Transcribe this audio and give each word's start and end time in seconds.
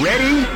Ready? 0.00 0.46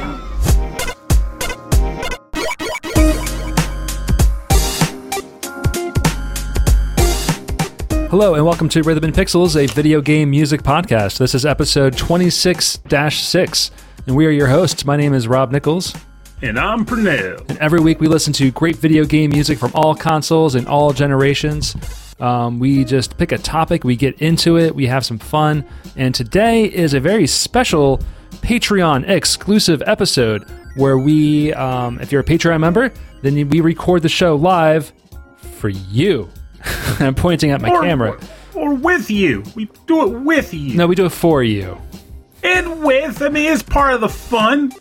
Hello, 8.08 8.34
and 8.34 8.44
welcome 8.46 8.68
to 8.70 8.82
Rhythm 8.82 9.04
and 9.04 9.12
Pixels, 9.14 9.56
a 9.62 9.66
video 9.74 10.00
game 10.00 10.30
music 10.30 10.62
podcast. 10.62 11.18
This 11.18 11.34
is 11.34 11.44
episode 11.44 11.96
26 11.98 12.78
6, 12.88 13.70
and 14.06 14.16
we 14.16 14.24
are 14.26 14.30
your 14.30 14.46
hosts. 14.46 14.84
My 14.86 14.96
name 14.96 15.12
is 15.12 15.28
Rob 15.28 15.50
Nichols, 15.52 15.94
And 16.40 16.58
I'm 16.58 16.86
Pernell. 16.86 17.46
and 17.50 17.58
every 17.58 17.80
week 17.80 18.00
we 18.00 18.06
listen 18.08 18.32
to 18.34 18.50
great 18.52 18.76
video 18.76 19.04
game 19.04 19.30
music 19.30 19.58
from 19.58 19.72
all 19.74 19.94
consoles 19.94 20.54
and 20.54 20.66
all 20.66 20.92
generations. 20.92 21.76
Um, 22.18 22.58
we 22.58 22.84
just 22.84 23.18
pick 23.18 23.32
a 23.32 23.38
topic, 23.38 23.84
we 23.84 23.96
get 23.96 24.20
into 24.22 24.56
it, 24.56 24.74
we 24.74 24.86
have 24.86 25.04
some 25.04 25.18
fun, 25.18 25.64
and 25.96 26.14
today 26.14 26.64
is 26.64 26.94
a 26.94 27.00
very 27.00 27.26
special 27.26 28.00
Patreon 28.42 29.08
exclusive 29.08 29.82
episode 29.86 30.44
where 30.76 30.98
we, 30.98 31.52
um, 31.54 31.98
if 32.00 32.12
you're 32.12 32.20
a 32.20 32.24
Patreon 32.24 32.60
member, 32.60 32.92
then 33.22 33.48
we 33.48 33.60
record 33.60 34.02
the 34.02 34.08
show 34.08 34.36
live 34.36 34.92
for 35.58 35.68
you. 35.68 36.28
I'm 37.00 37.14
pointing 37.14 37.50
at 37.50 37.60
my 37.60 37.70
Or, 37.70 37.82
camera. 37.82 38.20
or 38.54 38.74
with 38.74 39.10
you. 39.10 39.42
We 39.54 39.70
do 39.86 40.02
it 40.06 40.20
with 40.20 40.52
you. 40.52 40.74
No, 40.76 40.86
we 40.86 40.94
do 40.94 41.06
it 41.06 41.12
for 41.12 41.42
you. 41.42 41.78
And 42.42 42.82
with, 42.84 43.22
I 43.22 43.28
mean, 43.30 43.50
it's 43.52 43.62
part 43.62 43.94
of 43.94 44.00
the 44.00 44.08
fun. 44.08 44.72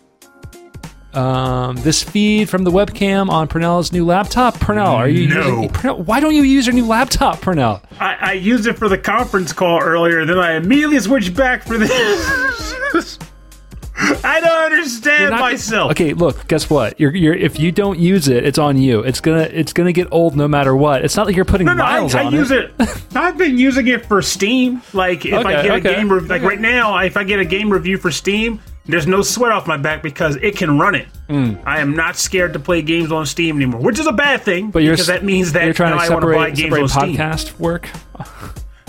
Um, 1.14 1.76
this 1.76 2.02
feed 2.02 2.50
from 2.50 2.64
the 2.64 2.70
webcam 2.70 3.30
on 3.30 3.48
Purnell's 3.48 3.90
new 3.90 4.04
laptop. 4.04 4.60
Purnell, 4.60 4.94
are 4.94 5.08
you 5.08 5.28
No. 5.28 5.40
using? 5.62 5.68
Purnell, 5.70 6.02
why 6.02 6.20
don't 6.20 6.34
you 6.34 6.42
use 6.42 6.66
your 6.66 6.74
new 6.74 6.86
laptop, 6.86 7.40
Purnell? 7.40 7.80
I, 7.98 8.16
I 8.20 8.32
used 8.34 8.66
it 8.66 8.74
for 8.74 8.86
the 8.90 8.98
conference 8.98 9.50
call 9.54 9.80
earlier, 9.80 10.26
then 10.26 10.38
I 10.38 10.56
immediately 10.56 11.00
switched 11.00 11.34
back 11.34 11.62
for 11.62 11.78
this. 11.78 13.18
I 14.24 14.40
don't 14.40 14.72
understand 14.72 15.30
myself. 15.34 15.90
Okay, 15.92 16.12
look. 16.14 16.46
Guess 16.48 16.70
what? 16.70 16.98
You're, 17.00 17.14
you're 17.14 17.34
if 17.34 17.58
you 17.58 17.72
don't 17.72 17.98
use 17.98 18.28
it, 18.28 18.44
it's 18.44 18.58
on 18.58 18.78
you. 18.78 19.00
It's 19.00 19.20
gonna 19.20 19.48
it's 19.52 19.72
gonna 19.72 19.92
get 19.92 20.08
old 20.10 20.36
no 20.36 20.46
matter 20.48 20.74
what. 20.76 21.04
It's 21.04 21.16
not 21.16 21.26
like 21.26 21.36
you're 21.36 21.44
putting 21.44 21.66
No, 21.66 21.74
no, 21.74 21.84
I, 21.84 22.00
miles 22.00 22.14
I 22.14 22.24
on 22.24 22.32
use 22.32 22.50
it. 22.50 22.72
it. 22.78 23.02
I've 23.16 23.36
been 23.38 23.58
using 23.58 23.88
it 23.88 24.06
for 24.06 24.22
Steam. 24.22 24.82
Like 24.92 25.24
if 25.26 25.34
I 25.34 25.62
get 25.62 25.70
okay, 25.70 25.92
a 25.92 25.96
game, 25.96 26.12
re- 26.12 26.20
like 26.20 26.40
okay. 26.40 26.46
right 26.46 26.60
now, 26.60 26.96
if 26.98 27.16
I 27.16 27.24
get 27.24 27.38
a 27.40 27.44
game 27.44 27.72
review 27.72 27.98
for 27.98 28.10
Steam, 28.10 28.60
there's 28.86 29.06
no 29.06 29.22
sweat 29.22 29.50
off 29.52 29.66
my 29.66 29.76
back 29.76 30.02
because 30.02 30.36
it 30.36 30.56
can 30.56 30.78
run 30.78 30.94
it. 30.94 31.08
Hmm. 31.28 31.54
I 31.64 31.80
am 31.80 31.96
not 31.96 32.16
scared 32.16 32.52
to 32.52 32.60
play 32.60 32.82
games 32.82 33.10
on 33.10 33.26
Steam 33.26 33.56
anymore, 33.56 33.80
which 33.80 33.98
is 33.98 34.06
a 34.06 34.12
bad 34.12 34.42
thing. 34.42 34.70
But 34.70 34.82
you're 34.84 34.94
because 34.94 35.08
that 35.08 35.24
means 35.24 35.52
that 35.52 35.64
you're 35.64 35.74
trying 35.74 35.90
now 35.96 36.02
to 36.02 36.04
I 36.04 36.08
want 36.10 36.22
to 36.22 36.26
buy 36.28 36.54
separate, 36.54 36.56
games 36.56 36.92
separate 36.92 37.08
on 37.08 37.14
Steam. 37.14 37.16
podcast 37.16 37.58
work. 37.58 37.88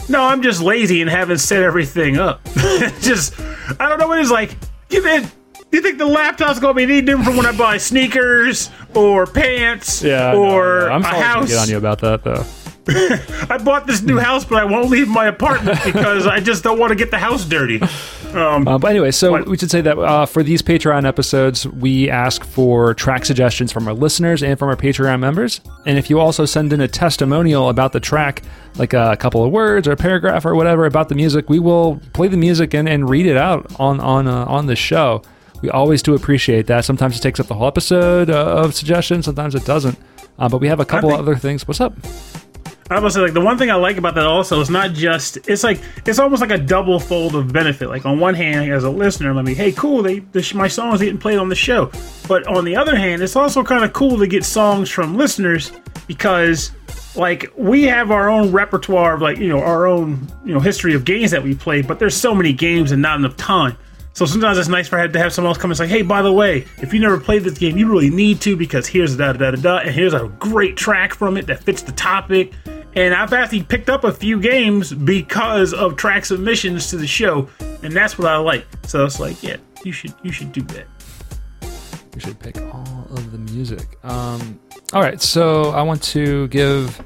No, 0.10 0.22
I'm 0.24 0.42
just 0.42 0.62
lazy 0.62 1.02
and 1.02 1.10
haven't 1.10 1.40
set 1.40 1.64
everything 1.64 2.18
up. 2.18 2.42
just 3.02 3.38
I 3.80 3.90
don't 3.90 4.00
know 4.00 4.08
what 4.08 4.20
it's 4.20 4.32
like. 4.32 4.56
You 4.90 5.02
think, 5.04 5.30
you 5.72 5.82
think 5.82 5.98
the 5.98 6.06
laptop's 6.06 6.60
gonna 6.60 6.74
be 6.74 6.84
any 6.84 7.02
different 7.02 7.26
from 7.26 7.38
when 7.38 7.46
I 7.46 7.52
buy 7.52 7.78
sneakers 7.78 8.70
or 8.94 9.26
pants 9.26 10.02
Yeah, 10.02 10.34
or 10.36 10.88
know. 10.88 10.94
I'm 10.96 11.02
a 11.04 11.08
house? 11.08 11.50
get 11.50 11.58
on 11.60 11.70
you 11.70 11.78
about 11.78 12.00
that 12.00 12.24
though. 12.24 12.46
I 13.50 13.58
bought 13.64 13.86
this 13.88 14.02
new 14.02 14.18
house, 14.18 14.46
but 14.46 14.58
I 14.62 14.66
won't 14.66 14.90
leave 14.90 15.08
my 15.08 15.26
apartment 15.28 15.80
because 15.86 16.26
I 16.28 16.40
just 16.40 16.64
don't 16.64 16.80
want 16.80 16.90
to 16.92 16.96
get 16.96 17.12
the 17.12 17.18
house 17.20 17.46
dirty. 17.46 17.82
Um, 18.34 18.68
Uh, 18.68 18.78
but 18.78 18.90
anyway, 18.92 19.12
so 19.12 19.32
What? 19.32 19.48
we 19.48 19.58
should 19.58 19.72
say 19.72 19.82
that 19.82 19.98
uh, 19.98 20.26
for 20.26 20.44
these 20.44 20.62
Patreon 20.62 21.06
episodes, 21.08 21.66
we 21.68 22.10
ask 22.10 22.44
for 22.44 22.94
track 22.94 23.26
suggestions 23.26 23.72
from 23.72 23.88
our 23.88 23.94
listeners 23.94 24.44
and 24.44 24.58
from 24.60 24.70
our 24.70 24.76
Patreon 24.76 25.20
members. 25.20 25.62
And 25.86 25.98
if 25.98 26.10
you 26.10 26.20
also 26.20 26.46
send 26.46 26.74
in 26.74 26.82
a 26.82 26.88
testimonial 26.88 27.70
about 27.70 27.94
the 27.94 28.00
track, 28.00 28.44
like 28.76 28.94
a 28.94 29.16
couple 29.18 29.44
of 29.44 29.52
words 29.52 29.88
or 29.88 29.92
a 29.94 29.98
paragraph 29.98 30.46
or 30.46 30.56
whatever 30.56 30.86
about 30.86 31.10
the 31.10 31.16
music, 31.16 31.50
we 31.50 31.60
will 31.60 32.00
play 32.14 32.28
the 32.28 32.38
music 32.38 32.74
and, 32.74 32.88
and 32.88 33.10
read 33.10 33.26
it 33.26 33.38
out 33.38 33.66
on 33.80 34.00
on 34.00 34.28
uh, 34.28 34.46
on 34.46 34.66
the 34.68 34.76
show. 34.76 35.22
We 35.62 35.70
always 35.72 36.04
do 36.04 36.14
appreciate 36.14 36.68
that. 36.68 36.86
Sometimes 36.86 37.18
it 37.18 37.22
takes 37.22 37.40
up 37.40 37.48
the 37.48 37.56
whole 37.56 37.68
episode 37.68 38.30
uh, 38.30 38.46
of 38.64 38.76
suggestions, 38.76 39.26
sometimes 39.26 39.56
it 39.56 39.66
doesn't. 39.66 39.98
Uh, 40.38 40.48
but 40.48 40.60
we 40.62 40.68
have 40.68 40.80
a 40.80 40.86
couple 40.86 41.10
think- 41.10 41.20
other 41.20 41.36
things. 41.36 41.68
What's 41.68 41.82
up? 41.82 41.94
I 42.90 43.00
was 43.00 43.16
say 43.16 43.22
like 43.22 43.34
the 43.34 43.42
one 43.42 43.58
thing 43.58 43.70
I 43.70 43.76
like 43.76 43.98
about 43.98 44.16
that 44.16 44.26
also 44.26 44.62
is 44.62 44.70
not 44.70 44.94
just 44.94 45.38
it's 45.50 45.64
like 45.64 45.82
it's 46.06 46.20
almost 46.20 46.42
like 46.42 46.52
a 46.52 46.58
double 46.58 47.00
fold 47.00 47.36
of 47.36 47.52
benefit. 47.52 47.90
Like 47.90 48.06
on 48.06 48.20
one 48.20 48.34
hand, 48.34 48.72
as 48.72 48.86
a 48.86 48.90
listener, 48.90 49.34
let 49.34 49.44
me 49.44 49.54
hey 49.54 49.74
cool 49.74 50.02
they 50.02 50.24
my 50.54 50.68
songs 50.68 51.02
getting 51.02 51.18
played 51.18 51.38
on 51.38 51.50
the 51.50 51.56
show, 51.56 51.92
but 52.28 52.48
on 52.48 52.64
the 52.64 52.76
other 52.76 52.96
hand, 52.96 53.22
it's 53.22 53.36
also 53.36 53.64
kind 53.64 53.84
of 53.84 53.92
cool 53.92 54.18
to 54.18 54.28
get 54.28 54.46
songs 54.46 54.90
from 54.90 55.18
listeners 55.18 55.72
because 56.08 56.72
like 57.16 57.52
we 57.58 57.84
have 57.84 58.12
our 58.12 58.30
own 58.30 58.52
repertoire 58.52 59.16
of 59.16 59.22
like 59.22 59.38
you 59.38 59.50
know 59.50 59.62
our 59.62 59.86
own 59.86 60.26
you 60.46 60.54
know 60.54 60.60
history 60.60 60.94
of 60.94 61.04
games 61.04 61.32
that 61.32 61.44
we 61.44 61.56
play, 61.56 61.82
but 61.82 62.00
there's 62.00 62.16
so 62.16 62.34
many 62.34 62.54
games 62.54 62.92
and 62.94 63.02
not 63.02 63.20
enough 63.20 63.36
time. 63.36 63.76
So 64.14 64.26
sometimes 64.26 64.58
it's 64.58 64.70
nice 64.70 64.88
for 64.88 65.08
to 65.08 65.20
have 65.20 65.32
someone 65.32 65.50
else 65.52 65.58
come 65.58 65.70
and 65.72 65.78
say, 65.78 65.88
"Hey, 65.88 66.02
by 66.02 66.22
the 66.22 66.32
way, 66.32 66.66
if 66.78 66.94
you 66.94 67.00
never 67.00 67.20
played 67.20 67.44
this 67.44 67.58
game, 67.58 67.78
you 67.78 67.88
really 67.88 68.10
need 68.10 68.40
to 68.42 68.56
because 68.56 68.88
here's 68.88 69.18
da 69.18 69.34
da 69.34 69.52
da 69.52 69.62
da, 69.62 69.78
and 69.80 69.94
here's 69.94 70.14
a 70.14 70.28
great 70.40 70.78
track 70.78 71.14
from 71.14 71.36
it 71.36 71.48
that 71.48 71.64
fits 71.64 71.82
the 71.82 71.92
topic." 71.92 72.54
And 72.98 73.14
I've 73.14 73.32
actually 73.32 73.62
picked 73.62 73.92
up 73.92 74.04
a 74.06 74.12
few 74.12 74.42
games 74.42 74.92
because 74.92 75.72
of 75.72 75.98
track 75.98 76.26
submissions 76.26 76.90
to 76.90 76.98
the 76.98 77.06
show, 77.06 77.48
and 77.84 77.94
that's 77.94 78.18
what 78.18 78.28
I 78.28 78.38
like. 78.38 78.66
So 78.88 79.06
it's 79.06 79.20
like, 79.20 79.44
yeah, 79.44 79.58
you 79.84 79.92
should 79.92 80.16
you 80.24 80.32
should 80.32 80.52
do 80.52 80.64
that. 80.64 80.88
You 82.16 82.20
should 82.20 82.40
pick 82.40 82.58
all 82.60 83.08
of 83.12 83.32
the 83.32 83.38
music. 83.54 84.04
Um, 84.04 84.60
all 84.94 85.04
right, 85.04 85.22
so 85.22 85.70
I 85.70 85.84
want 85.84 86.02
to 86.06 86.48
give 86.48 87.00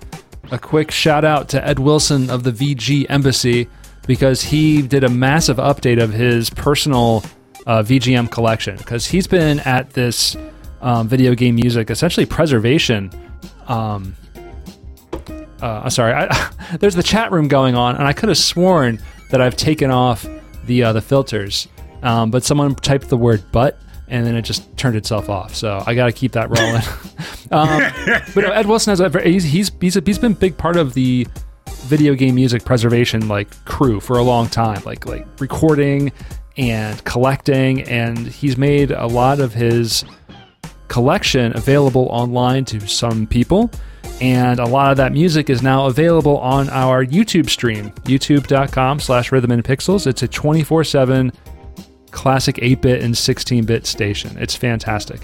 a 0.50 0.57
quick 0.57 0.91
shout 0.91 1.25
out 1.25 1.50
to 1.50 1.68
Ed 1.68 1.79
Wilson 1.79 2.29
of 2.29 2.44
the 2.44 2.53
VG 2.53 3.08
Embassy 3.09 3.68
because 4.08 4.41
he 4.41 4.81
did 4.81 5.03
a 5.03 5.09
massive 5.09 5.58
update 5.58 6.02
of 6.02 6.13
his 6.13 6.50
personal 6.50 7.22
uh, 7.68 7.84
VGM 7.84 8.31
collection 8.31 8.78
because 8.78 9.08
he's 9.08 9.28
been 9.28 9.59
at 9.59 9.90
this 9.90 10.38
um, 10.79 11.09
video 11.09 11.35
game 11.35 11.56
music 11.56 11.90
essentially 11.90 12.25
preservation. 12.25 13.12
Um, 13.68 14.16
uh, 15.61 15.81
I'm 15.83 15.89
sorry, 15.89 16.13
I, 16.13 16.51
there's 16.79 16.95
the 16.95 17.03
chat 17.03 17.31
room 17.31 17.47
going 17.47 17.75
on, 17.75 17.95
and 17.95 18.05
I 18.05 18.13
could 18.13 18.29
have 18.29 18.38
sworn 18.38 18.99
that 19.29 19.41
I've 19.41 19.55
taken 19.55 19.91
off 19.91 20.25
the 20.66 20.83
uh, 20.83 20.94
the 20.94 21.01
filters, 21.01 21.67
um, 22.03 22.31
but 22.31 22.44
someone 22.44 22.75
typed 22.75 23.09
the 23.09 23.17
word 23.17 23.44
"but." 23.51 23.79
And 24.07 24.27
then 24.27 24.35
it 24.35 24.41
just 24.41 24.75
turned 24.75 24.97
itself 24.97 25.29
off. 25.29 25.55
So 25.55 25.81
I 25.88 25.95
got 25.95 26.07
to 26.07 26.11
keep 26.11 26.33
that 26.33 26.49
rolling. 26.49 26.81
um, 27.51 28.25
but 28.35 28.44
Ed 28.44 28.66
Wilson 28.66 28.91
has 28.97 29.23
he's 29.23 29.45
he's 29.45 29.72
he's, 29.79 29.94
he's 30.05 30.19
been 30.19 30.33
a 30.33 30.35
big 30.35 30.57
part 30.57 30.75
of 30.75 30.94
the 30.94 31.25
video 31.83 32.13
game 32.13 32.35
music 32.35 32.66
preservation 32.66 33.29
like 33.29 33.49
crew 33.63 34.01
for 34.01 34.17
a 34.17 34.23
long 34.23 34.47
time, 34.49 34.81
like 34.85 35.05
like 35.05 35.25
recording 35.39 36.11
and 36.57 37.01
collecting, 37.05 37.83
and 37.83 38.17
he's 38.17 38.57
made 38.57 38.91
a 38.91 39.07
lot 39.07 39.39
of 39.39 39.53
his 39.53 40.03
collection 40.91 41.56
available 41.56 42.07
online 42.12 42.66
to 42.66 42.85
some 42.85 43.25
people. 43.25 43.72
And 44.19 44.59
a 44.59 44.66
lot 44.66 44.91
of 44.91 44.97
that 44.97 45.13
music 45.13 45.50
is 45.50 45.63
now 45.63 45.88
available 45.88 46.38
on 46.40 46.69
our 46.69 47.03
YouTube 47.06 47.50
stream, 47.50 47.91
youtube.com 48.03 49.00
slash 49.00 49.31
rhythm 49.31 49.52
and 49.52 49.63
pixels. 49.63 50.06
It's 50.06 50.22
a 50.22 50.28
24 50.28 50.84
7 50.84 51.31
classic 52.12 52.59
8 52.62 52.81
bit 52.81 53.02
and 53.02 53.18
16 53.18 53.66
bit 53.66 53.88
station. 53.88 54.38
It's 54.38 54.56
fantastic. 54.56 55.22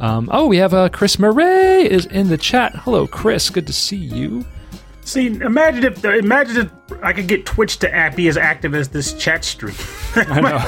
Um, 0.00 0.30
oh, 0.32 0.46
we 0.46 0.56
have 0.56 0.72
uh, 0.72 0.88
Chris 0.88 1.18
Murray 1.18 1.88
is 1.88 2.06
in 2.06 2.28
the 2.28 2.38
chat. 2.38 2.74
Hello, 2.74 3.06
Chris. 3.06 3.50
Good 3.50 3.66
to 3.66 3.74
see 3.74 3.96
you. 3.96 4.44
See, 5.02 5.26
imagine 5.26 5.84
if 5.84 6.02
imagine 6.02 6.56
if 6.56 7.02
I 7.02 7.12
could 7.12 7.26
get 7.26 7.44
Twitch 7.44 7.78
to 7.80 7.94
act, 7.94 8.16
be 8.16 8.28
as 8.28 8.38
active 8.38 8.74
as 8.74 8.88
this 8.88 9.12
chat 9.12 9.44
stream. 9.44 9.74
I 10.14 10.40
know. 10.40 10.58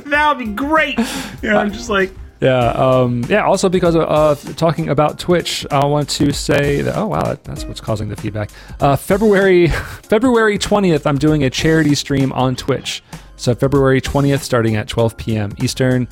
that 0.04 0.28
would 0.28 0.38
be 0.38 0.52
great. 0.52 0.98
You 1.42 1.50
know, 1.50 1.58
I'm 1.58 1.72
just 1.72 1.90
like, 1.90 2.12
Yeah, 2.42 2.70
um, 2.70 3.22
yeah. 3.28 3.44
Also, 3.44 3.68
because 3.68 3.94
of 3.94 4.02
uh, 4.02 4.34
talking 4.54 4.88
about 4.88 5.16
Twitch, 5.20 5.64
I 5.70 5.84
want 5.86 6.08
to 6.10 6.32
say 6.32 6.82
that. 6.82 6.96
Oh 6.96 7.06
wow, 7.06 7.22
that, 7.22 7.44
that's 7.44 7.64
what's 7.64 7.80
causing 7.80 8.08
the 8.08 8.16
feedback. 8.16 8.50
Uh, 8.80 8.96
February 8.96 9.68
February 10.02 10.58
twentieth, 10.58 11.06
I'm 11.06 11.18
doing 11.18 11.44
a 11.44 11.50
charity 11.50 11.94
stream 11.94 12.32
on 12.32 12.56
Twitch. 12.56 13.04
So 13.36 13.54
February 13.54 14.00
twentieth, 14.00 14.42
starting 14.42 14.74
at 14.74 14.88
12 14.88 15.16
p.m. 15.16 15.52
Eastern. 15.62 16.08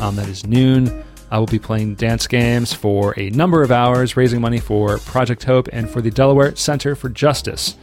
Um, 0.00 0.14
that 0.14 0.28
is 0.28 0.46
noon. 0.46 1.02
I 1.32 1.38
will 1.38 1.46
be 1.46 1.58
playing 1.58 1.96
dance 1.96 2.28
games 2.28 2.72
for 2.72 3.18
a 3.18 3.30
number 3.30 3.62
of 3.64 3.72
hours, 3.72 4.16
raising 4.16 4.40
money 4.40 4.60
for 4.60 4.98
Project 4.98 5.42
Hope 5.42 5.68
and 5.72 5.90
for 5.90 6.00
the 6.00 6.12
Delaware 6.12 6.54
Center 6.54 6.94
for 6.94 7.08
Justice. 7.08 7.76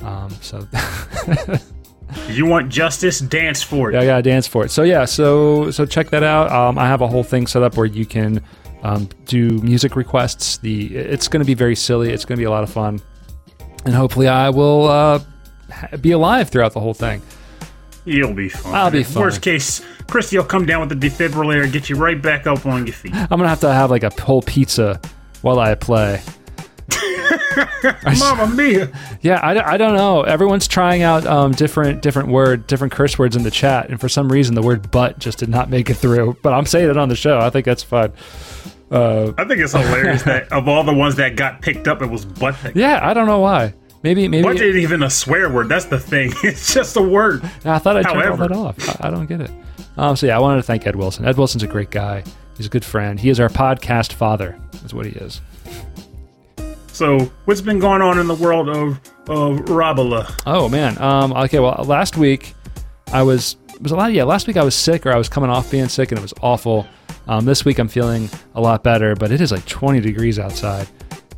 Um, 0.00 0.30
so 0.40 0.66
you 2.28 2.46
want 2.46 2.68
justice, 2.68 3.18
dance 3.18 3.62
for 3.62 3.90
it. 3.90 3.94
Yeah, 3.94 4.00
I 4.00 4.06
gotta 4.06 4.22
dance 4.22 4.46
for 4.46 4.64
it. 4.64 4.70
So 4.70 4.82
yeah, 4.82 5.04
so 5.04 5.70
so 5.70 5.86
check 5.86 6.10
that 6.10 6.22
out. 6.22 6.50
Um, 6.50 6.78
I 6.78 6.86
have 6.86 7.00
a 7.00 7.08
whole 7.08 7.24
thing 7.24 7.46
set 7.46 7.62
up 7.62 7.76
where 7.76 7.86
you 7.86 8.06
can 8.06 8.42
um, 8.82 9.08
do 9.26 9.50
music 9.62 9.96
requests. 9.96 10.58
The 10.58 10.94
it's 10.96 11.28
going 11.28 11.40
to 11.40 11.46
be 11.46 11.54
very 11.54 11.76
silly. 11.76 12.10
It's 12.10 12.24
going 12.24 12.36
to 12.36 12.40
be 12.40 12.44
a 12.44 12.50
lot 12.50 12.64
of 12.64 12.70
fun, 12.70 13.00
and 13.84 13.94
hopefully 13.94 14.28
I 14.28 14.50
will 14.50 14.88
uh, 14.88 15.20
be 16.00 16.12
alive 16.12 16.50
throughout 16.50 16.72
the 16.72 16.80
whole 16.80 16.94
thing. 16.94 17.22
You'll 18.04 18.34
be 18.34 18.48
fine. 18.48 18.74
I'll 18.74 18.90
be 18.90 19.04
fine. 19.04 19.22
Worst 19.22 19.42
case, 19.42 19.80
Christy 20.08 20.36
will 20.36 20.44
come 20.44 20.66
down 20.66 20.86
with 20.86 21.00
the 21.00 21.08
defibrillator 21.08 21.64
and 21.64 21.72
get 21.72 21.88
you 21.88 21.96
right 21.96 22.20
back 22.20 22.46
up 22.46 22.66
on 22.66 22.86
your 22.86 22.94
feet. 22.94 23.14
I'm 23.14 23.28
gonna 23.28 23.48
have 23.48 23.60
to 23.60 23.72
have 23.72 23.90
like 23.90 24.02
a 24.02 24.10
whole 24.20 24.42
pizza 24.42 25.00
while 25.42 25.58
I 25.60 25.74
play. 25.74 26.20
Mamma 28.18 28.54
mia! 28.54 28.90
Yeah, 29.20 29.40
I, 29.42 29.74
I 29.74 29.76
don't 29.76 29.94
know. 29.94 30.22
Everyone's 30.22 30.66
trying 30.68 31.02
out 31.02 31.26
um, 31.26 31.52
different 31.52 32.02
different 32.02 32.28
word, 32.28 32.66
different 32.66 32.92
curse 32.92 33.18
words 33.18 33.36
in 33.36 33.42
the 33.42 33.50
chat, 33.50 33.90
and 33.90 34.00
for 34.00 34.08
some 34.08 34.30
reason 34.30 34.54
the 34.54 34.62
word 34.62 34.90
"butt" 34.90 35.18
just 35.18 35.38
did 35.38 35.48
not 35.48 35.70
make 35.70 35.90
it 35.90 35.94
through. 35.94 36.36
But 36.42 36.52
I'm 36.52 36.66
saying 36.66 36.90
it 36.90 36.96
on 36.96 37.08
the 37.08 37.16
show. 37.16 37.38
I 37.38 37.50
think 37.50 37.64
that's 37.64 37.82
fine. 37.82 38.12
Uh, 38.90 39.32
I 39.38 39.44
think 39.44 39.60
it's 39.60 39.72
hilarious 39.72 40.22
that 40.24 40.52
of 40.52 40.68
all 40.68 40.84
the 40.84 40.92
ones 40.92 41.16
that 41.16 41.34
got 41.34 41.62
picked 41.62 41.88
up, 41.88 42.02
it 42.02 42.06
was 42.06 42.26
butt. 42.26 42.56
Yeah, 42.74 43.00
I 43.02 43.14
don't 43.14 43.26
know 43.26 43.40
why. 43.40 43.74
Maybe 44.02 44.26
maybe 44.28 44.42
Butt 44.42 44.56
isn't 44.56 44.80
even 44.80 45.02
a 45.02 45.10
swear 45.10 45.50
word. 45.50 45.68
That's 45.68 45.84
the 45.86 45.98
thing. 45.98 46.32
It's 46.42 46.74
just 46.74 46.96
a 46.96 47.02
word. 47.02 47.42
I 47.64 47.78
thought 47.78 47.96
I 47.96 48.02
turned 48.02 48.28
all 48.28 48.36
that 48.36 48.52
off. 48.52 49.02
I, 49.02 49.08
I 49.08 49.10
don't 49.10 49.26
get 49.26 49.40
it. 49.40 49.50
Um, 49.96 50.16
so 50.16 50.26
yeah, 50.26 50.36
I 50.36 50.40
wanted 50.40 50.56
to 50.56 50.62
thank 50.64 50.86
Ed 50.86 50.96
Wilson. 50.96 51.24
Ed 51.24 51.36
Wilson's 51.36 51.62
a 51.62 51.68
great 51.68 51.90
guy. 51.90 52.24
He's 52.56 52.66
a 52.66 52.70
good 52.70 52.84
friend. 52.84 53.18
He 53.18 53.30
is 53.30 53.38
our 53.40 53.48
podcast 53.48 54.12
father. 54.12 54.58
Is 54.84 54.92
what 54.92 55.06
he 55.06 55.12
is. 55.12 55.40
So, 57.02 57.18
what's 57.46 57.60
been 57.60 57.80
going 57.80 58.00
on 58.00 58.20
in 58.20 58.28
the 58.28 58.34
world 58.36 58.68
of 58.68 59.00
of 59.28 59.58
Rabala? 59.64 60.40
Oh 60.46 60.68
man. 60.68 60.96
Um, 61.02 61.32
okay. 61.32 61.58
Well, 61.58 61.84
last 61.84 62.16
week 62.16 62.54
I 63.12 63.24
was 63.24 63.56
it 63.74 63.82
was 63.82 63.90
a 63.90 63.96
lot. 63.96 64.12
Yeah, 64.12 64.22
last 64.22 64.46
week 64.46 64.56
I 64.56 64.62
was 64.62 64.76
sick 64.76 65.04
or 65.04 65.10
I 65.10 65.16
was 65.16 65.28
coming 65.28 65.50
off 65.50 65.68
being 65.68 65.88
sick 65.88 66.12
and 66.12 66.18
it 66.20 66.22
was 66.22 66.32
awful. 66.42 66.86
Um, 67.26 67.44
this 67.44 67.64
week 67.64 67.80
I'm 67.80 67.88
feeling 67.88 68.30
a 68.54 68.60
lot 68.60 68.84
better, 68.84 69.16
but 69.16 69.32
it 69.32 69.40
is 69.40 69.50
like 69.50 69.66
20 69.66 69.98
degrees 69.98 70.38
outside. 70.38 70.86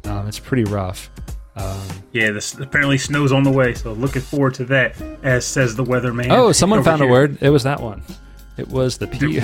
Um, 0.05 0.29
it's 0.29 0.39
pretty 0.39 0.65
rough. 0.65 1.11
Um, 1.57 1.81
Yeah, 2.13 2.31
this 2.33 2.53
apparently 2.59 2.99
snow's 2.99 3.33
on 3.33 3.43
the 3.43 3.51
way, 3.51 3.73
so 3.73 3.95
looking 3.95 4.21
forward 4.21 4.53
to 4.57 4.67
that. 4.67 5.01
As 5.23 5.47
says 5.47 5.77
the 5.77 5.85
weatherman. 5.85 6.27
oh, 6.29 6.53
someone 6.53 6.85
found 6.85 7.01
a 7.01 7.07
word. 7.07 7.39
It 7.41 7.49
was 7.49 7.63
that 7.63 7.81
one. 7.81 8.03
It 8.59 8.69
was 8.69 8.99
the 8.99 9.07
P. 9.07 9.19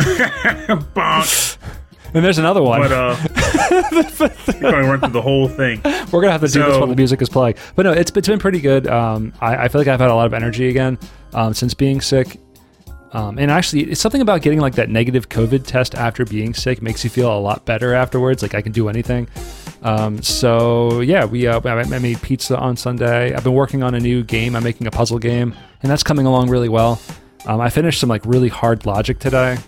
Bonk. 0.94 1.56
and 2.14 2.24
there's 2.24 2.38
another 2.38 2.62
one. 2.62 2.80
But 2.80 2.92
uh, 2.92 3.16
we're 3.90 4.60
going 4.60 4.84
to 4.84 4.90
run 4.90 5.00
through 5.00 5.10
the 5.10 5.22
whole 5.22 5.48
thing. 5.48 5.80
We're 6.10 6.20
gonna 6.20 6.32
have 6.32 6.40
to 6.40 6.48
do 6.48 6.62
this 6.64 6.78
while 6.78 6.86
the 6.86 6.96
music 6.96 7.22
is 7.22 7.28
playing. 7.28 7.56
But 7.74 7.84
no, 7.84 7.92
it's, 7.92 8.10
it's 8.14 8.28
been 8.28 8.38
pretty 8.38 8.60
good. 8.60 8.86
Um, 8.86 9.32
I, 9.40 9.56
I 9.56 9.68
feel 9.68 9.80
like 9.80 9.88
I've 9.88 10.00
had 10.00 10.10
a 10.10 10.14
lot 10.14 10.26
of 10.26 10.34
energy 10.34 10.68
again 10.68 10.98
um, 11.32 11.54
since 11.54 11.74
being 11.74 12.00
sick. 12.00 12.40
Um, 13.12 13.38
and 13.38 13.50
actually, 13.50 13.90
it's 13.90 14.00
something 14.00 14.20
about 14.20 14.40
getting 14.42 14.60
like 14.60 14.76
that 14.76 14.88
negative 14.88 15.28
COVID 15.28 15.66
test 15.66 15.94
after 15.96 16.24
being 16.24 16.54
sick 16.54 16.80
makes 16.80 17.02
you 17.02 17.10
feel 17.10 17.36
a 17.36 17.40
lot 17.40 17.64
better 17.64 17.92
afterwards. 17.92 18.42
Like 18.42 18.54
I 18.54 18.62
can 18.62 18.72
do 18.72 18.88
anything. 18.88 19.28
Um, 19.82 20.22
so 20.22 21.00
yeah, 21.00 21.24
we 21.24 21.46
uh, 21.46 21.60
I 21.64 21.80
I 21.80 21.98
made 21.98 22.22
pizza 22.22 22.56
on 22.56 22.76
Sunday. 22.76 23.34
I've 23.34 23.42
been 23.42 23.54
working 23.54 23.82
on 23.82 23.94
a 23.94 24.00
new 24.00 24.22
game. 24.22 24.54
I'm 24.54 24.62
making 24.62 24.86
a 24.86 24.90
puzzle 24.90 25.18
game, 25.18 25.54
and 25.82 25.90
that's 25.90 26.04
coming 26.04 26.26
along 26.26 26.50
really 26.50 26.68
well. 26.68 27.00
Um, 27.46 27.60
I 27.60 27.70
finished 27.70 27.98
some 28.00 28.08
like 28.08 28.24
really 28.24 28.48
hard 28.48 28.86
logic 28.86 29.18
today. 29.18 29.58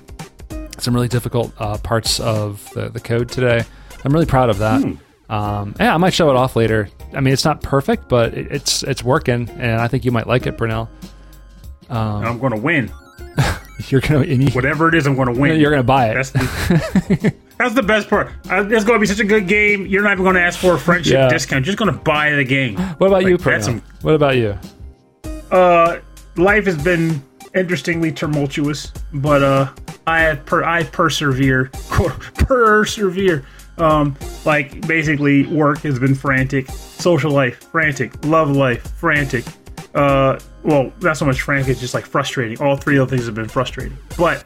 Some 0.83 0.95
really 0.95 1.09
difficult 1.09 1.53
uh, 1.59 1.79
parts 1.79 2.19
of 2.21 2.69
the, 2.75 2.89
the 2.89 3.01
code 3.01 3.29
today. 3.29 3.65
I'm 4.05 4.13
really 4.13 4.27
proud 4.27 4.51
of 4.51 4.59
that. 4.59 4.83
Um, 5.31 5.75
yeah, 5.79 5.95
I 5.95 5.97
might 5.97 6.13
show 6.13 6.29
it 6.31 6.37
off 6.37 6.57
later. 6.57 6.89
I 7.15 7.21
mean, 7.21 7.33
it's 7.33 7.45
not 7.45 7.63
perfect, 7.63 8.09
but 8.09 8.35
it, 8.35 8.51
it's 8.51 8.83
it's 8.83 9.03
working, 9.05 9.49
and 9.51 9.81
I 9.81 9.87
think 9.89 10.05
you 10.05 10.11
might 10.11 10.27
like 10.27 10.47
it, 10.47 10.59
Brunel. 10.59 10.91
And 11.89 12.27
I'm 12.27 12.39
going 12.39 12.53
to 12.53 12.59
win. 12.61 12.91
You're 13.89 14.01
gonna 14.01 14.25
you, 14.25 14.51
Whatever 14.51 14.89
it 14.89 14.95
is, 14.95 15.07
I'm 15.07 15.15
going 15.17 15.33
to 15.35 15.41
win. 15.41 15.59
you're 15.59 15.71
gonna 15.71 15.83
buy 15.83 16.11
it. 16.11 16.15
That's 16.15 16.31
the, 16.31 17.35
that's 17.59 17.75
the 17.75 17.83
best 17.83 18.09
part. 18.09 18.29
Uh, 18.51 18.67
it's 18.69 18.85
going 18.85 18.97
to 18.97 19.01
be 19.01 19.07
such 19.07 19.19
a 19.21 19.25
good 19.25 19.49
game. 19.49 19.87
You're 19.87 20.03
not 20.03 20.13
even 20.13 20.25
going 20.25 20.37
to 20.37 20.43
ask 20.43 20.61
for 20.61 20.75
a 20.75 20.79
friendship 20.79 21.15
Yeah. 21.15 21.29
discount. 21.29 21.65
You're 21.67 21.75
just 21.75 21.79
going 21.79 21.93
to 21.93 21.99
buy 22.05 22.31
the 22.33 22.45
game. 22.45 22.77
what 22.77 23.07
about 23.09 23.23
you, 23.25 23.37
like, 23.37 23.45
that's 23.45 23.67
Brunel? 23.67 23.83
some- 23.83 23.99
What 24.03 24.15
about 24.15 24.37
you? 24.37 24.57
Uh, 25.51 25.99
life 26.37 26.67
has 26.67 26.81
been 26.83 27.23
interestingly 27.55 28.13
tumultuous, 28.13 28.93
but 29.15 29.43
uh, 29.43 29.73
I 30.07 30.37
per 30.37 30.65
I 30.65 30.85
persevere, 30.85 31.67
persevere. 32.35 33.45
Um, 33.79 34.17
like 34.45 34.87
basically, 34.87 35.47
work 35.47 35.79
has 35.81 35.99
been 35.99 36.15
frantic, 36.15 36.69
social 36.71 37.31
life 37.31 37.63
frantic, 37.71 38.13
love 38.25 38.51
life 38.51 38.83
frantic. 38.99 39.45
Uh, 39.95 40.39
well, 40.63 40.93
not 41.01 41.17
so 41.17 41.25
much 41.25 41.43
frantic, 41.43 41.71
it's 41.71 41.81
just 41.81 41.95
like 41.95 42.07
frustrating. 42.07 42.61
All 42.61 42.77
three 42.77 42.99
of 42.99 43.09
those 43.09 43.17
things 43.17 43.27
have 43.27 43.35
been 43.35 43.49
frustrating, 43.49 43.97
but 44.17 44.45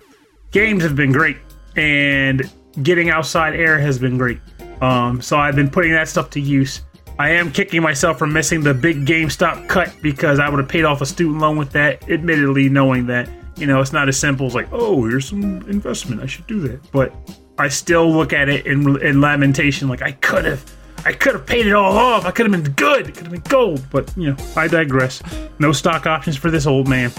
games 0.51 0.83
have 0.83 0.97
been 0.97 1.13
great, 1.13 1.37
and 1.77 2.51
getting 2.83 3.11
outside 3.11 3.55
air 3.55 3.79
has 3.79 3.99
been 3.99 4.19
great. 4.19 4.41
Um, 4.81 5.23
so 5.23 5.39
I've 5.39 5.57
been 5.57 5.71
putting 5.71 5.93
that 5.93 6.09
stuff 6.09 6.31
to 6.31 6.41
use. 6.41 6.83
I 7.19 7.31
am 7.31 7.51
kicking 7.51 7.83
myself 7.83 8.19
for 8.19 8.27
missing 8.27 8.63
the 8.63 8.75
big 8.75 9.07
GameStop 9.07 9.69
cut 9.69 9.95
because 10.03 10.39
I 10.39 10.49
would 10.49 10.59
have 10.59 10.69
paid 10.69 10.85
off 10.85 11.01
a 11.01 11.07
student 11.07 11.39
loan 11.39 11.57
with 11.57 11.73
that. 11.73 12.09
Admittedly, 12.11 12.69
knowing 12.69 13.07
that 13.07 13.29
you 13.57 13.67
know 13.67 13.81
it's 13.81 13.93
not 13.93 14.09
as 14.09 14.19
simple 14.19 14.47
as 14.47 14.55
like, 14.55 14.69
oh, 14.73 15.07
here's 15.07 15.29
some 15.29 15.63
investment. 15.69 16.21
I 16.21 16.27
should 16.27 16.47
do 16.47 16.61
that. 16.69 16.91
But 16.93 17.15
I 17.59 17.69
still 17.69 18.11
look 18.13 18.33
at 18.33 18.49
it 18.49 18.67
in, 18.67 19.01
in 19.03 19.21
lamentation, 19.21 19.89
like 19.89 20.03
I 20.03 20.13
could 20.13 20.45
have, 20.45 20.71
I 21.07 21.13
could 21.13 21.35
have 21.35 21.47
paid 21.47 21.67
it 21.67 21.73
all 21.73 21.97
off. 21.97 22.27
I 22.27 22.33
could 22.33 22.51
have 22.51 22.63
been 22.63 22.73
good. 22.75 23.09
It 23.09 23.15
could 23.15 23.29
have 23.29 23.33
been 23.33 23.51
gold. 23.51 23.87
But 23.91 24.13
you 24.17 24.33
know, 24.33 24.37
I 24.55 24.69
digress. 24.69 25.23
No 25.59 25.73
stock 25.73 26.07
options 26.07 26.37
for 26.37 26.51
this 26.51 26.67
old 26.67 26.87
man. 26.87 27.11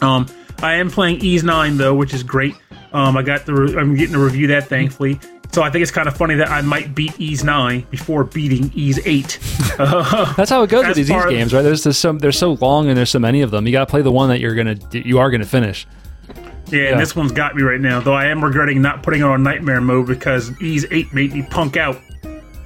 Um, 0.00 0.26
I 0.62 0.74
am 0.74 0.90
playing 0.90 1.24
Ys 1.24 1.42
Nine 1.42 1.76
though, 1.76 1.94
which 1.94 2.14
is 2.14 2.22
great. 2.22 2.54
Um, 2.94 3.16
I 3.16 3.22
got 3.22 3.44
the 3.44 3.52
re- 3.54 3.76
I'm 3.76 3.94
getting 3.94 4.14
to 4.14 4.18
review 4.24 4.46
that 4.48 4.68
thankfully. 4.68 5.20
So 5.52 5.62
I 5.62 5.70
think 5.70 5.82
it's 5.82 5.90
kind 5.92 6.08
of 6.08 6.16
funny 6.16 6.34
that 6.36 6.48
I 6.48 6.62
might 6.62 6.94
beat 6.94 7.18
Ys 7.20 7.44
Nine 7.44 7.86
before 7.90 8.24
beating 8.24 8.72
Ys 8.74 8.98
Eight. 9.04 9.38
Uh, 9.78 10.32
That's 10.36 10.50
how 10.50 10.62
it 10.62 10.70
goes 10.70 10.86
with 10.86 10.96
these, 10.96 11.08
far- 11.08 11.28
games, 11.28 11.52
right? 11.52 11.62
There's 11.62 11.84
just 11.84 12.00
some 12.00 12.18
they're 12.18 12.32
so 12.32 12.54
long 12.54 12.88
and 12.88 12.96
there's 12.96 13.10
so 13.10 13.18
many 13.18 13.42
of 13.42 13.50
them. 13.50 13.66
You 13.66 13.72
got 13.72 13.80
to 13.80 13.90
play 13.90 14.02
the 14.02 14.10
one 14.12 14.28
that 14.30 14.40
you're 14.40 14.54
gonna 14.54 14.76
you 14.92 15.18
are 15.18 15.30
gonna 15.30 15.44
finish. 15.44 15.86
yeah, 16.28 16.42
Yeah. 16.70 16.90
and 16.92 17.00
this 17.00 17.14
one's 17.14 17.30
got 17.32 17.54
me 17.54 17.62
right 17.62 17.80
now. 17.80 18.00
Though 18.00 18.14
I 18.14 18.26
am 18.26 18.42
regretting 18.44 18.80
not 18.82 19.02
putting 19.02 19.20
it 19.20 19.24
on 19.24 19.42
Nightmare 19.42 19.80
mode 19.80 20.06
because 20.06 20.50
Ys 20.60 20.86
Eight 20.90 21.12
made 21.12 21.32
me 21.34 21.42
punk 21.42 21.76
out. 21.76 22.00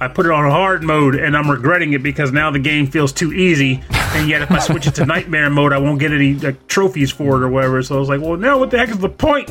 I 0.01 0.07
put 0.07 0.25
it 0.25 0.31
on 0.31 0.49
hard 0.49 0.81
mode, 0.81 1.15
and 1.15 1.35
I'm 1.35 1.51
regretting 1.51 1.91
it 1.93 2.01
because 2.01 2.31
now 2.31 2.49
the 2.51 2.59
game 2.59 2.87
feels 2.87 3.11
too 3.11 3.33
easy. 3.33 3.83
And 3.91 4.29
yet, 4.29 4.41
if 4.41 4.49
I 4.49 4.59
switch 4.59 4.87
it 4.87 4.95
to 4.95 5.05
Nightmare 5.07 5.49
mode, 5.49 5.73
I 5.73 5.77
won't 5.77 5.99
get 5.99 6.13
any 6.13 6.35
like, 6.35 6.67
trophies 6.67 7.11
for 7.11 7.35
it 7.35 7.43
or 7.43 7.49
whatever. 7.49 7.83
So 7.83 7.97
I 7.97 7.99
was 7.99 8.07
like, 8.07 8.21
well, 8.21 8.37
now 8.37 8.57
what 8.57 8.71
the 8.71 8.77
heck 8.77 8.89
is 8.89 8.97
the 8.99 9.09
point? 9.09 9.49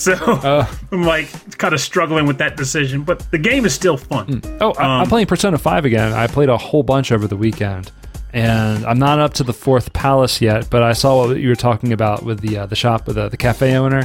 So 0.00 0.14
I'm 0.92 1.02
like 1.02 1.58
kind 1.58 1.74
of 1.74 1.80
struggling 1.80 2.26
with 2.26 2.38
that 2.38 2.56
decision, 2.56 3.02
but 3.02 3.18
the 3.30 3.38
game 3.38 3.66
is 3.66 3.74
still 3.74 3.98
fun. 3.98 4.40
Oh, 4.60 4.72
I, 4.72 4.82
I'm 4.84 5.02
Um, 5.02 5.08
playing 5.08 5.26
Persona 5.26 5.58
5 5.58 5.84
again. 5.84 6.12
I 6.14 6.26
played 6.26 6.48
a 6.48 6.56
whole 6.56 6.82
bunch 6.82 7.12
over 7.12 7.26
the 7.26 7.36
weekend, 7.36 7.92
and 8.32 8.86
I'm 8.86 8.98
not 8.98 9.18
up 9.18 9.34
to 9.34 9.44
the 9.44 9.52
fourth 9.52 9.92
palace 9.92 10.40
yet. 10.40 10.70
But 10.70 10.82
I 10.82 10.94
saw 10.94 11.26
what 11.26 11.36
you 11.36 11.48
were 11.50 11.54
talking 11.54 11.92
about 11.92 12.22
with 12.24 12.40
the 12.40 12.58
uh, 12.58 12.66
the 12.66 12.76
shop 12.76 13.06
with 13.06 13.16
the, 13.16 13.28
the 13.28 13.36
cafe 13.36 13.76
owner. 13.76 14.04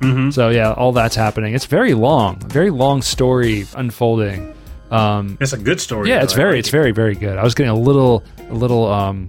Mhm. 0.00 0.30
So 0.32 0.50
yeah, 0.50 0.72
all 0.72 0.92
that's 0.92 1.16
happening. 1.16 1.54
It's 1.54 1.64
very 1.66 1.94
long, 1.94 2.38
very 2.40 2.68
long 2.70 3.00
story 3.00 3.66
unfolding. 3.74 4.54
Um, 4.90 5.38
It's 5.40 5.52
a 5.54 5.58
good 5.58 5.80
story. 5.80 6.08
yeah, 6.10 6.18
though. 6.18 6.24
it's 6.24 6.32
very, 6.34 6.52
like 6.52 6.58
it's 6.60 6.68
it. 6.68 6.72
very, 6.72 6.92
very 6.92 7.14
good. 7.14 7.36
I 7.38 7.42
was 7.44 7.54
getting 7.54 7.70
a 7.72 7.78
little, 7.78 8.22
a 8.50 8.54
little, 8.54 8.86
um, 8.86 9.28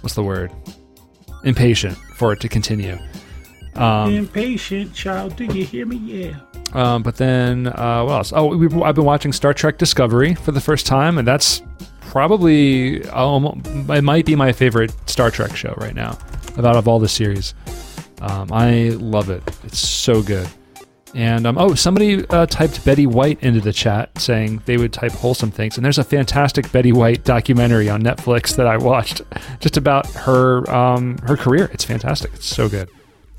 what's 0.00 0.14
the 0.14 0.22
word? 0.22 0.52
Impatient 1.44 1.96
for 2.16 2.32
it 2.32 2.40
to 2.40 2.48
continue. 2.48 2.98
Um, 3.78 4.12
impatient 4.12 4.94
child. 4.94 5.36
Do 5.36 5.44
you 5.44 5.64
hear 5.64 5.86
me? 5.86 5.96
Yeah. 5.96 6.36
Um, 6.72 7.02
but 7.02 7.16
then, 7.16 7.68
uh, 7.68 8.04
what 8.04 8.12
else? 8.12 8.32
Oh, 8.34 8.56
we, 8.56 8.82
I've 8.82 8.94
been 8.94 9.04
watching 9.04 9.32
Star 9.32 9.54
Trek 9.54 9.78
Discovery 9.78 10.34
for 10.34 10.52
the 10.52 10.60
first 10.60 10.86
time, 10.86 11.18
and 11.18 11.26
that's 11.26 11.62
probably 12.00 13.04
um, 13.08 13.62
it 13.88 14.02
might 14.02 14.26
be 14.26 14.34
my 14.34 14.52
favorite 14.52 14.92
Star 15.08 15.30
Trek 15.30 15.54
show 15.56 15.74
right 15.78 15.94
now, 15.94 16.18
out 16.58 16.76
of 16.76 16.88
all 16.88 16.98
the 16.98 17.08
series. 17.08 17.54
Um, 18.20 18.52
I 18.52 18.88
love 18.90 19.30
it. 19.30 19.42
It's 19.64 19.78
so 19.78 20.22
good. 20.22 20.48
And 21.14 21.46
um, 21.46 21.56
oh, 21.56 21.74
somebody 21.74 22.26
uh, 22.28 22.46
typed 22.46 22.84
Betty 22.84 23.06
White 23.06 23.42
into 23.42 23.60
the 23.60 23.72
chat 23.72 24.10
saying 24.20 24.62
they 24.66 24.76
would 24.76 24.92
type 24.92 25.12
wholesome 25.12 25.50
things. 25.50 25.76
And 25.78 25.84
there's 25.84 25.98
a 25.98 26.04
fantastic 26.04 26.70
Betty 26.70 26.92
White 26.92 27.24
documentary 27.24 27.88
on 27.88 28.02
Netflix 28.02 28.56
that 28.56 28.66
I 28.66 28.76
watched, 28.76 29.22
just 29.60 29.76
about 29.76 30.06
her 30.08 30.68
um, 30.70 31.18
her 31.18 31.36
career. 31.36 31.70
It's 31.72 31.84
fantastic. 31.84 32.32
It's 32.34 32.46
so 32.46 32.68
good. 32.68 32.90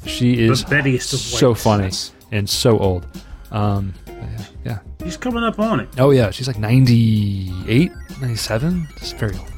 She 0.06 0.40
is 0.46 0.64
The 0.64 0.76
Bettyest 0.76 1.14
of 1.14 1.20
so 1.20 1.50
Whites. 1.50 1.64
funny 1.64 1.92
and 2.32 2.50
so 2.50 2.78
old. 2.80 3.06
Um, 3.52 3.94
yeah, 4.08 4.46
yeah. 4.66 4.80
He's 5.04 5.18
coming 5.18 5.44
up 5.44 5.60
on 5.60 5.80
it. 5.80 5.90
Oh 5.98 6.12
yeah, 6.12 6.30
she's 6.32 6.48
like 6.48 6.60
98, 6.60 7.92
97. 8.22 8.88
It's 8.98 9.12
very 9.14 9.36
old. 9.38 9.50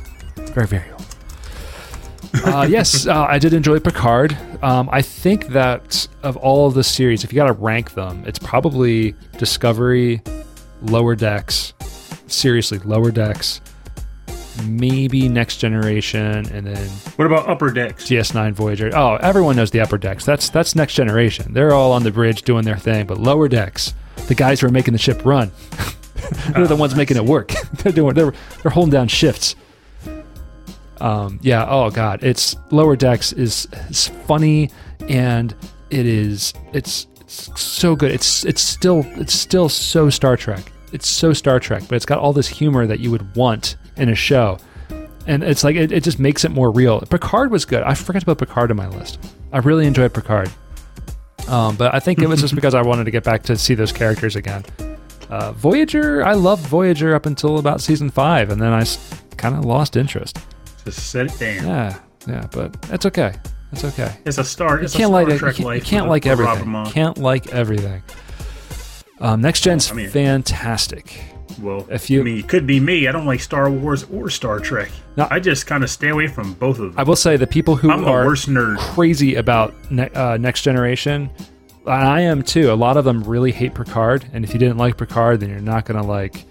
Very, 0.50 0.68
very 0.68 0.92
old. 0.92 1.06
uh, 2.46 2.62
yes, 2.70 3.08
uh, 3.08 3.24
I 3.26 3.38
did 3.40 3.54
enjoy 3.54 3.80
Picard. 3.80 4.38
Um, 4.62 4.90
I 4.92 5.02
think 5.02 5.48
that 5.48 6.08
of 6.24 6.38
all 6.38 6.68
of 6.68 6.74
the 6.74 6.84
series, 6.84 7.24
if 7.24 7.32
you 7.32 7.36
got 7.38 7.48
to 7.48 7.54
rank 7.54 7.94
them, 7.94 8.24
it's 8.26 8.40
probably 8.40 9.16
Discovery, 9.38 10.22
Lower 10.84 11.16
Decks, 11.16 11.74
seriously, 12.28 12.80
Lower 12.80 13.12
Decks, 13.12 13.62
maybe 14.68 15.28
Next 15.30 15.58
Generation, 15.58 16.46
and 16.52 16.68
then 16.68 16.88
What 17.16 17.26
about 17.26 17.48
Upper 17.50 17.72
Decks? 17.72 18.06
DS9 18.08 18.54
Voyager. 18.54 18.92
Oh, 18.94 19.16
everyone 19.16 19.56
knows 19.56 19.72
the 19.72 19.80
Upper 19.82 19.98
Decks. 19.98 20.26
That's 20.26 20.50
that's 20.50 20.76
Next 20.76 20.94
Generation. 20.94 21.54
They're 21.54 21.74
all 21.74 21.92
on 21.92 22.04
the 22.04 22.12
bridge 22.12 22.44
doing 22.44 22.64
their 22.66 22.78
thing, 22.78 23.06
but 23.06 23.18
Lower 23.18 23.48
Decks, 23.48 23.94
the 24.28 24.36
guys 24.36 24.60
who 24.62 24.68
are 24.68 24.72
making 24.72 24.94
the 24.94 24.98
ship 25.00 25.26
run, 25.26 25.52
they're 26.54 26.68
the 26.68 26.76
ones 26.76 26.96
making 26.96 27.18
it 27.18 27.26
work. 27.26 27.50
they're 27.78 27.92
doing 27.92 28.14
they're 28.16 28.34
they're 28.64 28.72
holding 28.72 28.92
down 28.92 29.08
shifts. 29.08 29.56
Um, 31.00 31.40
yeah. 31.42 31.66
Oh 31.68 31.90
God, 31.90 32.24
it's 32.24 32.56
Lower 32.70 32.96
Decks 32.96 33.34
is, 33.34 33.68
is 33.90 34.08
funny 34.08 34.70
and 35.10 35.56
it 35.90 36.06
is 36.06 36.54
it's, 36.74 37.08
it's 37.20 37.60
so 37.60 37.96
good. 37.96 38.12
It's 38.12 38.46
it's 38.46 38.62
still 38.62 39.04
it's 39.16 39.34
still 39.34 39.68
so 39.68 40.10
Star 40.12 40.38
Trek. 40.38 40.72
it's 40.94 41.08
so 41.08 41.34
Star 41.34 41.60
Trek, 41.60 41.84
but 41.90 41.96
it's 41.96 42.06
got 42.06 42.20
all 42.20 42.34
this 42.34 42.48
humor 42.48 42.86
that 42.86 43.00
you 43.00 43.10
would 43.10 43.36
want 43.36 43.78
in 43.98 44.10
a 44.10 44.16
show. 44.16 44.58
And 45.28 45.44
it's 45.44 45.64
like 45.64 45.76
it, 45.76 45.92
it 45.92 46.04
just 46.04 46.20
makes 46.20 46.44
it 46.46 46.50
more 46.52 46.72
real. 46.72 47.00
Picard 47.02 47.52
was 47.52 47.66
good. 47.66 47.84
I 47.84 47.94
forgot 47.94 48.20
to 48.22 48.26
put 48.26 48.38
Picard 48.40 48.72
on 48.72 48.78
my 48.78 48.88
list. 48.88 49.20
I 49.54 49.60
really 49.60 49.86
enjoyed 49.86 50.14
Picard. 50.14 50.50
Um, 51.48 51.76
but 51.76 51.94
I 51.94 52.00
think 52.00 52.20
it 52.20 52.28
was 52.28 52.42
just 52.42 52.56
because 52.56 52.74
I 52.74 52.82
wanted 52.82 53.04
to 53.06 53.12
get 53.12 53.24
back 53.24 53.44
to 53.44 53.58
see 53.58 53.76
those 53.76 53.92
characters 53.92 54.36
again. 54.36 54.64
Uh, 55.30 55.52
Voyager, 55.54 56.26
I 56.26 56.34
loved 56.34 56.66
Voyager 56.68 57.16
up 57.16 57.26
until 57.26 57.58
about 57.58 57.82
season 57.82 58.10
five, 58.10 58.50
and 58.50 58.62
then 58.62 58.74
I 58.74 58.84
kind 59.38 59.56
of 59.56 59.64
lost 59.64 59.96
interest. 59.96 60.38
Just 60.84 61.10
set 61.12 61.28
it 61.28 61.40
down. 61.40 61.66
Yeah, 61.68 62.00
yeah, 62.28 62.48
but 62.52 62.76
it's 62.92 63.06
okay. 63.06 63.36
It's 63.72 63.86
okay. 63.86 64.14
It's 64.26 64.38
a 64.38 64.44
star. 64.44 64.80
You 64.80 64.84
It's 64.86 64.94
can't 64.96 65.10
a 65.10 65.14
like 65.14 65.28
Star 65.28 65.36
it. 65.36 65.40
Trek 65.40 65.60
You 65.60 65.64
can't, 65.66 65.76
you 65.78 65.82
can't 65.82 66.08
like 66.10 66.26
everything. 66.26 66.86
Can't 66.88 67.18
like 67.18 67.48
everything. 67.54 68.04
Um, 69.22 69.40
next 69.40 69.62
gen's 69.62 69.90
I 69.92 69.94
mean- 69.94 70.10
fantastic. 70.10 71.22
Well, 71.60 71.86
If 71.90 72.10
you- 72.10 72.22
I 72.22 72.24
mean, 72.24 72.38
it 72.40 72.48
could 72.48 72.66
be 72.68 72.80
me. 72.80 73.08
I 73.08 73.12
don't 73.12 73.26
like 73.26 73.40
Star 73.40 73.70
Wars 73.70 74.06
or 74.12 74.30
Star 74.30 74.60
Trek. 74.60 74.90
No. 75.18 75.28
I 75.30 75.40
just 75.40 75.68
kind 75.68 75.84
of 75.84 75.90
stay 75.90 76.10
away 76.10 76.28
from 76.28 76.54
both 76.54 76.80
of 76.80 76.92
them. 76.92 76.94
I 76.98 77.04
will 77.04 77.16
say 77.16 77.36
the 77.38 77.48
people 77.48 77.76
who 77.76 77.92
I'm 77.92 78.06
are 78.06 78.26
worst 78.26 78.48
nerd. 78.50 78.78
crazy 78.78 79.36
about 79.36 79.74
ne- 79.92 80.10
uh, 80.12 80.38
next 80.38 80.62
generation, 80.62 81.30
and 81.86 81.94
I 82.08 82.22
am 82.22 82.42
too. 82.44 82.72
A 82.72 82.76
lot 82.76 82.96
of 82.98 83.06
them 83.06 83.24
really 83.24 83.52
hate 83.52 83.74
Picard, 83.74 84.26
and 84.34 84.44
if 84.46 84.54
you 84.54 84.60
didn't 84.60 84.78
like 84.78 84.98
Picard, 84.98 85.40
then 85.42 85.50
you're 85.50 85.60
not 85.60 85.86
gonna 85.86 86.06
like 86.06 86.46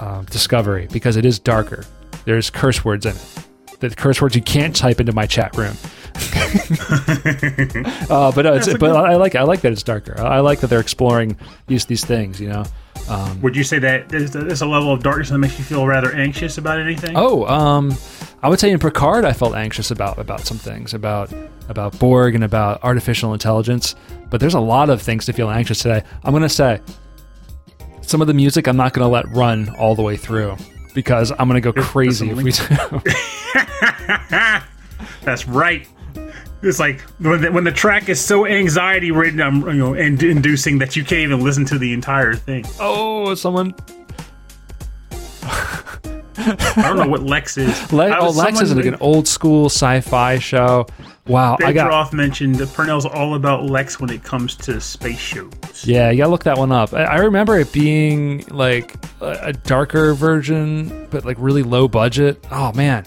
um, 0.00 0.24
Discovery 0.26 0.88
because 0.92 1.16
it 1.16 1.26
is 1.26 1.38
darker. 1.38 1.84
There's 2.24 2.48
curse 2.50 2.84
words 2.84 3.04
in 3.06 3.12
it. 3.16 3.80
The 3.80 3.90
curse 3.90 4.20
words 4.22 4.34
you 4.34 4.42
can't 4.42 4.74
type 4.74 5.00
into 5.00 5.12
my 5.12 5.26
chat 5.26 5.56
room. 5.56 5.74
uh, 8.10 8.32
but 8.32 8.46
uh, 8.46 8.52
it's, 8.54 8.72
but 8.78 8.96
I 8.96 9.16
like 9.16 9.34
I 9.34 9.42
like 9.42 9.60
that 9.62 9.72
it's 9.72 9.82
darker. 9.82 10.14
I 10.18 10.36
I 10.36 10.40
like 10.40 10.60
that 10.60 10.68
they're 10.68 10.80
exploring 10.80 11.36
these 11.66 11.86
these 11.86 12.04
things. 12.04 12.40
You 12.40 12.48
know. 12.48 12.64
Um, 13.08 13.40
Would 13.42 13.56
you 13.56 13.64
say 13.64 13.78
that 13.80 14.08
there's, 14.08 14.30
there's 14.30 14.62
a 14.62 14.66
level 14.66 14.92
of 14.92 15.02
darkness 15.02 15.30
that 15.30 15.38
makes 15.38 15.58
you 15.58 15.64
feel 15.64 15.84
rather 15.86 16.14
anxious 16.14 16.58
about 16.58 16.78
anything? 16.78 17.12
Oh, 17.16 17.44
um, 17.46 17.92
I 18.42 18.48
would 18.48 18.60
say 18.60 18.70
in 18.70 18.78
Picard, 18.78 19.24
I 19.24 19.32
felt 19.32 19.54
anxious 19.54 19.90
about 19.90 20.18
about 20.18 20.40
some 20.40 20.58
things 20.58 20.94
about 20.94 21.32
about 21.68 21.98
Borg 21.98 22.34
and 22.34 22.44
about 22.44 22.82
artificial 22.84 23.32
intelligence. 23.32 23.94
But 24.30 24.40
there's 24.40 24.54
a 24.54 24.60
lot 24.60 24.90
of 24.90 25.02
things 25.02 25.26
to 25.26 25.32
feel 25.32 25.50
anxious 25.50 25.80
today. 25.82 26.02
I'm 26.22 26.32
gonna 26.32 26.48
say 26.48 26.80
some 28.02 28.20
of 28.20 28.26
the 28.26 28.34
music 28.34 28.66
I'm 28.68 28.76
not 28.76 28.92
gonna 28.92 29.08
let 29.08 29.28
run 29.28 29.74
all 29.76 29.94
the 29.94 30.02
way 30.02 30.16
through 30.16 30.56
because 30.94 31.32
I'm 31.32 31.48
gonna 31.48 31.60
go 31.60 31.72
crazy 31.72 32.30
if 32.30 32.36
we 32.36 32.52
do. 32.52 33.02
That's 35.22 35.46
right. 35.46 35.88
It's 36.62 36.78
like 36.78 37.00
when 37.18 37.40
the, 37.40 37.52
when 37.52 37.64
the 37.64 37.72
track 37.72 38.08
is 38.08 38.22
so 38.22 38.46
anxiety 38.46 39.10
ridden, 39.10 39.40
I'm 39.40 39.62
you 39.66 39.72
know, 39.72 39.94
and 39.94 40.22
inducing 40.22 40.78
that 40.78 40.94
you 40.94 41.04
can't 41.04 41.20
even 41.22 41.40
listen 41.40 41.64
to 41.66 41.78
the 41.78 41.92
entire 41.92 42.34
thing. 42.34 42.64
oh, 42.78 43.34
someone. 43.34 43.74
I 46.36 46.82
don't 46.82 46.96
know 46.96 47.08
what 47.08 47.20
Lexx 47.20 47.58
is. 47.58 47.92
Le- 47.92 48.16
oh, 48.16 48.32
Lexx 48.32 48.62
is 48.62 48.74
like 48.74 48.86
an 48.86 48.96
old 48.96 49.28
school 49.28 49.66
sci-fi 49.66 50.38
show. 50.38 50.86
Wow, 51.26 51.56
I 51.62 51.72
got 51.72 51.88
Droth 51.88 52.12
mentioned 52.12 52.56
that 52.56 52.72
Purnell's 52.72 53.06
all 53.06 53.34
about 53.34 53.62
Lexx 53.62 54.00
when 54.00 54.10
it 54.10 54.24
comes 54.24 54.56
to 54.56 54.80
space 54.80 55.18
shows. 55.18 55.52
Yeah, 55.84 56.10
you 56.10 56.18
gotta 56.18 56.30
look 56.30 56.44
that 56.44 56.58
one 56.58 56.72
up. 56.72 56.92
I, 56.92 57.04
I 57.04 57.16
remember 57.18 57.58
it 57.58 57.72
being 57.72 58.44
like 58.48 58.96
a, 59.20 59.38
a 59.42 59.52
darker 59.52 60.14
version, 60.14 61.06
but 61.10 61.24
like 61.24 61.36
really 61.38 61.62
low 61.62 61.88
budget. 61.88 62.44
Oh 62.50 62.72
man, 62.72 63.06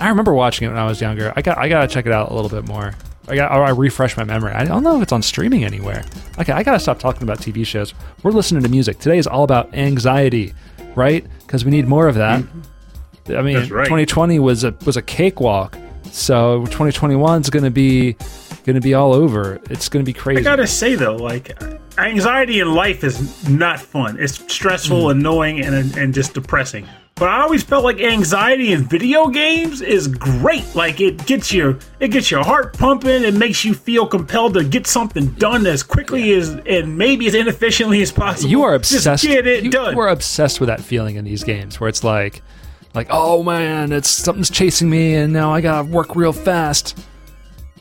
I 0.00 0.08
remember 0.08 0.32
watching 0.34 0.66
it 0.66 0.70
when 0.70 0.78
I 0.78 0.86
was 0.86 1.00
younger. 1.00 1.32
I 1.36 1.42
got 1.42 1.58
I 1.58 1.68
gotta 1.68 1.88
check 1.88 2.06
it 2.06 2.12
out 2.12 2.30
a 2.30 2.34
little 2.34 2.50
bit 2.50 2.66
more. 2.68 2.94
I 3.28 3.34
got 3.34 3.50
I 3.52 3.70
refresh 3.70 4.16
my 4.16 4.24
memory. 4.24 4.52
I 4.52 4.64
don't 4.64 4.82
know 4.82 4.96
if 4.96 5.02
it's 5.02 5.12
on 5.12 5.22
streaming 5.22 5.64
anywhere. 5.64 6.04
Okay, 6.38 6.52
I 6.52 6.62
gotta 6.62 6.80
stop 6.80 6.98
talking 6.98 7.22
about 7.24 7.38
TV 7.38 7.66
shows. 7.66 7.94
We're 8.22 8.30
listening 8.30 8.62
to 8.62 8.68
music. 8.68 8.98
Today 9.00 9.18
is 9.18 9.26
all 9.26 9.44
about 9.44 9.74
anxiety, 9.74 10.54
right? 10.94 11.26
Because 11.40 11.64
we 11.64 11.70
need 11.70 11.86
more 11.86 12.08
of 12.08 12.14
that. 12.14 12.42
I 13.28 13.42
mean, 13.42 13.56
right. 13.68 13.84
2020 13.84 14.38
was 14.38 14.64
a 14.64 14.74
was 14.86 14.96
a 14.96 15.02
cakewalk. 15.02 15.76
So 16.10 16.60
2021 16.66 17.42
is 17.42 17.50
gonna 17.50 17.70
be 17.70 18.16
gonna 18.64 18.80
be 18.80 18.94
all 18.94 19.12
over. 19.12 19.60
It's 19.68 19.88
gonna 19.90 20.04
be 20.04 20.14
crazy. 20.14 20.40
I 20.40 20.42
gotta 20.44 20.66
say 20.66 20.94
though, 20.94 21.16
like 21.16 21.60
anxiety 21.98 22.60
in 22.60 22.72
life 22.74 23.04
is 23.04 23.46
not 23.48 23.78
fun. 23.80 24.16
It's 24.18 24.38
stressful, 24.52 25.02
Hmm. 25.12 25.18
annoying, 25.18 25.60
and 25.60 25.94
and 25.98 26.14
just 26.14 26.32
depressing. 26.32 26.86
But 27.18 27.30
I 27.30 27.40
always 27.40 27.64
felt 27.64 27.82
like 27.82 28.00
anxiety 28.00 28.72
in 28.72 28.84
video 28.84 29.26
games 29.26 29.82
is 29.82 30.06
great. 30.06 30.64
Like 30.76 31.00
it 31.00 31.26
gets 31.26 31.52
your 31.52 31.78
it 31.98 32.08
gets 32.08 32.30
your 32.30 32.44
heart 32.44 32.78
pumping. 32.78 33.24
It 33.24 33.34
makes 33.34 33.64
you 33.64 33.74
feel 33.74 34.06
compelled 34.06 34.54
to 34.54 34.62
get 34.62 34.86
something 34.86 35.26
done 35.32 35.66
as 35.66 35.82
quickly 35.82 36.32
as 36.34 36.50
and 36.66 36.96
maybe 36.96 37.26
as 37.26 37.34
inefficiently 37.34 38.02
as 38.02 38.12
possible. 38.12 38.48
you 38.48 38.62
are 38.62 38.74
obsessed. 38.74 39.04
Just 39.04 39.24
get 39.24 39.48
it 39.48 39.64
you, 39.64 39.70
done. 39.70 39.94
You 39.94 40.00
are 40.00 40.08
obsessed 40.08 40.60
with 40.60 40.68
that 40.68 40.80
feeling 40.80 41.16
in 41.16 41.24
these 41.24 41.42
games 41.42 41.80
where 41.80 41.88
it's 41.88 42.04
like, 42.04 42.40
like, 42.94 43.08
oh 43.10 43.42
man, 43.42 43.90
it's 43.90 44.08
something's 44.08 44.50
chasing 44.50 44.88
me, 44.88 45.16
and 45.16 45.32
now 45.32 45.52
I 45.52 45.60
gotta 45.60 45.88
work 45.88 46.14
real 46.14 46.32
fast. 46.32 46.96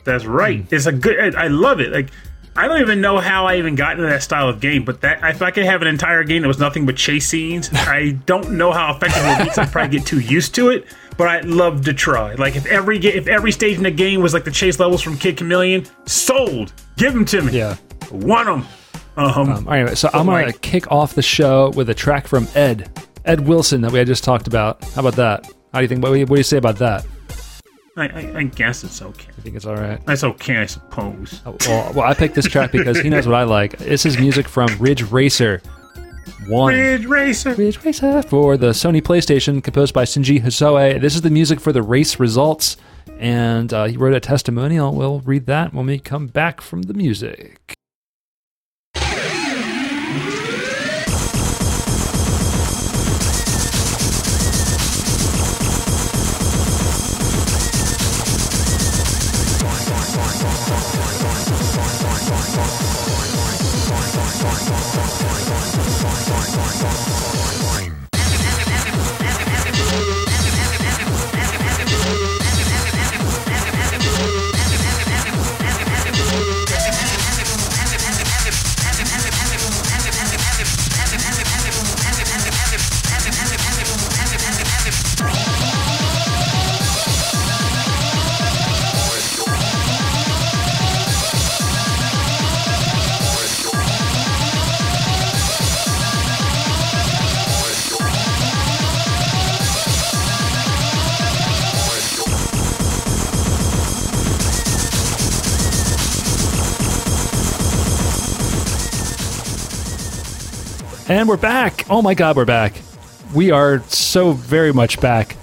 That's 0.03 0.25
right. 0.25 0.61
Hmm. 0.61 0.75
It's 0.75 0.87
a 0.87 0.91
good. 0.91 1.35
I 1.35 1.43
I 1.43 1.47
love 1.47 1.79
it. 1.79 1.91
Like 1.91 2.09
I 2.57 2.67
don't 2.67 2.81
even 2.81 2.99
know 3.01 3.19
how 3.19 3.45
I 3.45 3.57
even 3.57 3.75
got 3.75 3.91
into 3.93 4.03
that 4.09 4.23
style 4.23 4.49
of 4.49 4.59
game, 4.59 4.83
but 4.83 5.01
that 5.01 5.19
if 5.23 5.41
I 5.41 5.51
could 5.51 5.65
have 5.65 5.81
an 5.81 5.87
entire 5.87 6.23
game 6.23 6.41
that 6.41 6.47
was 6.47 6.59
nothing 6.59 6.85
but 6.85 6.95
chase 6.97 7.27
scenes, 7.27 7.69
I 7.73 8.17
don't 8.25 8.51
know 8.53 8.71
how 8.71 8.95
effective 8.95 9.23
it 9.23 9.27
would 9.29 9.37
be. 9.39 9.45
'cause 9.49 9.57
I'd 9.59 9.71
probably 9.71 9.97
get 9.99 10.07
too 10.07 10.19
used 10.19 10.55
to 10.55 10.69
it. 10.69 10.85
But 11.17 11.27
I'd 11.29 11.45
love 11.45 11.83
to 11.85 11.93
try. 11.93 12.33
Like 12.35 12.55
if 12.55 12.65
every 12.67 12.99
ga- 12.99 13.13
if 13.15 13.27
every 13.27 13.51
stage 13.51 13.77
in 13.77 13.83
the 13.83 13.89
game 13.91 14.21
was 14.21 14.33
like 14.35 14.43
the 14.43 14.51
chase 14.51 14.79
levels 14.79 15.01
from 15.01 15.17
Kid 15.17 15.37
Chameleon, 15.37 15.85
sold. 16.05 16.73
Give 16.97 17.11
them 17.13 17.25
to 17.25 17.41
me. 17.41 17.53
Yeah. 17.57 17.75
want 18.11 18.45
them. 18.47 18.65
Um, 19.17 19.49
Um, 19.51 19.67
anyway, 19.73 19.95
so 19.95 20.09
I'm 20.13 20.27
gonna 20.27 20.45
like- 20.47 20.61
kick 20.61 20.91
off 20.91 21.15
the 21.15 21.23
show 21.23 21.69
with 21.75 21.89
a 21.89 21.93
track 21.95 22.27
from 22.27 22.47
Ed, 22.53 22.89
Ed 23.25 23.47
Wilson 23.47 23.81
that 23.81 23.91
we 23.91 23.97
had 23.97 24.05
just 24.07 24.23
talked 24.23 24.45
about. 24.45 24.83
How 24.93 25.01
about 25.01 25.15
that? 25.15 25.45
How 25.73 25.79
do 25.79 25.83
you 25.83 25.87
think? 25.87 26.03
What 26.03 26.11
what 26.11 26.27
do 26.29 26.35
you 26.35 26.43
say 26.43 26.57
about 26.57 26.77
that? 26.77 27.03
I, 27.97 28.07
I, 28.07 28.37
I 28.37 28.43
guess 28.43 28.83
it's 28.83 29.01
okay. 29.01 29.29
I 29.37 29.41
think 29.41 29.55
it's 29.55 29.65
all 29.65 29.75
right. 29.75 29.99
That's 30.05 30.23
okay, 30.23 30.57
I 30.57 30.67
suppose. 30.67 31.41
Oh, 31.45 31.57
Well, 31.65 31.93
well, 31.93 32.05
I 32.05 32.13
picked 32.13 32.35
this 32.35 32.45
track 32.45 32.71
because 32.71 32.99
he 32.99 33.09
knows 33.09 33.25
what 33.27 33.35
I 33.35 33.43
like. 33.43 33.77
This 33.79 34.05
is 34.05 34.19
music 34.19 34.47
from 34.47 34.69
Ridge 34.77 35.03
Racer 35.11 35.61
One. 36.47 36.73
Ridge 36.75 37.05
Racer. 37.05 37.55
Ridge 37.55 37.83
Racer 37.83 38.21
for 38.21 38.55
the 38.55 38.69
Sony 38.69 39.01
PlayStation, 39.01 39.63
composed 39.63 39.93
by 39.95 40.03
Shinji 40.05 40.39
Hosoe. 40.41 40.99
This 41.01 41.15
is 41.15 41.21
the 41.21 41.31
music 41.31 41.59
for 41.59 41.71
the 41.71 41.81
race 41.81 42.19
results, 42.19 42.77
and 43.19 43.73
uh, 43.73 43.85
he 43.85 43.97
wrote 43.97 44.13
a 44.13 44.19
testimonial. 44.19 44.93
We'll 44.93 45.21
read 45.21 45.47
that 45.47 45.73
when 45.73 45.87
we 45.87 45.97
come 45.97 46.27
back 46.27 46.61
from 46.61 46.83
the 46.83 46.93
music. 46.93 47.76
And 111.09 111.29
we're 111.29 111.37
back. 111.37 111.85
Oh 111.89 112.01
my 112.01 112.13
God, 112.13 112.35
we're 112.35 112.45
back. 112.45 112.73
We 113.33 113.51
are 113.51 113.79
so 113.83 114.31
very 114.33 114.73
much 114.73 114.99
back. 114.99 115.35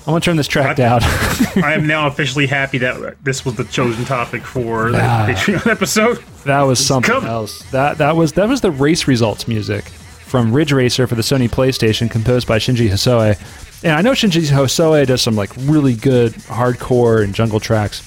I'm 0.00 0.12
gonna 0.12 0.20
turn 0.20 0.36
this 0.36 0.48
track 0.48 0.76
down. 0.76 1.00
I 1.62 1.74
am 1.74 1.86
now 1.86 2.06
officially 2.08 2.46
happy 2.46 2.78
that 2.78 3.22
this 3.24 3.44
was 3.44 3.54
the 3.56 3.64
chosen 3.64 4.04
topic 4.04 4.42
for 4.42 4.90
the 4.90 4.98
Ah. 5.00 5.26
Patreon 5.28 5.66
episode. 5.70 6.18
That 6.44 6.62
was 6.62 6.84
something 6.84 7.12
else. 7.24 7.62
That 7.70 7.98
that 7.98 8.16
was 8.16 8.32
that 8.34 8.48
was 8.48 8.60
the 8.60 8.70
race 8.70 9.06
results 9.06 9.48
music 9.48 9.84
from 9.84 10.52
Ridge 10.52 10.72
Racer 10.72 11.06
for 11.06 11.14
the 11.14 11.22
Sony 11.22 11.48
PlayStation, 11.48 12.10
composed 12.10 12.46
by 12.46 12.58
Shinji 12.58 12.88
Hosoe. 12.88 13.34
And 13.82 13.92
I 13.92 14.02
know 14.02 14.12
Shinji 14.12 14.50
Hosoe 14.50 15.06
does 15.06 15.22
some 15.22 15.36
like 15.36 15.50
really 15.60 15.94
good 15.94 16.32
hardcore 16.34 17.22
and 17.24 17.34
jungle 17.34 17.60
tracks, 17.60 18.02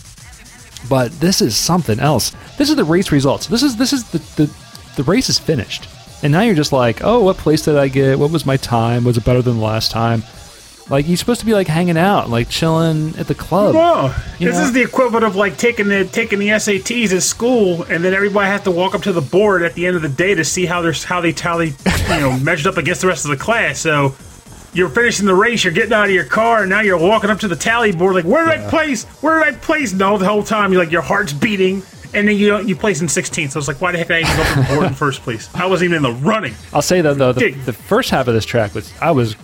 but 0.89 1.12
this 1.20 1.41
is 1.41 1.55
something 1.55 2.00
else. 2.00 2.31
This 2.58 2.70
is 2.70 2.75
the 2.75 2.84
race 2.84 3.12
results. 3.12 3.48
This 3.48 3.63
is 3.63 3.75
this 3.77 3.91
is 3.93 4.10
the 4.12 4.17
the, 4.43 4.55
the 4.98 5.03
race 5.03 5.29
is 5.29 5.38
finished. 5.39 5.88
And 6.24 6.32
now 6.32 6.42
you're 6.42 6.56
just 6.56 6.72
like, 6.72 7.04
oh, 7.04 7.24
what 7.24 7.38
place 7.38 7.63
did 7.63 7.75
I 7.78 7.88
get? 7.88 8.20
What 8.20 8.32
was 8.32 8.46
my 8.46 8.58
time? 8.58 9.04
Was 9.04 9.18
it 9.18 9.25
better 9.25 9.42
than 9.42 9.58
the 9.58 9.63
last 9.63 9.92
time? 9.92 10.24
Like 10.90 11.08
you're 11.08 11.16
supposed 11.18 11.40
to 11.40 11.46
be 11.46 11.54
like 11.54 11.68
hanging 11.68 11.98
out, 11.98 12.30
like 12.30 12.50
chilling 12.50 13.16
at 13.18 13.28
the 13.28 13.36
club. 13.36 13.75
Whoa. 13.75 14.13
You 14.40 14.50
This 14.50 14.58
know? 14.58 14.66
is 14.66 14.74
the 14.74 14.82
equivalent 14.82 15.24
of 15.24 15.36
like 15.38 15.58
taking 15.58 15.88
the 15.88 16.04
taking 16.06 16.38
the 16.40 16.50
SATs 16.50 17.13
at 17.16 17.24
school, 17.24 17.84
and 17.84 18.04
then 18.04 18.13
everybody 18.13 18.48
has 18.48 18.62
to 18.63 18.72
walk 18.72 18.94
up 18.94 19.04
to 19.04 19.13
the 19.13 19.22
board 19.22 19.62
at 19.62 19.74
the 19.74 19.88
end 19.88 19.96
of 19.96 20.01
the 20.01 20.10
day 20.10 20.36
to 20.36 20.44
see 20.44 20.66
how 20.66 20.82
they're 20.82 20.92
how 20.92 21.22
they 21.22 21.32
tally, 21.32 21.68
you 21.86 22.20
know 22.20 22.38
measured 22.44 22.68
up 22.68 22.78
against 22.78 23.01
the 23.01 23.08
rest 23.08 23.24
of 23.24 23.32
the 23.32 23.38
class. 23.38 23.80
So 23.80 24.16
you're 24.74 24.90
finishing 24.90 25.25
the 25.28 25.36
race, 25.36 25.63
you're 25.63 25.72
getting 25.74 25.94
out 25.94 26.06
of 26.06 26.12
your 26.12 26.25
car, 26.25 26.62
and 26.62 26.70
now 26.70 26.82
you're 26.82 26.98
walking 26.98 27.30
up 27.30 27.40
to 27.40 27.48
the 27.48 27.56
tally 27.56 27.94
board, 27.94 28.16
like 28.16 28.25
where 28.25 28.44
did 28.46 28.60
I 28.60 28.70
place? 28.70 29.06
Where 29.22 29.40
did 29.44 29.54
I 29.54 29.58
place? 29.58 29.94
No, 29.94 30.18
the 30.18 30.28
whole 30.28 30.44
time 30.44 30.74
you're 30.74 30.82
like 30.84 30.92
your 30.92 31.01
heart's 31.04 31.32
beating. 31.32 31.84
And 32.13 32.27
then 32.27 32.36
you 32.38 32.58
you 32.62 32.75
place 32.75 33.01
in 33.01 33.08
16th. 33.08 33.51
So 33.51 33.60
it's 33.60 33.68
like, 33.68 33.80
why 33.82 33.91
the 33.91 33.98
heck 33.98 34.08
did 34.08 34.18
I 34.18 34.20
even 34.30 34.36
go 34.38 34.44
to 34.44 34.56
the 34.70 34.75
board 34.75 34.88
in 34.88 34.94
first 34.94 35.22
place? 35.22 35.50
I 35.56 35.65
wasn't 35.65 35.91
even 35.91 36.06
in 36.06 36.13
the 36.13 36.20
running. 36.25 36.53
I'll 36.74 36.82
say 36.82 37.01
though, 37.01 37.13
though 37.13 37.32
the, 37.34 37.51
the 37.51 37.74
first 37.74 38.10
half 38.10 38.27
of 38.27 38.34
this 38.34 38.46
track 38.46 38.75
was 38.75 38.91
I 39.01 39.12
was 39.12 39.36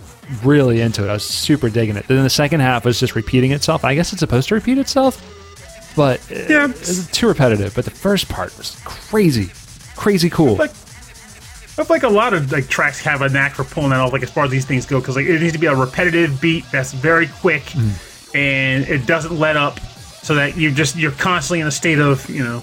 really 0.44 0.80
into 0.82 1.04
it. 1.04 1.08
I 1.08 1.14
was 1.14 1.24
super 1.24 1.70
digging 1.70 1.96
it. 1.96 2.06
Then 2.08 2.22
the 2.22 2.28
second 2.30 2.60
half 2.60 2.84
was 2.84 3.00
just 3.00 3.14
repeating 3.14 3.52
itself. 3.52 3.84
I 3.84 3.94
guess 3.94 4.12
it's 4.12 4.20
supposed 4.20 4.48
to 4.48 4.54
repeat 4.54 4.76
itself, 4.78 5.92
but 5.96 6.20
Yeah, 6.30 6.68
it's 6.68 7.10
too 7.10 7.28
repetitive. 7.28 7.74
But 7.74 7.84
the 7.86 7.90
first 7.90 8.28
part 8.28 8.56
was 8.58 8.78
crazy, 8.84 9.50
crazy 9.96 10.28
cool. 10.28 10.56
Like- 10.56 10.70
I 10.70 11.84
feel 11.84 11.94
like 11.94 12.02
a 12.02 12.08
lot 12.08 12.34
of 12.34 12.50
like 12.50 12.66
tracks 12.68 12.98
have 13.02 13.22
a 13.22 13.28
knack 13.28 13.54
for 13.54 13.62
pulling 13.62 13.90
that 13.90 14.00
off, 14.00 14.12
like 14.12 14.24
as 14.24 14.30
far 14.30 14.44
as 14.44 14.50
these 14.50 14.64
things 14.66 14.84
go, 14.84 14.98
because 14.98 15.14
like 15.14 15.26
it 15.26 15.40
needs 15.40 15.52
to 15.52 15.60
be 15.60 15.66
a 15.68 15.74
repetitive 15.76 16.40
beat 16.40 16.64
that's 16.72 16.92
very 16.92 17.28
quick 17.28 17.62
Mm. 17.66 18.34
and 18.34 18.88
it 18.88 19.06
doesn't 19.06 19.38
let 19.38 19.56
up, 19.56 19.78
so 20.22 20.34
that 20.34 20.56
you're 20.56 20.72
just 20.72 20.96
you're 20.96 21.12
constantly 21.12 21.60
in 21.60 21.66
a 21.66 21.70
state 21.70 21.98
of 21.98 22.28
you 22.28 22.42
know 22.44 22.62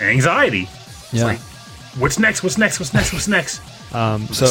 anxiety. 0.00 0.62
It's 1.04 1.12
Yeah. 1.14 1.24
like, 1.26 1.38
what's 1.98 2.18
next? 2.18 2.42
What's 2.42 2.58
next? 2.58 2.78
What's 2.80 2.92
next? 2.94 3.12
What's 3.12 3.28
next? 3.28 3.60
Um, 3.94 4.26
so 4.28 4.46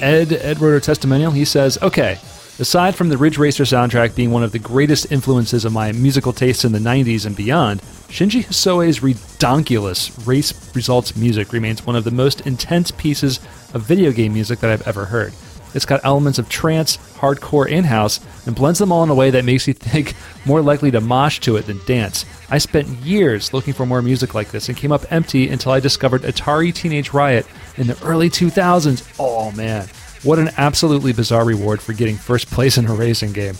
Ed 0.00 0.32
Ed 0.32 0.60
wrote 0.60 0.76
a 0.76 0.80
testimonial. 0.80 1.30
He 1.32 1.44
says, 1.44 1.76
"Okay, 1.82 2.18
aside 2.58 2.94
from 2.94 3.10
the 3.10 3.18
Ridge 3.18 3.36
Racer 3.36 3.64
soundtrack 3.64 4.14
being 4.14 4.30
one 4.30 4.42
of 4.42 4.52
the 4.52 4.58
greatest 4.58 5.12
influences 5.12 5.64
of 5.66 5.72
my 5.72 5.92
musical 5.92 6.32
tastes 6.32 6.64
in 6.64 6.72
the 6.72 6.78
'90s 6.80 7.26
and 7.26 7.36
beyond, 7.36 7.82
Shinji 8.08 8.44
Hosoe's 8.46 9.00
redonkulous 9.00 10.10
race 10.26 10.54
results 10.74 11.14
music 11.16 11.52
remains 11.52 11.84
one 11.86 11.96
of 11.96 12.04
the 12.04 12.10
most 12.10 12.40
intense 12.46 12.90
pieces 12.90 13.40
of 13.74 13.82
video 13.82 14.10
game 14.10 14.32
music 14.32 14.60
that 14.60 14.70
I've 14.70 14.86
ever 14.88 15.04
heard. 15.06 15.34
It's 15.74 15.84
got 15.84 16.04
elements 16.04 16.38
of 16.38 16.48
trance, 16.48 16.96
hardcore, 17.16 17.68
in 17.68 17.84
house, 17.84 18.20
and 18.46 18.54
blends 18.54 18.78
them 18.78 18.92
all 18.92 19.02
in 19.04 19.10
a 19.10 19.14
way 19.14 19.30
that 19.30 19.44
makes 19.44 19.66
you 19.66 19.74
think 19.74 20.14
more 20.44 20.60
likely 20.60 20.90
to 20.90 21.00
mosh 21.00 21.40
to 21.40 21.56
it 21.56 21.66
than 21.66 21.80
dance. 21.86 22.24
I 22.50 22.58
spent 22.58 22.88
years 23.00 23.52
looking 23.52 23.74
for 23.74 23.86
more 23.86 24.02
music 24.02 24.34
like 24.34 24.50
this 24.50 24.68
and 24.68 24.78
came 24.78 24.92
up 24.92 25.10
empty 25.12 25.48
until 25.48 25.72
I 25.72 25.80
discovered 25.80 26.22
Atari 26.22 26.74
Teenage 26.74 27.12
Riot 27.12 27.46
in 27.76 27.86
the 27.86 28.02
early 28.02 28.30
2000s. 28.30 29.16
Oh 29.18 29.52
man, 29.52 29.86
what 30.22 30.38
an 30.38 30.50
absolutely 30.56 31.12
bizarre 31.12 31.44
reward 31.44 31.80
for 31.80 31.92
getting 31.92 32.16
first 32.16 32.50
place 32.50 32.78
in 32.78 32.86
a 32.86 32.94
racing 32.94 33.32
game. 33.32 33.54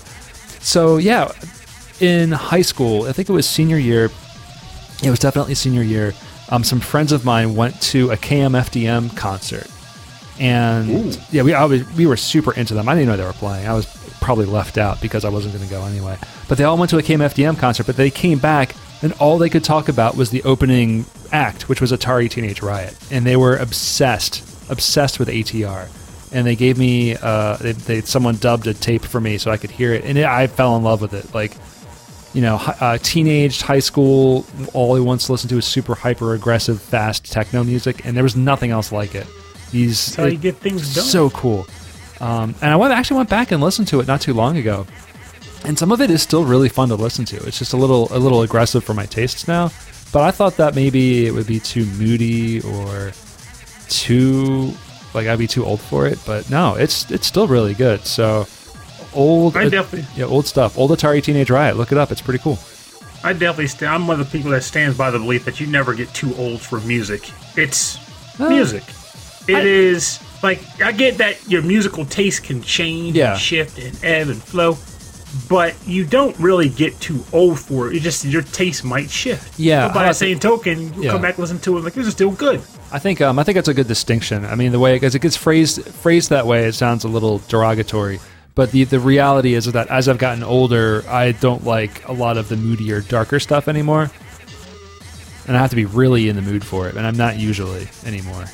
So, 0.61 0.97
yeah, 0.97 1.31
in 2.01 2.33
high 2.33 2.63
school, 2.63 3.05
I 3.05 3.13
think 3.13 3.29
it 3.29 3.33
was 3.33 3.49
senior 3.49 3.79
year, 3.79 4.11
it 5.03 5.11
was 5.11 5.19
definitely 5.19 5.55
senior 5.55 5.83
year. 5.83 6.15
Um, 6.51 6.65
some 6.65 6.81
friends 6.81 7.13
of 7.13 7.25
mine 7.25 7.55
went 7.55 7.81
to 7.83 8.11
a 8.11 8.17
KMFDM 8.17 9.17
concert, 9.17 9.67
and 10.39 11.19
yeah, 11.31 11.43
we 11.43 11.55
I 11.55 11.65
was, 11.65 11.91
we 11.95 12.07
were 12.07 12.17
super 12.17 12.53
into 12.55 12.75
them. 12.75 12.89
I 12.89 12.95
didn't 12.95 13.09
know 13.09 13.17
they 13.17 13.25
were 13.25 13.33
playing. 13.33 13.67
I 13.67 13.75
was 13.75 13.87
probably 14.21 14.47
left 14.47 14.79
out 14.79 15.01
because 15.01 15.25
I 15.25 15.31
wasn't 15.31 15.55
going 15.55 15.67
to 15.67 15.71
go 15.71 15.85
anyway. 15.85 16.19
But 16.49 16.59
they 16.59 16.65
all 16.65 16.77
went 16.77 16.91
to 16.91 16.99
a 16.99 17.03
KMFDM 17.03 17.59
concert, 17.59 17.87
but 17.87 17.97
they 17.97 18.11
came 18.11 18.39
back, 18.39 18.75
and 19.03 19.13
all 19.15 19.39
they 19.39 19.49
could 19.49 19.65
talk 19.65 19.89
about 19.89 20.17
was 20.17 20.31
the 20.31 20.43
opening 20.43 21.07
act, 21.33 21.69
which 21.69 21.81
was 21.81 21.93
Atari 21.93 22.31
Teenage 22.31 22.63
Riot, 22.63 22.97
and 23.11 23.25
they 23.25 23.37
were 23.37 23.57
obsessed, 23.57 24.43
obsessed 24.71 25.19
with 25.19 25.29
ATR. 25.29 25.89
And 26.31 26.47
they 26.47 26.57
gave 26.57 26.77
me, 26.77 27.17
uh, 27.17 27.57
they, 27.57 27.73
they 27.73 28.01
someone 28.03 28.37
dubbed 28.37 28.67
a 28.67 28.75
tape 28.75 29.03
for 29.03 29.19
me 29.19 29.39
so 29.39 29.51
I 29.51 29.57
could 29.57 29.71
hear 29.71 29.95
it, 29.95 30.05
and 30.05 30.19
it, 30.19 30.27
I 30.27 30.47
fell 30.47 30.77
in 30.77 30.83
love 30.83 31.01
with 31.01 31.15
it. 31.15 31.33
Like 31.35 31.57
you 32.35 32.43
know, 32.43 32.57
uh, 32.81 32.99
teenage, 32.99 33.63
high 33.63 33.79
school, 33.79 34.45
all 34.75 34.95
he 34.95 35.01
wants 35.01 35.27
to 35.27 35.33
listen 35.33 35.49
to 35.49 35.59
is 35.59 35.65
super 35.65 35.95
hyper 35.95 36.35
aggressive, 36.35 36.81
fast 36.81 37.31
techno 37.33 37.65
music, 37.65 38.05
and 38.05 38.17
there 38.17 38.23
was 38.23 38.37
nothing 38.37 38.71
else 38.71 38.93
like 38.93 39.15
it. 39.15 39.27
He's 39.71 40.07
That's 40.07 40.17
how 40.17 40.25
you 40.27 40.39
get 40.39 40.57
things 40.57 40.95
done. 40.95 41.05
so 41.05 41.31
cool. 41.31 41.67
Um, 42.21 42.55
and 42.63 42.73
I 42.73 42.77
went, 42.77 42.93
actually 42.93 43.19
went 43.19 43.29
back 43.31 43.53
and 43.53 43.63
listened 43.63 43.89
to 43.89 44.01
it 44.01 44.07
not 44.09 44.21
too 44.21 44.35
long 44.35 44.57
ago, 44.57 44.87
and 45.65 45.79
some 45.79 45.93
of 45.93 46.01
it 46.01 46.11
is 46.11 46.21
still 46.23 46.45
really 46.45 46.69
fun 46.69 46.89
to 46.89 46.95
listen 46.97 47.25
to. 47.27 47.37
It's 47.47 47.59
just 47.59 47.73
a 47.75 47.77
little 47.77 48.09
a 48.11 48.19
little 48.19 48.43
aggressive 48.43 48.83
for 48.83 48.95
my 48.95 49.07
tastes 49.07 49.47
now, 49.47 49.71
but 50.13 50.23
I 50.23 50.31
thought 50.33 50.57
that 50.57 50.75
maybe 50.75 51.27
it 51.27 51.33
would 51.33 51.47
be 51.47 51.61
too 51.61 51.85
moody 51.85 52.61
or 52.63 53.13
too 53.89 54.73
like 55.15 55.27
I'd 55.27 55.39
be 55.39 55.47
too 55.47 55.65
old 55.65 55.81
for 55.81 56.07
it. 56.07 56.19
But 56.27 56.51
no, 56.51 56.75
it's 56.75 57.11
it's 57.11 57.27
still 57.27 57.47
really 57.47 57.75
good. 57.75 58.01
So 58.05 58.47
old, 59.15 59.57
I 59.57 59.69
definitely, 59.69 60.09
yeah, 60.17 60.27
old 60.27 60.47
stuff. 60.47 60.77
Old 60.79 60.91
Atari 60.91 61.23
Teenage 61.23 61.51
Riot. 61.51 61.77
Look 61.77 61.93
it 61.93 61.99
up. 61.99 62.11
It's 62.11 62.21
pretty 62.21 62.41
cool. 62.41 62.59
I 63.25 63.33
definitely, 63.33 63.67
st- 63.67 63.91
I'm 63.91 64.07
one 64.07 64.21
of 64.21 64.31
the 64.31 64.39
people 64.39 64.53
that 64.53 64.63
stands 64.63 64.97
by 64.97 65.11
the 65.11 65.19
belief 65.19 65.45
that 65.45 65.59
you 65.59 65.67
never 65.67 65.93
get 65.93 66.13
too 66.15 66.33
old 66.37 66.61
for 66.61 66.79
music. 66.81 67.31
It's 67.57 67.99
Uh, 68.41 68.49
music. 68.49 68.85
It 69.49 69.55
I- 69.57 69.61
is 69.61 70.21
like 70.43 70.61
I 70.83 70.93
get 70.93 71.19
that 71.19 71.37
your 71.49 71.63
musical 71.63 72.05
taste 72.05 72.45
can 72.45 72.63
change, 72.63 73.17
Yeah. 73.17 73.33
and 73.33 73.41
shift, 73.41 73.79
and 73.79 73.99
ebb 74.05 74.29
and 74.29 74.43
flow, 74.43 74.77
but 75.49 75.75
you 75.87 76.05
don't 76.05 76.39
really 76.39 76.69
get 76.69 76.99
too 77.01 77.25
old 77.33 77.59
for 77.59 77.89
it. 77.91 77.97
It 77.97 78.01
just 78.03 78.25
your 78.25 78.43
taste 78.43 78.85
might 78.85 79.11
shift. 79.11 79.59
Yeah, 79.59 79.89
But 79.89 79.95
by 79.95 80.01
I 80.01 80.03
that 80.05 80.09
like 80.11 80.17
same 80.17 80.39
token, 80.39 80.95
you 80.95 81.05
Yeah. 81.05 81.13
come 81.13 81.23
back 81.23 81.35
and 81.35 81.41
listen 81.41 81.59
to 81.61 81.79
it 81.79 81.85
like 81.85 81.95
this 81.95 82.07
is 82.07 82.13
still 82.13 82.31
good. 82.31 82.61
I 82.93 82.99
think 82.99 83.21
um, 83.21 83.39
I 83.39 83.43
think 83.43 83.57
that's 83.57 83.69
a 83.69 83.75
good 83.75 83.89
distinction. 83.89 84.45
I 84.45 84.55
mean, 84.55 84.73
the 84.73 84.79
way 84.79 84.99
as 85.01 85.15
it 85.15 85.23
gets 85.23 85.37
phrased 85.37 85.83
phrased 86.03 86.31
that 86.31 86.47
way, 86.47 86.65
it 86.67 86.75
sounds 86.75 87.05
a 87.05 87.09
little 87.09 87.41
derogatory. 87.49 88.21
But 88.55 88.71
the 88.73 88.85
the 88.85 89.01
reality 89.01 89.55
is 89.55 89.67
that 89.67 89.89
as 89.89 90.09
I've 90.09 90.19
gotten 90.19 90.43
older, 90.43 91.05
I 91.09 91.33
don't 91.33 91.65
like 91.65 92.07
a 92.09 92.13
lot 92.13 92.37
of 92.37 92.49
the 92.49 92.57
moodier, 92.57 93.01
darker 93.01 93.39
stuff 93.41 93.67
anymore. 93.69 94.11
And 95.47 95.57
I 95.57 95.61
have 95.61 95.71
to 95.71 95.77
be 95.77 95.87
really 95.87 96.29
in 96.29 96.37
the 96.37 96.43
mood 96.43 96.63
for 96.65 96.89
it, 96.89 96.95
and 96.97 97.07
I'm 97.07 97.17
not 97.17 97.39
usually 97.39 97.89
anymore. 98.05 98.45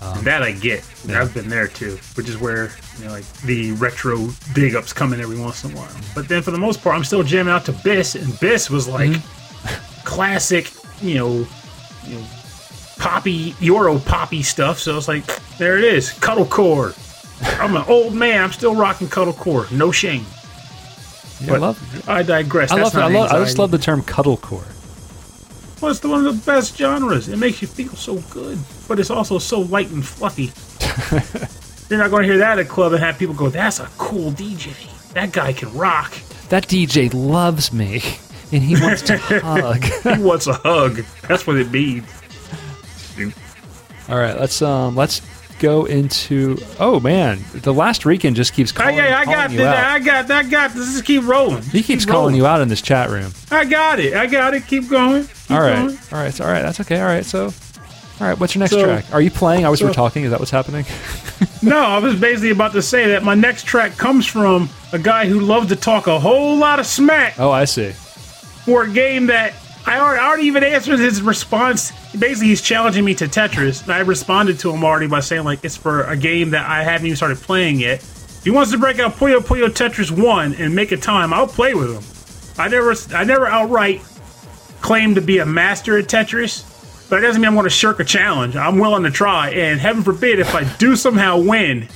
Um, 0.00 0.22
that 0.24 0.42
I 0.44 0.52
get. 0.52 0.84
I've 1.08 1.34
been 1.34 1.48
there 1.48 1.66
too, 1.66 1.98
which 2.14 2.28
is 2.28 2.38
where 2.38 2.70
you 2.98 3.06
know 3.06 3.10
like 3.10 3.30
the 3.42 3.72
retro 3.72 4.28
dig 4.54 4.76
ups 4.76 4.92
come 4.92 5.12
in 5.12 5.20
every 5.20 5.38
once 5.38 5.64
in 5.64 5.72
a 5.72 5.76
while. 5.76 5.90
But 6.14 6.28
then 6.28 6.40
for 6.42 6.52
the 6.52 6.58
most 6.58 6.82
part, 6.82 6.94
I'm 6.94 7.02
still 7.04 7.24
jamming 7.24 7.52
out 7.52 7.64
to 7.64 7.72
Bis, 7.72 8.14
and 8.14 8.38
Bis 8.40 8.70
was 8.70 8.86
like 8.86 9.10
Mm-hmm. 9.10 10.04
classic, 10.04 10.72
you 11.02 11.14
know, 11.14 11.46
you 12.06 12.14
know, 12.14 12.24
poppy 12.98 13.54
Euro 13.60 13.98
poppy 13.98 14.42
stuff. 14.42 14.78
So 14.78 14.96
it's 14.96 15.08
like 15.08 15.24
there 15.58 15.78
it 15.78 15.84
is, 15.84 16.10
cuddlecore. 16.10 16.94
I'm 17.60 17.76
an 17.76 17.84
old 17.88 18.14
man. 18.14 18.42
I'm 18.42 18.52
still 18.52 18.74
rocking 18.74 19.08
cuddlecore. 19.08 19.70
No 19.72 19.90
shame. 19.92 20.24
Yeah, 21.40 21.54
I 21.54 21.56
love. 21.58 22.08
I 22.08 22.22
digress. 22.22 22.70
I 22.72 22.76
That's 22.76 22.94
love. 22.94 23.04
I, 23.04 23.14
love 23.14 23.30
I 23.30 23.38
just 23.44 23.58
love 23.58 23.70
the 23.70 23.78
term 23.78 24.02
cuddlecore. 24.02 24.66
Well, 25.80 25.90
it's 25.92 26.00
the 26.00 26.08
one 26.08 26.26
of 26.26 26.36
the 26.36 26.44
best 26.44 26.76
genres. 26.76 27.28
It 27.28 27.36
makes 27.38 27.62
you 27.62 27.68
feel 27.68 27.94
so 27.94 28.16
good, 28.30 28.58
but 28.88 28.98
it's 28.98 29.10
also 29.10 29.38
so 29.38 29.60
light 29.60 29.90
and 29.90 30.04
fluffy. 30.04 30.52
You're 31.88 31.98
not 32.00 32.10
going 32.10 32.22
to 32.24 32.28
hear 32.28 32.38
that 32.38 32.58
at 32.58 32.66
a 32.66 32.68
club 32.68 32.92
and 32.92 33.02
have 33.02 33.18
people 33.18 33.34
go, 33.34 33.48
"That's 33.48 33.78
a 33.78 33.88
cool 33.96 34.32
DJ. 34.32 34.72
That 35.12 35.32
guy 35.32 35.52
can 35.52 35.72
rock. 35.74 36.12
That 36.48 36.66
DJ 36.66 37.12
loves 37.14 37.72
me, 37.72 38.02
and 38.52 38.62
he 38.62 38.80
wants 38.80 39.02
to 39.02 39.18
hug. 39.18 39.84
He 39.84 40.22
wants 40.22 40.46
a 40.48 40.54
hug." 40.54 41.04
That's 41.28 41.46
what 41.46 41.56
it 41.56 41.70
means. 41.70 42.06
All 44.08 44.16
right, 44.18 44.38
let's 44.38 44.60
um, 44.62 44.96
let's 44.96 45.20
go 45.58 45.84
into. 45.84 46.56
Oh 46.78 47.00
man, 47.00 47.40
the 47.54 47.72
last 47.74 48.04
Rican 48.06 48.34
just 48.34 48.52
keeps 48.52 48.72
calling, 48.72 48.94
hey, 48.96 49.12
I 49.12 49.24
calling 49.24 49.38
got 49.38 49.50
you 49.50 49.58
this. 49.58 49.66
out. 49.66 49.84
I 49.84 49.98
got. 49.98 50.30
I 50.30 50.42
got 50.44 50.72
this. 50.72 50.92
Just 50.92 51.04
keep 51.04 51.24
rolling. 51.24 51.62
He 51.62 51.82
keeps 51.82 52.04
calling 52.04 52.34
you 52.34 52.46
out 52.46 52.60
in 52.60 52.68
this 52.68 52.82
chat 52.82 53.10
room. 53.10 53.32
I 53.50 53.64
got 53.64 53.98
it. 54.00 54.14
I 54.14 54.26
got 54.26 54.54
it. 54.54 54.66
Keep 54.66 54.88
going. 54.88 55.24
Keep 55.26 55.50
all 55.50 55.60
right, 55.60 55.76
going. 55.76 55.98
all 56.12 56.18
right, 56.18 56.40
all 56.40 56.46
right. 56.46 56.62
That's 56.62 56.80
okay. 56.80 57.00
All 57.00 57.06
right, 57.06 57.24
so, 57.24 57.44
all 57.46 58.26
right. 58.26 58.38
What's 58.38 58.54
your 58.54 58.60
next 58.60 58.72
So- 58.72 58.84
track? 58.84 59.04
Are 59.12 59.20
you 59.20 59.30
playing? 59.30 59.64
I 59.66 59.68
was 59.68 59.80
so- 59.80 59.86
we're 59.86 59.92
talking. 59.92 60.24
Is 60.24 60.30
that 60.30 60.38
what's 60.40 60.50
happening? 60.50 60.84
No, 61.60 61.76
I 61.78 61.98
was 61.98 62.14
basically 62.18 62.50
about 62.50 62.72
to 62.74 62.82
say 62.82 63.08
that 63.08 63.24
my 63.24 63.34
next 63.34 63.64
track 63.64 63.96
comes 63.96 64.26
from 64.26 64.68
a 64.92 64.98
guy 64.98 65.26
who 65.26 65.40
loves 65.40 65.68
to 65.68 65.76
talk 65.76 66.06
a 66.06 66.18
whole 66.20 66.56
lot 66.56 66.78
of 66.78 66.86
smack 66.86 67.34
Oh, 67.38 67.50
I 67.50 67.64
see. 67.64 67.90
for 68.64 68.84
a 68.84 68.88
game 68.88 69.26
that 69.26 69.54
I 69.88 70.00
already, 70.00 70.20
I 70.20 70.26
already 70.26 70.44
even 70.44 70.64
answered 70.64 70.98
his 70.98 71.22
response. 71.22 71.92
Basically, 72.12 72.48
he's 72.48 72.60
challenging 72.60 73.06
me 73.06 73.14
to 73.14 73.24
Tetris, 73.24 73.82
and 73.84 73.90
I 73.90 74.00
responded 74.00 74.58
to 74.58 74.70
him 74.70 74.84
already 74.84 75.06
by 75.06 75.20
saying 75.20 75.44
like 75.44 75.64
it's 75.64 75.78
for 75.78 76.02
a 76.02 76.14
game 76.14 76.50
that 76.50 76.68
I 76.68 76.82
haven't 76.82 77.06
even 77.06 77.16
started 77.16 77.38
playing 77.38 77.80
yet. 77.80 78.00
If 78.00 78.44
he 78.44 78.50
wants 78.50 78.70
to 78.72 78.76
break 78.76 78.98
out 78.98 79.14
Puyo 79.14 79.38
Puyo 79.38 79.68
Tetris 79.68 80.10
One 80.10 80.52
and 80.56 80.74
make 80.74 80.92
a 80.92 80.98
time, 80.98 81.32
I'll 81.32 81.46
play 81.46 81.72
with 81.72 81.94
him. 81.94 82.62
I 82.62 82.68
never, 82.68 82.94
I 83.14 83.24
never 83.24 83.46
outright 83.46 84.02
claim 84.82 85.14
to 85.14 85.22
be 85.22 85.38
a 85.38 85.46
master 85.46 85.96
at 85.96 86.04
Tetris, 86.04 87.08
but 87.08 87.20
it 87.20 87.22
doesn't 87.22 87.40
mean 87.40 87.48
I'm 87.48 87.54
going 87.54 87.64
to 87.64 87.70
shirk 87.70 87.98
a 87.98 88.04
challenge. 88.04 88.56
I'm 88.56 88.78
willing 88.78 89.04
to 89.04 89.10
try, 89.10 89.48
and 89.52 89.80
heaven 89.80 90.02
forbid 90.02 90.38
if 90.38 90.54
I 90.54 90.64
do 90.76 90.96
somehow 90.96 91.38
win, 91.38 91.88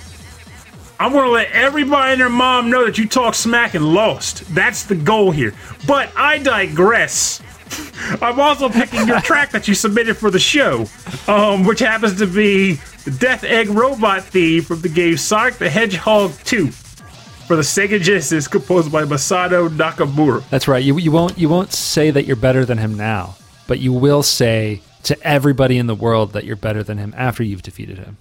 I'm 0.99 1.13
going 1.13 1.27
to 1.27 1.31
let 1.31 1.51
everybody 1.51 2.13
and 2.13 2.21
their 2.23 2.31
mom 2.31 2.71
know 2.71 2.87
that 2.87 2.97
you 2.97 3.07
talk 3.07 3.35
smack 3.35 3.75
and 3.75 3.93
lost. 3.93 4.45
That's 4.55 4.85
the 4.85 4.95
goal 4.95 5.31
here. 5.31 5.53
But 5.87 6.11
I 6.17 6.39
digress. 6.39 7.43
I'm 8.23 8.41
also 8.41 8.69
picking 8.69 9.07
your 9.07 9.21
track 9.21 9.51
that 9.53 9.69
you 9.69 9.75
submitted 9.75 10.17
for 10.17 10.31
the 10.31 10.39
show, 10.39 10.87
um, 11.29 11.65
which 11.65 11.81
happens 11.81 12.19
to 12.19 12.27
be 12.27 12.75
the 13.05 13.11
Death 13.11 13.45
Egg 13.45 13.69
robot 13.71 14.25
theme 14.25 14.63
from 14.63 14.81
the 14.81 14.89
game 14.89 15.17
Sonic 15.17 15.55
the 15.55 15.71
Hedgehog 15.71 16.33
2 16.45 16.69
for 16.69 17.57
the 17.57 17.63
Sega 17.63 18.01
Genesis, 18.01 18.49
composed 18.49 18.91
by 18.93 19.05
Masato 19.05 19.69
Nakamura. 19.69 20.49
That's 20.51 20.69
right. 20.69 20.83
You, 20.83 20.99
you 20.99 21.11
won't 21.11 21.39
you 21.39 21.49
won't 21.49 21.73
say 21.73 22.11
that 22.11 22.25
you're 22.25 22.37
better 22.37 22.65
than 22.65 22.79
him 22.79 22.97
now, 22.97 23.37
but 23.67 23.79
you 23.79 23.93
will 23.93 24.23
say 24.23 24.81
to 25.05 25.21
everybody 25.27 25.79
in 25.79 25.87
the 25.87 25.95
world 25.95 26.33
that 26.33 26.45
you're 26.45 26.57
better 26.57 26.83
than 26.83 26.99
him 26.99 27.13
after 27.17 27.43
you've 27.43 27.63
defeated 27.63 27.99
him. 27.99 28.17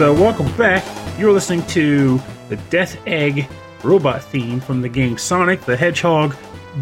So, 0.00 0.14
welcome 0.14 0.50
back. 0.56 0.82
You're 1.18 1.30
listening 1.30 1.62
to 1.66 2.18
the 2.48 2.56
Death 2.70 2.96
Egg 3.06 3.46
robot 3.84 4.24
theme 4.24 4.58
from 4.58 4.80
the 4.80 4.88
game 4.88 5.18
Sonic 5.18 5.60
the 5.66 5.76
Hedgehog 5.76 6.34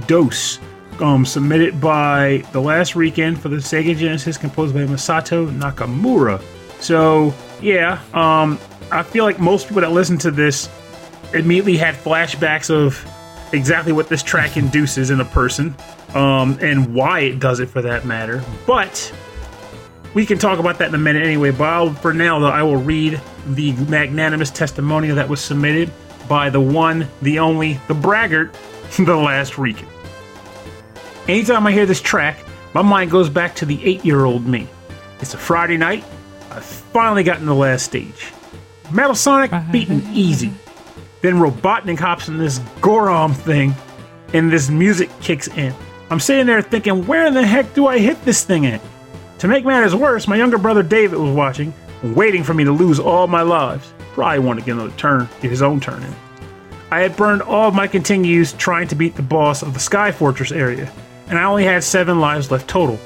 Dose, 0.06 0.60
um, 1.00 1.26
submitted 1.26 1.80
by 1.80 2.44
The 2.52 2.60
Last 2.60 2.94
Rican 2.94 3.34
for 3.34 3.48
the 3.48 3.56
Sega 3.56 3.96
Genesis, 3.96 4.38
composed 4.38 4.72
by 4.72 4.82
Masato 4.82 5.50
Nakamura. 5.50 6.40
So, 6.80 7.34
yeah, 7.60 8.00
um, 8.14 8.56
I 8.92 9.02
feel 9.02 9.24
like 9.24 9.40
most 9.40 9.66
people 9.66 9.80
that 9.80 9.90
listen 9.90 10.16
to 10.18 10.30
this 10.30 10.68
immediately 11.34 11.76
had 11.76 11.96
flashbacks 11.96 12.70
of 12.70 13.04
exactly 13.52 13.90
what 13.90 14.08
this 14.08 14.22
track 14.22 14.56
induces 14.56 15.10
in 15.10 15.20
a 15.20 15.24
person, 15.24 15.74
um, 16.14 16.56
and 16.60 16.94
why 16.94 17.18
it 17.18 17.40
does 17.40 17.58
it 17.58 17.68
for 17.68 17.82
that 17.82 18.04
matter. 18.04 18.44
But 18.64 19.12
we 20.14 20.26
can 20.26 20.38
talk 20.38 20.58
about 20.58 20.78
that 20.78 20.88
in 20.88 20.94
a 20.94 20.98
minute 20.98 21.24
anyway, 21.24 21.50
but 21.50 21.64
I'll, 21.64 21.92
for 21.92 22.12
now, 22.12 22.38
though, 22.38 22.48
I 22.48 22.62
will 22.62 22.76
read 22.76 23.20
the 23.46 23.72
magnanimous 23.72 24.50
testimonial 24.50 25.16
that 25.16 25.28
was 25.28 25.40
submitted 25.40 25.90
by 26.28 26.50
the 26.50 26.60
one, 26.60 27.08
the 27.22 27.38
only, 27.38 27.80
the 27.88 27.94
braggart, 27.94 28.54
the 28.98 29.16
last 29.16 29.58
Rican. 29.58 29.88
Anytime 31.26 31.66
I 31.66 31.72
hear 31.72 31.86
this 31.86 32.00
track, 32.00 32.38
my 32.74 32.82
mind 32.82 33.10
goes 33.10 33.28
back 33.28 33.54
to 33.56 33.66
the 33.66 33.84
eight 33.84 34.04
year 34.04 34.24
old 34.24 34.46
me. 34.46 34.66
It's 35.20 35.34
a 35.34 35.38
Friday 35.38 35.76
night. 35.76 36.04
I've 36.50 36.64
finally 36.64 37.22
gotten 37.22 37.46
the 37.46 37.54
last 37.54 37.84
stage. 37.84 38.32
Metal 38.90 39.14
Sonic 39.14 39.50
beaten 39.70 40.02
easy. 40.12 40.52
Then 41.20 41.34
Robotnik 41.34 41.98
hops 41.98 42.28
in 42.28 42.38
this 42.38 42.60
Gorom 42.80 43.34
thing, 43.34 43.74
and 44.32 44.50
this 44.50 44.70
music 44.70 45.10
kicks 45.20 45.48
in. 45.48 45.74
I'm 46.10 46.20
sitting 46.20 46.46
there 46.46 46.62
thinking, 46.62 47.06
where 47.06 47.26
in 47.26 47.34
the 47.34 47.46
heck 47.46 47.74
do 47.74 47.86
I 47.86 47.98
hit 47.98 48.24
this 48.24 48.44
thing 48.44 48.66
at? 48.66 48.80
To 49.38 49.46
make 49.46 49.64
matters 49.64 49.94
worse, 49.94 50.26
my 50.26 50.34
younger 50.34 50.58
brother 50.58 50.82
David 50.82 51.18
was 51.18 51.30
watching, 51.30 51.72
waiting 52.02 52.42
for 52.42 52.54
me 52.54 52.64
to 52.64 52.72
lose 52.72 52.98
all 52.98 53.28
my 53.28 53.42
lives. 53.42 53.92
Probably 54.12 54.40
wanted 54.40 54.62
to 54.62 54.66
get 54.66 54.72
another 54.72 54.96
turn, 54.96 55.28
get 55.40 55.52
his 55.52 55.62
own 55.62 55.78
turn 55.78 56.02
in. 56.02 56.14
I 56.90 57.00
had 57.00 57.16
burned 57.16 57.42
all 57.42 57.68
of 57.68 57.74
my 57.74 57.86
continues 57.86 58.52
trying 58.54 58.88
to 58.88 58.96
beat 58.96 59.14
the 59.14 59.22
boss 59.22 59.62
of 59.62 59.74
the 59.74 59.80
Sky 59.80 60.10
Fortress 60.10 60.50
area, 60.50 60.90
and 61.28 61.38
I 61.38 61.44
only 61.44 61.62
had 61.62 61.84
seven 61.84 62.18
lives 62.18 62.50
left 62.50 62.68
total. 62.68 62.98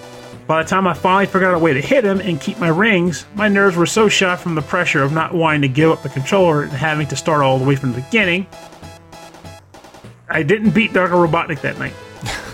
By 0.47 0.63
the 0.63 0.69
time 0.69 0.87
I 0.87 0.95
finally 0.95 1.27
figured 1.27 1.45
out 1.45 1.55
a 1.55 1.59
way 1.59 1.75
to 1.75 1.83
hit 1.83 2.03
him 2.03 2.21
and 2.21 2.41
keep 2.41 2.59
my 2.59 2.69
rings, 2.69 3.27
my 3.35 3.49
nerves 3.49 3.77
were 3.77 3.85
so 3.85 4.09
shot 4.09 4.41
from 4.41 4.55
the 4.55 4.63
pressure 4.63 5.03
of 5.03 5.13
not 5.13 5.35
wanting 5.35 5.63
to 5.63 5.69
give 5.69 5.91
up 5.91 6.03
the 6.03 6.09
controller 6.09 6.63
and 6.63 6.73
having 6.73 7.07
to 7.09 7.17
start 7.17 7.43
all 7.43 7.59
the 7.59 7.65
way 7.65 7.77
from 7.77 7.93
the 7.93 8.01
beginning. 8.01 8.47
I 10.31 10.43
didn't 10.43 10.71
beat 10.71 10.95
Dr. 10.95 11.13
Robotnik 11.13 11.61
that 11.61 11.79
night. 11.79 11.93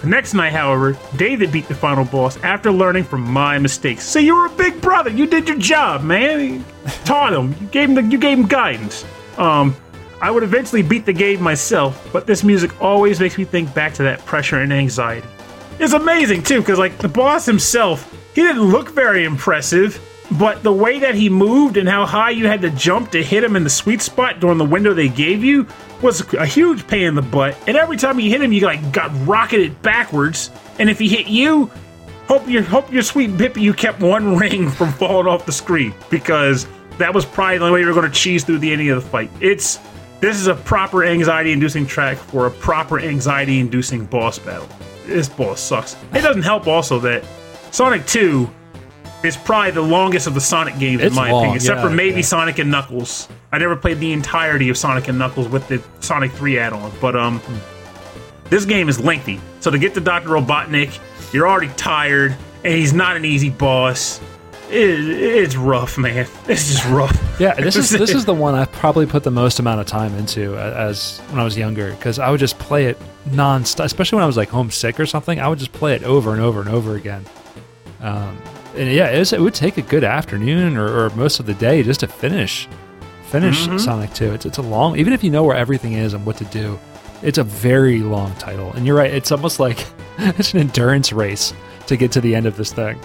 The 0.03 0.07
next 0.07 0.35
night, 0.35 0.53
however, 0.53 0.97
David 1.17 1.51
beat 1.51 1.67
the 1.67 1.75
final 1.75 2.05
boss 2.05 2.37
after 2.39 2.71
learning 2.71 3.05
from 3.05 3.23
my 3.23 3.59
mistakes. 3.59 4.05
So 4.05 4.19
you 4.19 4.37
were 4.37 4.47
a 4.47 4.51
big 4.51 4.81
brother. 4.81 5.11
You 5.11 5.27
did 5.27 5.49
your 5.49 5.59
job, 5.59 6.05
man. 6.05 6.41
You 6.41 6.65
taught 7.05 7.33
him. 7.33 7.55
You 7.61 7.67
gave 7.67 7.89
him 7.89 7.95
the, 7.97 8.03
you 8.05 8.19
gave 8.19 8.39
him 8.39 8.47
guidance. 8.47 9.05
Um, 9.39 9.75
I 10.21 10.31
would 10.31 10.43
eventually 10.43 10.83
beat 10.83 11.05
the 11.05 11.13
game 11.13 11.43
myself, 11.43 12.09
but 12.13 12.27
this 12.27 12.43
music 12.43 12.81
always 12.83 13.21
makes 13.21 13.39
me 13.39 13.45
think 13.45 13.73
back 13.75 13.95
to 13.95 14.03
that 14.05 14.25
pressure 14.25 14.61
and 14.61 14.73
anxiety. 14.73 15.27
It's 15.79 15.93
amazing 15.93 16.43
too, 16.43 16.61
because 16.61 16.79
like 16.79 16.99
the 16.99 17.09
boss 17.09 17.47
himself, 17.47 18.13
he 18.35 18.43
didn't 18.43 18.63
look 18.63 18.91
very 18.91 19.25
impressive, 19.25 20.01
but 20.33 20.63
the 20.63 20.73
way 20.73 20.99
that 20.99 21.15
he 21.15 21.29
moved 21.29 21.77
and 21.77 21.89
how 21.89 22.05
high 22.05 22.31
you 22.31 22.47
had 22.47 22.61
to 22.63 22.71
jump 22.71 23.13
to 23.13 23.23
hit 23.23 23.45
him 23.45 23.57
in 23.57 23.65
the 23.65 23.71
sweet 23.71 24.03
spot 24.03 24.41
during 24.41 24.59
the 24.59 24.65
window 24.65 24.93
they 24.93 25.09
gave 25.09 25.45
you 25.45 25.67
was 26.03 26.33
a 26.35 26.47
huge 26.47 26.87
pain 26.87 27.05
in 27.07 27.15
the 27.15 27.23
butt. 27.23 27.57
And 27.67 27.77
every 27.77 27.97
time 27.97 28.21
you 28.21 28.31
hit 28.31 28.41
him, 28.41 28.53
you 28.53 28.61
like 28.61 28.93
got 28.93 29.11
rocketed 29.27 29.81
backwards. 29.83 30.51
And 30.79 30.89
if 30.89 30.99
he 30.99 31.09
hit 31.09 31.27
you, 31.27 31.71
hope 32.27 32.49
your 32.49 32.63
hope 32.63 32.93
your 32.93 33.03
sweet 33.03 33.31
Bippy 33.31 33.63
you 33.63 33.73
kept 33.73 34.01
one 34.01 34.37
ring 34.39 34.71
from 34.71 34.93
falling 34.93 35.27
off 35.27 35.47
the 35.47 35.53
screen 35.53 35.95
because 36.11 36.67
that 36.99 37.13
was 37.13 37.25
probably 37.25 37.59
the 37.59 37.65
only 37.65 37.75
way 37.75 37.81
you 37.81 37.87
were 37.87 37.93
going 37.93 38.11
to 38.11 38.17
cheese 38.17 38.45
through 38.45 38.59
the 38.59 38.71
ending 38.71 38.91
of 38.91 39.03
the 39.03 39.09
fight. 39.09 39.31
It's 39.41 39.79
this 40.21 40.37
is 40.37 40.49
a 40.49 40.55
proper 40.55 41.05
anxiety-inducing 41.05 41.87
track 41.87 42.19
for 42.19 42.47
a 42.47 42.51
proper 42.51 42.99
anxiety-inducing 42.99 44.07
boss 44.07 44.37
battle. 44.39 44.69
This 45.07 45.29
boss 45.29 45.61
sucks. 45.61 45.97
It 46.13 46.23
doesn't 46.23 46.43
help 46.43 46.67
also 46.67 46.99
that 47.01 47.25
Sonic 47.71 48.05
2 48.07 48.51
is 49.25 49.37
probably 49.37 49.73
the 49.73 49.83
longest 49.83 50.27
of 50.27 50.35
the 50.35 50.41
Sonic 50.41 50.79
games 50.79 51.03
It's 51.03 51.11
in 51.11 51.17
my 51.17 51.31
long, 51.31 51.41
opinion, 51.43 51.57
except 51.57 51.79
yeah, 51.79 51.89
for 51.89 51.91
maybe 51.91 52.17
yeah. 52.17 52.23
Sonic 52.23 52.59
and 52.59 52.71
Knuckles. 52.71 53.29
I 53.53 53.59
never 53.59 53.77
played 53.77 53.99
the 53.99 54.13
entirety 54.13 54.69
of 54.69 54.77
Sonic 54.77 55.09
and 55.09 55.19
Knuckles 55.19 55.49
with 55.49 55.67
the 55.69 55.83
Sonic 56.01 56.31
3 56.33 56.59
add-on, 56.59 56.93
but 57.01 57.17
um, 57.17 57.41
this 58.45 58.65
game 58.65 58.89
is 58.89 59.01
lengthy. 59.01 59.41
So 59.61 59.71
to 59.71 59.79
get 59.79 59.95
to 59.95 60.01
Dr. 60.01 60.29
Robotnik, 60.29 60.99
you're 61.33 61.49
already 61.49 61.73
tired, 61.75 62.37
and 62.65 62.75
he's 62.75 62.93
not 62.93 63.17
an 63.17 63.25
easy 63.25 63.51
boss. 63.51 64.21
It, 64.71 65.01
it's 65.01 65.57
rough, 65.57 65.97
man. 65.99 66.27
It's 66.49 66.69
just 66.71 66.87
rough. 66.87 67.17
Yeah, 67.41 67.55
this 67.55 67.77
is 67.77 67.91
this 67.91 68.11
is 68.11 68.25
the 68.27 68.35
one 68.35 68.55
I 68.55 68.67
probably 68.67 69.07
put 69.07 69.23
the 69.23 69.31
most 69.31 69.59
amount 69.59 69.81
of 69.81 69.87
time 69.87 70.15
into 70.15 70.57
as 70.57 71.19
when 71.31 71.41
I 71.41 71.45
was 71.45 71.57
younger 71.57 71.93
because 71.93 72.19
I 72.19 72.31
would 72.31 72.41
just 72.41 72.59
play 72.59 72.87
it 72.87 72.99
nonstop, 73.31 73.85
especially 73.85 74.17
when 74.17 74.25
I 74.25 74.27
was 74.27 74.37
like 74.37 74.49
homesick 74.51 75.01
or 75.01 75.07
something. 75.07 75.41
I 75.41 75.49
would 75.49 75.59
just 75.59 75.73
play 75.73 75.95
it 75.95 76.03
over 76.05 76.33
and 76.33 76.41
over 76.41 76.61
and 76.61 76.69
over 76.69 76.97
again. 76.97 77.25
Um, 78.01 78.39
and 78.79 78.93
yeah, 78.93 79.09
it, 79.11 79.19
was, 79.19 79.33
it 79.33 79.41
would 79.41 79.55
take 79.55 79.77
a 79.77 79.83
good 79.83 80.05
afternoon 80.05 80.77
or, 80.77 80.87
or 80.87 81.11
most 81.11 81.41
of 81.41 81.47
the 81.47 81.55
day 81.55 81.83
just 81.83 82.01
to 82.01 82.07
finish 82.09 82.69
finish 83.25 83.67
Mm-hmm. 83.67 83.79
Sonic 83.79 84.13
Two. 84.15 84.33
It's 84.33 84.47
it's 84.47 84.59
a 84.59 84.63
long, 84.63 84.99
even 84.99 85.13
if 85.13 85.23
you 85.23 85.31
know 85.31 85.43
where 85.43 85.57
everything 85.57 85.93
is 85.95 86.15
and 86.15 86.25
what 86.25 86.37
to 86.39 86.45
do, 86.47 86.79
it's 87.23 87.39
a 87.39 87.45
very 87.45 88.01
long 88.01 88.35
title. 88.37 88.73
And 88.73 88.87
you're 88.87 88.97
right, 88.97 89.13
it's 89.13 89.31
almost 89.33 89.61
like 89.61 89.87
it's 90.19 90.55
an 90.55 90.61
endurance 90.61 91.13
race 91.13 91.53
to 91.87 91.97
get 91.97 92.13
to 92.13 92.21
the 92.21 92.35
end 92.35 92.47
of 92.47 92.57
this 92.57 92.73
thing. 92.73 92.99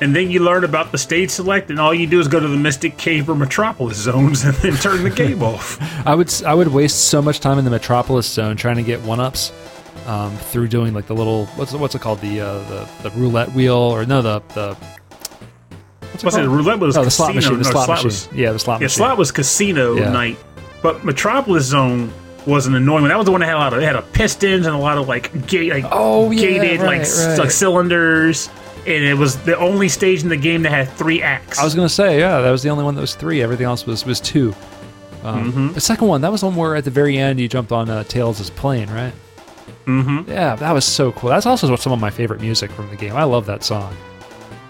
And 0.00 0.16
then 0.16 0.30
you 0.30 0.40
learn 0.42 0.64
about 0.64 0.92
the 0.92 0.98
stage 0.98 1.28
select, 1.28 1.68
and 1.68 1.78
all 1.78 1.92
you 1.92 2.06
do 2.06 2.20
is 2.20 2.26
go 2.26 2.40
to 2.40 2.48
the 2.48 2.56
Mystic 2.56 2.96
Cave 2.96 3.28
or 3.28 3.34
Metropolis 3.34 3.98
zones 3.98 4.44
and 4.44 4.54
then 4.56 4.74
turn 4.76 5.04
the 5.04 5.10
game 5.10 5.42
off. 5.42 5.78
I 6.06 6.14
would 6.14 6.32
I 6.44 6.54
would 6.54 6.68
waste 6.68 7.08
so 7.08 7.20
much 7.20 7.40
time 7.40 7.58
in 7.58 7.64
the 7.64 7.70
Metropolis 7.70 8.26
zone 8.26 8.56
trying 8.56 8.76
to 8.76 8.82
get 8.82 9.02
one 9.02 9.20
ups 9.20 9.52
um, 10.06 10.34
through 10.36 10.68
doing 10.68 10.94
like 10.94 11.06
the 11.06 11.14
little 11.14 11.46
what's 11.56 11.72
what's 11.72 11.94
it 11.94 12.00
called 12.00 12.20
the 12.20 12.40
uh, 12.40 12.58
the 12.70 12.88
the 13.02 13.10
roulette 13.10 13.52
wheel 13.52 13.74
or 13.76 14.06
no 14.06 14.22
the 14.22 14.40
the 14.54 14.76
what's 16.24 16.36
it? 16.36 16.42
Roulette 16.46 16.78
was 16.78 16.96
oh 16.96 17.00
the 17.00 17.06
casino. 17.06 17.24
slot 17.26 17.34
machine 17.34 17.58
the 17.58 17.64
no, 17.64 17.70
slot, 17.70 17.88
machine 17.88 18.04
was 18.04 18.28
yeah 18.32 18.52
the 18.52 18.58
slot 18.58 18.80
yeah, 18.80 18.84
machine 18.86 18.96
slot 18.96 19.18
was 19.18 19.32
casino 19.32 19.94
Yeah. 19.96 20.10
night, 20.10 20.38
but 20.82 21.04
Metropolis 21.04 21.64
zone 21.66 22.12
was 22.46 22.66
an 22.66 22.74
annoying 22.74 23.02
one. 23.02 23.08
That 23.10 23.18
was 23.18 23.26
the 23.26 23.32
one 23.32 23.40
that 23.42 23.46
had 23.48 23.56
a 23.56 23.58
lot 23.58 23.72
of 23.74 23.80
it 23.80 23.84
had 23.84 23.96
a 23.96 24.02
pistons 24.02 24.66
and 24.66 24.74
a 24.74 24.78
lot 24.78 24.96
of 24.98 25.08
like 25.08 25.46
gate 25.46 25.72
like 25.72 25.84
Oh, 25.90 26.30
yeah, 26.30 26.40
gated 26.40 26.80
right, 26.80 27.00
like, 27.00 27.08
right. 27.08 27.38
like 27.38 27.50
cylinders. 27.50 28.48
and 28.86 29.04
it 29.04 29.14
was 29.14 29.36
the 29.44 29.56
only 29.58 29.88
stage 29.88 30.22
in 30.22 30.30
the 30.30 30.36
game 30.36 30.62
that 30.62 30.72
had 30.72 30.88
three 30.92 31.22
acts. 31.22 31.58
I 31.58 31.64
was 31.64 31.74
gonna 31.74 31.88
say, 31.88 32.18
yeah, 32.18 32.40
that 32.40 32.50
was 32.50 32.62
the 32.62 32.70
only 32.70 32.82
one 32.84 32.94
that 32.94 33.00
was 33.02 33.14
three. 33.14 33.42
Everything 33.42 33.66
else 33.66 33.86
was 33.86 34.06
was 34.06 34.20
two. 34.20 34.54
Um, 35.22 35.52
Mm-hmm. 35.52 35.72
The 35.74 35.80
second 35.82 36.08
one, 36.08 36.22
that 36.22 36.32
was 36.32 36.42
one 36.42 36.56
where 36.56 36.74
at 36.76 36.84
the 36.84 36.90
very 36.90 37.18
end 37.18 37.38
you 37.40 37.46
jumped 37.46 37.72
on 37.72 37.90
uh, 37.90 38.04
Tails' 38.04 38.48
plane, 38.48 38.88
right? 38.88 39.12
Mm-hmm. 39.84 40.30
Yeah, 40.30 40.56
that 40.56 40.72
was 40.72 40.86
so 40.86 41.12
cool. 41.12 41.28
That's 41.28 41.44
also 41.44 41.76
some 41.76 41.92
of 41.92 42.00
my 42.00 42.08
favorite 42.10 42.40
music 42.40 42.70
from 42.70 42.88
the 42.88 42.96
game. 42.96 43.14
I 43.16 43.24
love 43.24 43.44
that 43.46 43.62
song. 43.62 43.94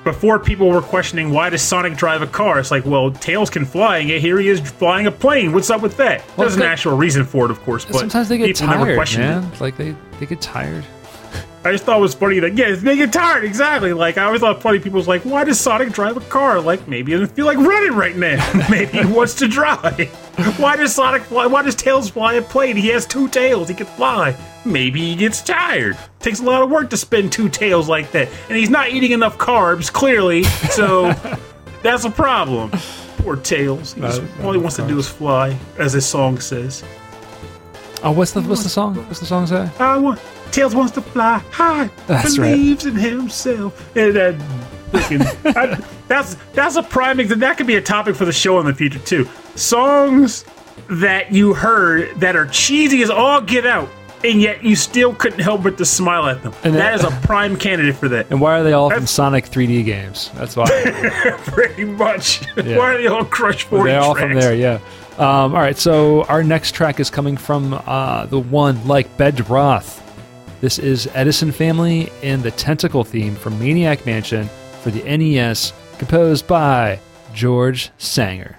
Before 0.04 0.38
people 0.38 0.70
were 0.70 0.80
questioning 0.80 1.30
why 1.30 1.50
does 1.50 1.60
Sonic 1.60 1.94
drive 1.94 2.22
a 2.22 2.26
car, 2.26 2.58
it's 2.58 2.70
like, 2.70 2.86
well, 2.86 3.10
Tails 3.10 3.50
can 3.50 3.66
fly, 3.66 3.98
and 3.98 4.08
yet 4.08 4.20
here 4.22 4.38
he 4.38 4.48
is 4.48 4.58
flying 4.60 5.06
a 5.06 5.10
plane. 5.10 5.52
What's 5.52 5.68
up 5.68 5.82
with 5.82 5.96
that? 5.98 6.26
Well, 6.28 6.48
There's 6.48 6.56
an 6.56 6.62
actual 6.62 6.96
reason 6.96 7.24
for 7.24 7.44
it, 7.44 7.50
of 7.50 7.60
course, 7.60 7.84
but 7.84 7.96
Sometimes 7.96 8.28
they 8.30 8.38
get 8.38 8.56
tired, 8.56 8.94
questioned 8.96 9.24
it. 9.24 9.28
man. 9.28 9.52
Like 9.60 9.76
they 9.76 9.94
they 10.18 10.24
get 10.26 10.40
tired. 10.40 10.84
I 11.64 11.72
just 11.72 11.84
thought 11.84 11.98
it 11.98 12.00
was 12.00 12.14
funny 12.14 12.40
that 12.40 12.56
yeah, 12.56 12.74
they 12.74 12.96
get 12.96 13.12
tired 13.12 13.44
exactly. 13.44 13.92
Like 13.92 14.16
I 14.16 14.24
always 14.24 14.40
thought 14.40 14.62
funny 14.62 14.78
people 14.78 14.96
was 14.96 15.06
like, 15.06 15.22
why 15.26 15.44
does 15.44 15.60
Sonic 15.60 15.92
drive 15.92 16.16
a 16.16 16.20
car? 16.20 16.58
Like 16.62 16.88
maybe 16.88 17.12
he 17.12 17.18
doesn't 17.18 17.36
feel 17.36 17.44
like 17.44 17.58
running 17.58 17.92
right 17.92 18.16
now. 18.16 18.64
maybe 18.70 18.96
he 18.98 19.04
wants 19.04 19.34
to 19.34 19.48
drive. 19.48 20.08
Why 20.58 20.76
does 20.76 20.94
Sonic 20.94 21.20
fly? 21.24 21.44
Why 21.46 21.60
does 21.60 21.74
Tails 21.74 22.08
fly 22.08 22.34
a 22.34 22.42
plane? 22.42 22.74
He 22.74 22.88
has 22.88 23.04
two 23.04 23.28
tails. 23.28 23.68
He 23.68 23.74
can 23.74 23.84
fly. 23.86 24.34
Maybe 24.64 25.00
he 25.00 25.14
gets 25.14 25.42
tired. 25.42 25.98
Takes 26.20 26.40
a 26.40 26.44
lot 26.44 26.62
of 26.62 26.70
work 26.70 26.90
to 26.90 26.96
spin 26.96 27.30
two 27.30 27.48
tails 27.48 27.88
like 27.88 28.12
that, 28.12 28.28
and 28.48 28.56
he's 28.56 28.70
not 28.70 28.90
eating 28.90 29.12
enough 29.12 29.38
carbs 29.38 29.90
clearly. 29.92 30.44
So 30.44 31.12
that's 31.82 32.04
a 32.04 32.10
problem. 32.10 32.70
Poor 33.18 33.36
Tails. 33.36 33.94
He 33.94 34.00
just, 34.02 34.22
Not- 34.22 34.44
all 34.44 34.52
he 34.52 34.58
wants 34.58 34.76
to 34.76 34.86
do 34.86 34.98
is 34.98 35.08
fly, 35.08 35.56
as 35.78 35.92
his 35.94 36.06
song 36.06 36.38
says. 36.40 36.82
Oh, 38.02 38.12
what's 38.12 38.32
the 38.32 38.40
what's 38.42 38.62
the 38.62 38.68
song? 38.70 38.96
What's 39.08 39.20
the 39.20 39.26
song 39.26 39.46
say? 39.46 39.68
I 39.78 39.96
want 39.98 40.20
Tails 40.52 40.74
wants 40.74 40.92
to 40.92 41.02
fly 41.02 41.38
high. 41.50 41.90
That's 42.06 42.38
right. 42.38 42.50
believes 42.52 42.86
in 42.86 42.94
himself. 42.94 43.94
And 43.96 44.14
that 44.16 44.34
freaking, 44.90 45.56
I- 45.56 45.82
that's 46.08 46.34
that's 46.54 46.76
a 46.76 46.82
prime 46.82 47.20
example. 47.20 47.40
That 47.46 47.56
could 47.58 47.66
be 47.66 47.76
a 47.76 47.82
topic 47.82 48.16
for 48.16 48.24
the 48.24 48.32
show 48.32 48.58
in 48.60 48.66
the 48.66 48.74
future 48.74 48.98
too. 49.00 49.28
Songs 49.54 50.44
that 50.88 51.30
you 51.32 51.52
heard 51.54 52.18
that 52.20 52.36
are 52.36 52.46
cheesy 52.46 53.02
as 53.02 53.10
all 53.10 53.40
get 53.42 53.66
out, 53.66 53.88
and 54.24 54.40
yet 54.40 54.62
you 54.64 54.76
still 54.76 55.14
couldn't 55.14 55.40
help 55.40 55.62
but 55.62 55.78
to 55.78 55.84
smile 55.84 56.26
at 56.26 56.42
them. 56.42 56.52
And 56.64 56.74
that 56.74 56.78
that- 56.78 56.94
is 56.94 57.04
a 57.04 57.26
prime 57.26 57.56
candidate 57.56 57.96
for 57.96 58.08
that. 58.08 58.26
And 58.30 58.40
why 58.40 58.58
are 58.58 58.62
they 58.62 58.72
all 58.72 58.90
from 58.90 59.06
Sonic 59.06 59.46
3D 59.46 59.84
games? 59.84 60.30
That's 60.34 60.56
why 60.56 60.66
Pretty 61.46 61.84
much. 61.84 62.44
Why 62.56 62.94
are 62.94 62.98
they 62.98 63.06
all 63.06 63.24
Crush 63.24 63.64
40 63.64 63.90
they're 63.90 64.00
all 64.00 64.14
tracks? 64.14 64.30
from 64.32 64.40
there. 64.40 64.54
Yeah. 64.54 64.80
Um, 65.18 65.54
all 65.54 65.60
right. 65.60 65.76
So 65.76 66.24
our 66.24 66.42
next 66.42 66.72
track 66.74 67.00
is 67.00 67.10
coming 67.10 67.36
from 67.36 67.74
uh, 67.86 68.26
the 68.26 68.38
one 68.40 68.86
like 68.86 69.16
Bedroth. 69.16 69.98
This 70.60 70.78
is 70.78 71.08
Edison 71.14 71.52
Family 71.52 72.10
and 72.22 72.42
the 72.42 72.50
Tentacle 72.50 73.04
theme 73.04 73.34
from 73.34 73.58
Maniac 73.58 74.04
Mansion 74.04 74.48
for 74.82 74.90
the 74.90 75.02
NES, 75.04 75.72
composed 75.98 76.46
by 76.46 76.98
George 77.34 77.90
Sanger. 77.98 78.58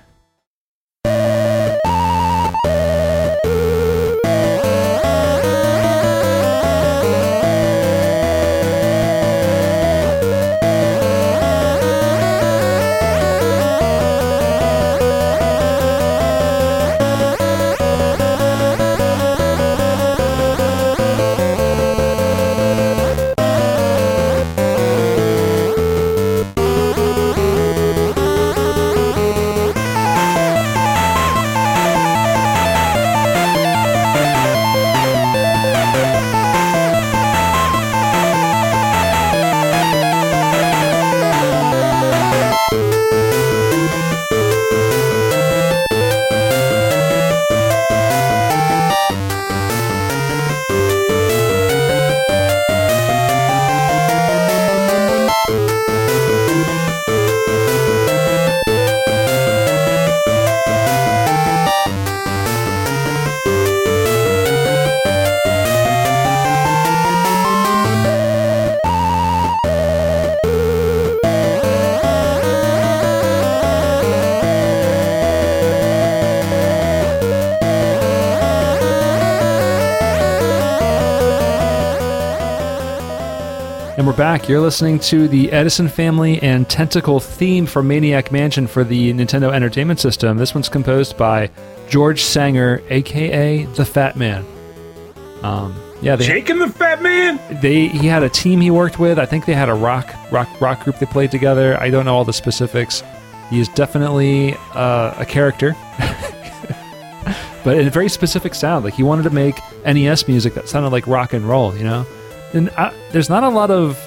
You're 84.47 84.59
listening 84.59 84.99
to 84.99 85.27
the 85.29 85.51
Edison 85.51 85.87
Family 85.87 86.41
and 86.41 86.67
Tentacle 86.67 87.19
theme 87.21 87.65
for 87.65 87.81
Maniac 87.81 88.31
Mansion 88.33 88.67
for 88.67 88.83
the 88.83 89.13
Nintendo 89.13 89.53
Entertainment 89.53 89.99
System. 89.99 90.37
This 90.37 90.53
one's 90.53 90.67
composed 90.67 91.15
by 91.15 91.49
George 91.87 92.21
Sanger, 92.23 92.81
aka 92.89 93.63
the 93.65 93.85
Fat 93.85 94.17
Man. 94.17 94.43
Um, 95.41 95.79
yeah, 96.01 96.17
they, 96.17 96.25
Jake 96.25 96.49
and 96.49 96.59
the 96.59 96.67
Fat 96.67 97.01
Man? 97.01 97.39
they 97.61 97.87
he 97.87 98.07
had 98.07 98.23
a 98.23 98.29
team 98.29 98.59
he 98.59 98.71
worked 98.71 98.99
with. 98.99 99.19
I 99.19 99.25
think 99.25 99.45
they 99.45 99.53
had 99.53 99.69
a 99.69 99.73
rock 99.73 100.13
rock 100.31 100.49
rock 100.59 100.83
group 100.83 100.97
they 100.99 101.05
played 101.05 101.31
together. 101.31 101.79
I 101.79 101.89
don't 101.89 102.03
know 102.03 102.15
all 102.15 102.25
the 102.25 102.33
specifics. 102.33 103.03
He 103.49 103.59
is 103.61 103.69
definitely 103.69 104.55
uh, 104.73 105.13
a 105.17 105.25
character, 105.25 105.75
but 107.63 107.77
in 107.77 107.87
a 107.87 107.91
very 107.91 108.09
specific 108.09 108.53
sound. 108.55 108.83
Like 108.83 108.95
he 108.95 109.03
wanted 109.03 109.23
to 109.23 109.29
make 109.29 109.59
NES 109.85 110.27
music 110.27 110.55
that 110.55 110.67
sounded 110.67 110.89
like 110.89 111.07
rock 111.07 111.31
and 111.31 111.45
roll. 111.45 111.73
You 111.77 111.83
know, 111.85 112.07
and 112.53 112.69
I, 112.71 112.93
there's 113.11 113.29
not 113.29 113.43
a 113.43 113.49
lot 113.49 113.71
of 113.71 113.97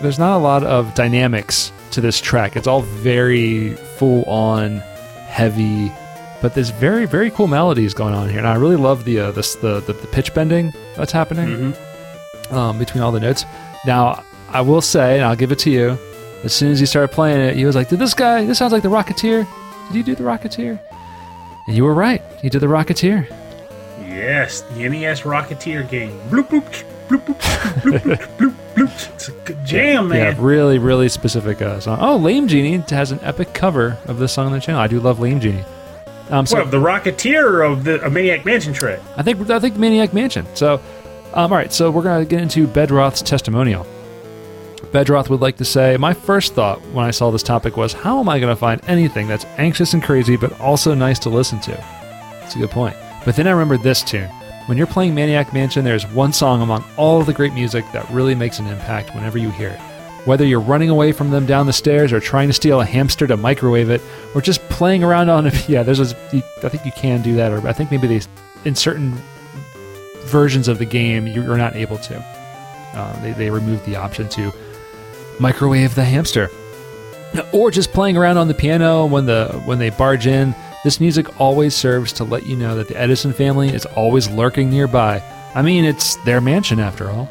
there's 0.00 0.18
not 0.18 0.36
a 0.36 0.38
lot 0.38 0.64
of 0.64 0.94
dynamics 0.94 1.72
to 1.92 2.00
this 2.00 2.20
track. 2.20 2.56
It's 2.56 2.66
all 2.66 2.82
very 2.82 3.74
full 3.74 4.24
on 4.24 4.78
heavy. 5.28 5.92
But 6.40 6.54
there's 6.54 6.70
very, 6.70 7.06
very 7.06 7.30
cool 7.30 7.48
melodies 7.48 7.92
going 7.92 8.14
on 8.14 8.28
here, 8.30 8.38
and 8.38 8.48
I 8.48 8.54
really 8.54 8.76
love 8.76 9.04
the 9.04 9.20
uh, 9.20 9.30
this 9.32 9.56
the, 9.56 9.80
the 9.80 9.92
the 9.92 10.06
pitch 10.06 10.32
bending 10.32 10.72
that's 10.96 11.12
happening 11.12 11.74
um, 12.50 12.78
between 12.78 13.02
all 13.02 13.12
the 13.12 13.20
notes. 13.20 13.44
Now, 13.86 14.24
I 14.48 14.62
will 14.62 14.80
say, 14.80 15.16
and 15.16 15.24
I'll 15.24 15.36
give 15.36 15.52
it 15.52 15.58
to 15.60 15.70
you, 15.70 15.98
as 16.42 16.54
soon 16.54 16.72
as 16.72 16.80
he 16.80 16.86
started 16.86 17.08
playing 17.08 17.40
it, 17.40 17.56
he 17.56 17.66
was 17.66 17.76
like, 17.76 17.88
Did 17.90 17.98
this 17.98 18.14
guy, 18.14 18.44
this 18.46 18.58
sounds 18.58 18.72
like 18.72 18.82
the 18.82 18.88
Rocketeer. 18.88 19.46
Did 19.88 19.96
you 19.96 20.02
do 20.02 20.14
the 20.14 20.24
Rocketeer? 20.24 20.80
And 21.66 21.76
you 21.76 21.84
were 21.84 21.94
right. 21.94 22.22
He 22.40 22.48
did 22.48 22.60
the 22.60 22.66
Rocketeer. 22.66 23.28
Yes, 24.00 24.62
the 24.62 24.88
NES 24.88 25.22
Rocketeer 25.22 25.88
game. 25.88 26.18
Bloop, 26.30 26.48
bloop, 26.48 26.84
bloop, 27.10 27.24
bloop, 27.82 28.02
bloop, 28.06 28.36
bloop, 28.36 28.74
bloop. 28.74 29.14
It's 29.14 29.28
a 29.28 29.32
good 29.32 29.64
jam, 29.64 30.08
man. 30.08 30.18
Yeah, 30.18 30.34
really, 30.38 30.78
really 30.78 31.08
specific 31.08 31.60
uh, 31.60 31.80
song. 31.80 31.98
Oh, 32.00 32.16
Lame 32.16 32.46
Genie 32.46 32.82
has 32.90 33.10
an 33.10 33.18
epic 33.22 33.52
cover 33.52 33.98
of 34.06 34.18
this 34.18 34.32
song 34.32 34.46
on 34.46 34.52
the 34.52 34.60
channel. 34.60 34.80
I 34.80 34.86
do 34.86 35.00
love 35.00 35.18
Lame 35.20 35.40
Genie. 35.40 35.64
Um, 36.30 36.46
so 36.46 36.56
What, 36.56 36.66
of 36.66 36.70
the 36.70 36.78
Rocketeer 36.78 37.68
of 37.68 37.84
the 37.84 38.00
of 38.02 38.12
Maniac 38.12 38.44
Mansion 38.44 38.72
track? 38.72 39.00
I 39.16 39.22
think 39.22 39.50
I 39.50 39.58
think 39.58 39.76
Maniac 39.76 40.14
Mansion. 40.14 40.46
So, 40.54 40.74
um, 41.34 41.50
all 41.52 41.58
right. 41.58 41.72
So 41.72 41.90
we're 41.90 42.02
gonna 42.02 42.24
get 42.24 42.40
into 42.40 42.66
Bedroth's 42.66 43.22
testimonial. 43.22 43.84
Bedroth 44.92 45.28
would 45.30 45.40
like 45.40 45.56
to 45.58 45.64
say, 45.64 45.96
my 45.96 46.12
first 46.14 46.54
thought 46.54 46.80
when 46.92 47.04
I 47.04 47.10
saw 47.10 47.30
this 47.30 47.42
topic 47.42 47.76
was, 47.76 47.92
how 47.92 48.18
am 48.20 48.28
I 48.28 48.38
gonna 48.38 48.56
find 48.56 48.80
anything 48.86 49.26
that's 49.28 49.44
anxious 49.58 49.94
and 49.94 50.02
crazy 50.02 50.36
but 50.36 50.58
also 50.60 50.94
nice 50.94 51.18
to 51.20 51.28
listen 51.28 51.60
to? 51.60 51.72
That's 51.72 52.54
a 52.54 52.58
good 52.58 52.70
point. 52.70 52.96
But 53.24 53.36
then 53.36 53.46
I 53.46 53.50
remembered 53.50 53.82
this 53.82 54.02
tune. 54.02 54.30
When 54.70 54.78
you're 54.78 54.86
playing 54.86 55.16
Maniac 55.16 55.52
Mansion, 55.52 55.84
there's 55.84 56.06
one 56.06 56.32
song 56.32 56.62
among 56.62 56.84
all 56.96 57.24
the 57.24 57.32
great 57.32 57.52
music 57.54 57.84
that 57.92 58.08
really 58.08 58.36
makes 58.36 58.60
an 58.60 58.68
impact 58.68 59.12
whenever 59.16 59.36
you 59.36 59.50
hear 59.50 59.70
it. 59.70 59.80
Whether 60.26 60.44
you're 60.44 60.60
running 60.60 60.90
away 60.90 61.10
from 61.10 61.32
them 61.32 61.44
down 61.44 61.66
the 61.66 61.72
stairs, 61.72 62.12
or 62.12 62.20
trying 62.20 62.46
to 62.50 62.52
steal 62.52 62.80
a 62.80 62.84
hamster 62.84 63.26
to 63.26 63.36
microwave 63.36 63.90
it, 63.90 64.00
or 64.32 64.40
just 64.40 64.60
playing 64.68 65.02
around 65.02 65.28
on 65.28 65.48
it, 65.48 65.68
yeah, 65.68 65.82
there's 65.82 65.98
a, 65.98 66.16
I 66.62 66.68
think 66.68 66.86
you 66.86 66.92
can 66.92 67.20
do 67.20 67.34
that, 67.34 67.50
or 67.50 67.66
I 67.66 67.72
think 67.72 67.90
maybe 67.90 68.06
they, 68.06 68.20
in 68.64 68.76
certain 68.76 69.20
versions 70.26 70.68
of 70.68 70.78
the 70.78 70.84
game, 70.84 71.26
you're 71.26 71.56
not 71.56 71.74
able 71.74 71.98
to. 71.98 72.24
Uh, 72.94 73.22
they, 73.22 73.32
they 73.32 73.50
removed 73.50 73.84
the 73.86 73.96
option 73.96 74.28
to 74.28 74.52
microwave 75.40 75.96
the 75.96 76.04
hamster, 76.04 76.48
or 77.52 77.72
just 77.72 77.90
playing 77.90 78.16
around 78.16 78.36
on 78.36 78.46
the 78.46 78.54
piano 78.54 79.04
when 79.04 79.26
the 79.26 79.48
when 79.64 79.80
they 79.80 79.90
barge 79.90 80.28
in. 80.28 80.54
This 80.82 80.98
music 81.00 81.40
always 81.40 81.74
serves 81.74 82.12
to 82.14 82.24
let 82.24 82.46
you 82.46 82.56
know 82.56 82.74
that 82.76 82.88
the 82.88 82.96
Edison 82.98 83.32
family 83.32 83.68
is 83.68 83.84
always 83.86 84.30
lurking 84.30 84.70
nearby. 84.70 85.22
I 85.54 85.62
mean, 85.62 85.84
it's 85.84 86.16
their 86.24 86.40
mansion 86.40 86.80
after 86.80 87.10
all. 87.10 87.28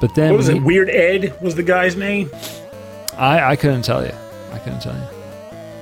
But 0.00 0.14
then 0.14 0.32
What 0.32 0.38
was 0.38 0.48
we- 0.48 0.56
it? 0.56 0.62
Weird 0.62 0.90
Ed 0.90 1.34
was 1.40 1.54
the 1.54 1.62
guy's 1.62 1.96
name. 1.96 2.30
I, 3.16 3.52
I 3.52 3.56
couldn't 3.56 3.82
tell 3.82 4.04
you. 4.04 4.12
I 4.52 4.58
couldn't 4.58 4.80
tell 4.80 4.94
you. 4.94 5.02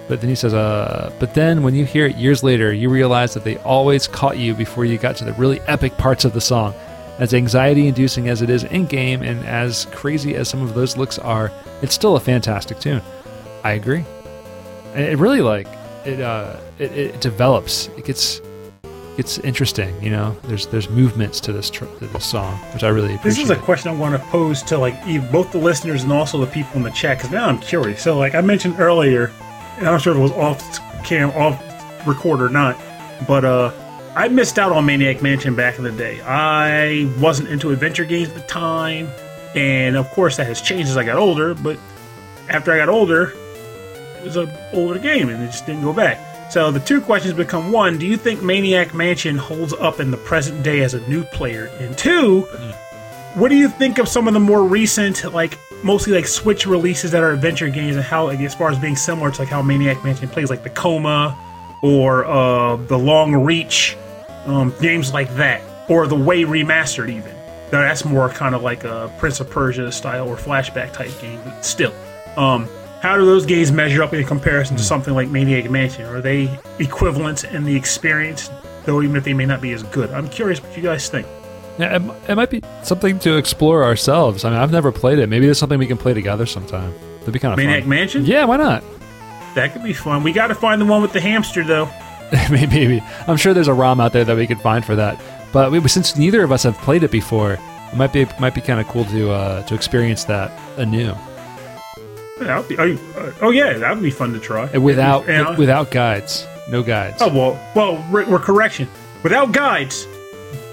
But 0.08 0.20
then 0.20 0.28
he 0.30 0.36
says, 0.36 0.52
uh, 0.54 1.12
but 1.18 1.34
then 1.34 1.62
when 1.62 1.74
you 1.74 1.84
hear 1.84 2.06
it 2.06 2.16
years 2.16 2.42
later, 2.42 2.72
you 2.72 2.88
realize 2.90 3.34
that 3.34 3.44
they 3.44 3.56
always 3.58 4.06
caught 4.06 4.36
you 4.36 4.54
before 4.54 4.84
you 4.84 4.98
got 4.98 5.16
to 5.16 5.24
the 5.24 5.32
really 5.34 5.60
epic 5.62 5.96
parts 5.96 6.24
of 6.24 6.34
the 6.34 6.40
song. 6.40 6.74
As 7.18 7.34
anxiety 7.34 7.88
inducing 7.88 8.28
as 8.28 8.42
it 8.42 8.50
is 8.50 8.64
in 8.64 8.86
game 8.86 9.22
and 9.22 9.44
as 9.46 9.86
crazy 9.92 10.34
as 10.36 10.48
some 10.48 10.62
of 10.62 10.74
those 10.74 10.96
looks 10.96 11.18
are, 11.18 11.50
it's 11.82 11.94
still 11.94 12.16
a 12.16 12.20
fantastic 12.20 12.78
tune. 12.80 13.00
I 13.64 13.72
agree. 13.72 14.04
It 14.94 15.18
really 15.18 15.40
like 15.40 15.66
it 16.04 16.20
uh 16.20 16.56
it, 16.78 16.92
it 16.92 17.20
develops. 17.20 17.88
It 17.96 18.04
gets 18.04 18.40
gets 19.16 19.38
interesting, 19.38 20.00
you 20.02 20.10
know. 20.10 20.36
There's 20.44 20.66
there's 20.66 20.88
movements 20.88 21.40
to 21.40 21.52
this 21.52 21.70
tr- 21.70 21.84
to 21.84 22.06
this 22.06 22.24
song, 22.24 22.56
which 22.72 22.82
I 22.82 22.88
really 22.88 23.14
appreciate. 23.14 23.44
This 23.44 23.50
is 23.50 23.50
a 23.50 23.60
question 23.60 23.90
I 23.90 23.94
want 23.94 24.20
to 24.20 24.28
pose 24.28 24.62
to 24.64 24.78
like 24.78 24.94
both 25.30 25.52
the 25.52 25.58
listeners 25.58 26.02
and 26.02 26.12
also 26.12 26.38
the 26.38 26.50
people 26.50 26.76
in 26.76 26.82
the 26.82 26.90
chat 26.90 27.18
because 27.18 27.30
now 27.30 27.48
I'm 27.48 27.58
curious. 27.58 28.02
So, 28.02 28.18
like 28.18 28.34
I 28.34 28.40
mentioned 28.40 28.76
earlier, 28.78 29.30
and 29.76 29.86
I'm 29.86 29.94
not 29.94 30.02
sure 30.02 30.12
if 30.12 30.18
it 30.18 30.22
was 30.22 30.32
off 30.32 30.78
cam, 31.04 31.30
off 31.30 31.60
record 32.06 32.40
or 32.40 32.48
not, 32.48 32.76
but 33.26 33.44
uh, 33.44 33.72
I 34.14 34.28
missed 34.28 34.58
out 34.58 34.72
on 34.72 34.84
Maniac 34.84 35.22
Mansion 35.22 35.54
back 35.54 35.78
in 35.78 35.84
the 35.84 35.92
day. 35.92 36.20
I 36.22 37.12
wasn't 37.20 37.48
into 37.48 37.70
adventure 37.70 38.04
games 38.04 38.28
at 38.28 38.34
the 38.34 38.42
time, 38.42 39.08
and 39.54 39.96
of 39.96 40.10
course 40.10 40.36
that 40.36 40.46
has 40.46 40.60
changed 40.60 40.88
as 40.88 40.96
I 40.96 41.04
got 41.04 41.16
older. 41.16 41.54
But 41.54 41.78
after 42.48 42.72
I 42.72 42.76
got 42.78 42.88
older, 42.88 43.32
an 44.36 44.50
older 44.72 44.98
game, 44.98 45.28
and 45.28 45.42
it 45.42 45.46
just 45.46 45.66
didn't 45.66 45.82
go 45.82 45.92
back. 45.92 46.18
So 46.50 46.70
the 46.70 46.80
two 46.80 47.00
questions 47.00 47.34
become 47.34 47.72
one: 47.72 47.98
Do 47.98 48.06
you 48.06 48.16
think 48.16 48.42
Maniac 48.42 48.94
Mansion 48.94 49.36
holds 49.36 49.72
up 49.72 50.00
in 50.00 50.10
the 50.10 50.16
present 50.18 50.62
day 50.62 50.82
as 50.82 50.94
a 50.94 51.00
new 51.08 51.24
player? 51.24 51.70
And 51.80 51.96
two, 51.96 52.42
what 53.34 53.48
do 53.48 53.56
you 53.56 53.68
think 53.68 53.98
of 53.98 54.08
some 54.08 54.28
of 54.28 54.34
the 54.34 54.40
more 54.40 54.62
recent, 54.64 55.32
like 55.32 55.58
mostly 55.82 56.12
like 56.12 56.26
Switch 56.26 56.66
releases 56.66 57.10
that 57.12 57.22
are 57.22 57.32
adventure 57.32 57.68
games, 57.68 57.96
and 57.96 58.04
how, 58.04 58.26
like, 58.26 58.40
as 58.40 58.54
far 58.54 58.70
as 58.70 58.78
being 58.78 58.96
similar 58.96 59.30
to 59.30 59.40
like 59.40 59.48
how 59.48 59.62
Maniac 59.62 60.04
Mansion 60.04 60.28
plays, 60.28 60.50
like 60.50 60.62
the 60.62 60.70
Coma 60.70 61.38
or 61.82 62.24
uh, 62.26 62.76
the 62.76 62.98
Long 62.98 63.34
Reach, 63.34 63.96
um, 64.46 64.72
games 64.80 65.12
like 65.12 65.34
that, 65.36 65.62
or 65.88 66.06
the 66.06 66.16
Way 66.16 66.44
remastered 66.44 67.08
even. 67.08 67.34
Now, 67.72 67.80
that's 67.80 68.04
more 68.04 68.28
kind 68.28 68.54
of 68.54 68.62
like 68.62 68.84
a 68.84 69.10
Prince 69.18 69.40
of 69.40 69.48
Persia 69.48 69.90
style 69.90 70.28
or 70.28 70.36
flashback 70.36 70.92
type 70.92 71.10
game, 71.20 71.40
but 71.44 71.64
still. 71.64 71.94
Um, 72.36 72.68
how 73.02 73.16
do 73.16 73.26
those 73.26 73.44
games 73.44 73.72
measure 73.72 74.00
up 74.00 74.14
in 74.14 74.24
comparison 74.24 74.76
to 74.76 74.82
something 74.84 75.12
like 75.12 75.28
Maniac 75.28 75.68
Mansion? 75.68 76.04
Are 76.04 76.20
they 76.20 76.56
equivalent 76.78 77.42
in 77.42 77.64
the 77.64 77.74
experience, 77.74 78.48
though 78.84 79.02
even 79.02 79.16
if 79.16 79.24
they 79.24 79.34
may 79.34 79.44
not 79.44 79.60
be 79.60 79.72
as 79.72 79.82
good? 79.82 80.12
I'm 80.12 80.28
curious 80.28 80.62
what 80.62 80.76
you 80.76 80.84
guys 80.84 81.08
think. 81.08 81.26
Yeah, 81.80 81.96
it, 81.96 82.30
it 82.30 82.34
might 82.36 82.50
be 82.50 82.62
something 82.84 83.18
to 83.18 83.36
explore 83.36 83.82
ourselves. 83.82 84.44
I 84.44 84.50
mean, 84.50 84.58
I've 84.60 84.70
never 84.70 84.92
played 84.92 85.18
it. 85.18 85.28
Maybe 85.28 85.46
there's 85.46 85.58
something 85.58 85.80
we 85.80 85.88
can 85.88 85.98
play 85.98 86.14
together 86.14 86.46
sometime. 86.46 86.94
That'd 87.18 87.32
be 87.32 87.40
kind 87.40 87.52
of 87.52 87.56
Maniac 87.56 87.80
fun. 87.80 87.88
Mansion? 87.88 88.24
Yeah, 88.24 88.44
why 88.44 88.58
not? 88.58 88.84
That 89.56 89.72
could 89.72 89.82
be 89.82 89.94
fun. 89.94 90.22
We 90.22 90.32
got 90.32 90.46
to 90.46 90.54
find 90.54 90.80
the 90.80 90.86
one 90.86 91.02
with 91.02 91.12
the 91.12 91.20
hamster, 91.20 91.64
though. 91.64 91.90
maybe, 92.52 92.68
maybe. 92.68 93.02
I'm 93.26 93.36
sure 93.36 93.52
there's 93.52 93.66
a 93.66 93.74
ROM 93.74 94.00
out 94.00 94.12
there 94.12 94.24
that 94.24 94.36
we 94.36 94.46
could 94.46 94.60
find 94.60 94.84
for 94.84 94.94
that. 94.94 95.20
But 95.52 95.72
we, 95.72 95.86
since 95.88 96.16
neither 96.16 96.44
of 96.44 96.52
us 96.52 96.62
have 96.62 96.78
played 96.78 97.02
it 97.02 97.10
before, 97.10 97.54
it 97.54 97.96
might 97.96 98.12
be 98.12 98.26
might 98.38 98.54
be 98.54 98.60
kind 98.60 98.78
of 98.78 98.86
cool 98.86 99.04
to 99.06 99.32
uh, 99.32 99.62
to 99.64 99.74
experience 99.74 100.22
that 100.24 100.52
anew 100.78 101.14
That 102.44 102.58
would 102.58 102.68
be, 102.68 102.78
oh, 102.78 102.94
uh, 103.16 103.32
oh, 103.42 103.50
yeah, 103.50 103.72
that 103.78 103.94
would 103.94 104.02
be 104.02 104.10
fun 104.10 104.32
to 104.32 104.38
try. 104.38 104.68
And 104.72 104.82
without 104.84 105.26
Yeah. 105.28 105.56
without 105.56 105.90
guides, 105.90 106.46
no 106.70 106.82
guides. 106.82 107.18
Oh 107.20 107.28
well, 107.32 107.58
well, 107.74 108.04
we're, 108.10 108.28
we're 108.28 108.38
correction 108.38 108.88
without 109.22 109.52
guides. 109.52 110.06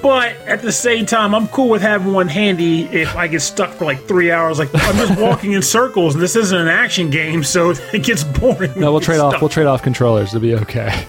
But 0.01 0.37
at 0.47 0.61
the 0.61 0.71
same 0.71 1.05
time, 1.05 1.35
I'm 1.35 1.49
cool 1.49 1.67
with 1.67 1.81
having 1.81 2.13
one 2.13 2.29
handy 2.29 2.83
if 2.83 3.17
I 3.17 3.27
get 3.27 3.41
stuck 3.41 3.71
for 3.73 3.83
like 3.83 4.01
three 4.07 4.31
hours. 4.31 4.57
Like 4.57 4.69
I'm 4.73 4.95
just 4.95 5.19
walking 5.21 5.51
in 5.51 5.61
circles, 5.61 6.15
and 6.15 6.23
this 6.23 6.37
isn't 6.37 6.57
an 6.57 6.69
action 6.69 7.09
game, 7.09 7.43
so 7.43 7.71
it 7.93 8.03
gets 8.03 8.23
boring. 8.23 8.71
no, 8.77 8.91
we'll 8.93 9.01
trade 9.01 9.17
you're 9.17 9.25
off. 9.25 9.41
We'll 9.41 9.49
trade 9.49 9.67
off 9.67 9.81
controllers. 9.83 10.29
It'll 10.29 10.39
be 10.39 10.55
okay. 10.55 11.05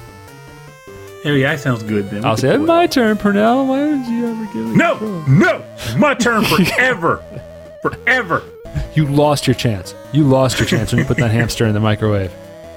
Oh 1.25 1.29
yeah, 1.35 1.53
that 1.55 1.61
sounds 1.61 1.83
good. 1.85 2.11
Then 2.11 2.25
I'll 2.25 2.37
say, 2.37 2.55
it's 2.55 2.65
my 2.65 2.87
turn, 2.89 3.17
Purnell. 3.17 3.67
Why 3.67 3.85
would 3.91 4.07
you 4.07 4.27
ever 4.27 4.45
give 4.47 4.75
no, 4.75 4.97
control?" 4.97 5.23
no, 5.29 5.65
my 5.99 6.15
turn 6.15 6.45
forever, 6.45 7.23
forever. 7.83 8.43
You 8.95 9.07
lost 9.07 9.47
your 9.47 9.55
chance. 9.55 9.95
You 10.13 10.25
lost 10.25 10.59
your 10.59 10.67
chance 10.67 10.93
when 10.93 11.01
you 11.01 11.05
put 11.05 11.17
that 11.19 11.31
hamster 11.31 11.67
in 11.67 11.75
the 11.75 11.81
microwave. 11.81 12.33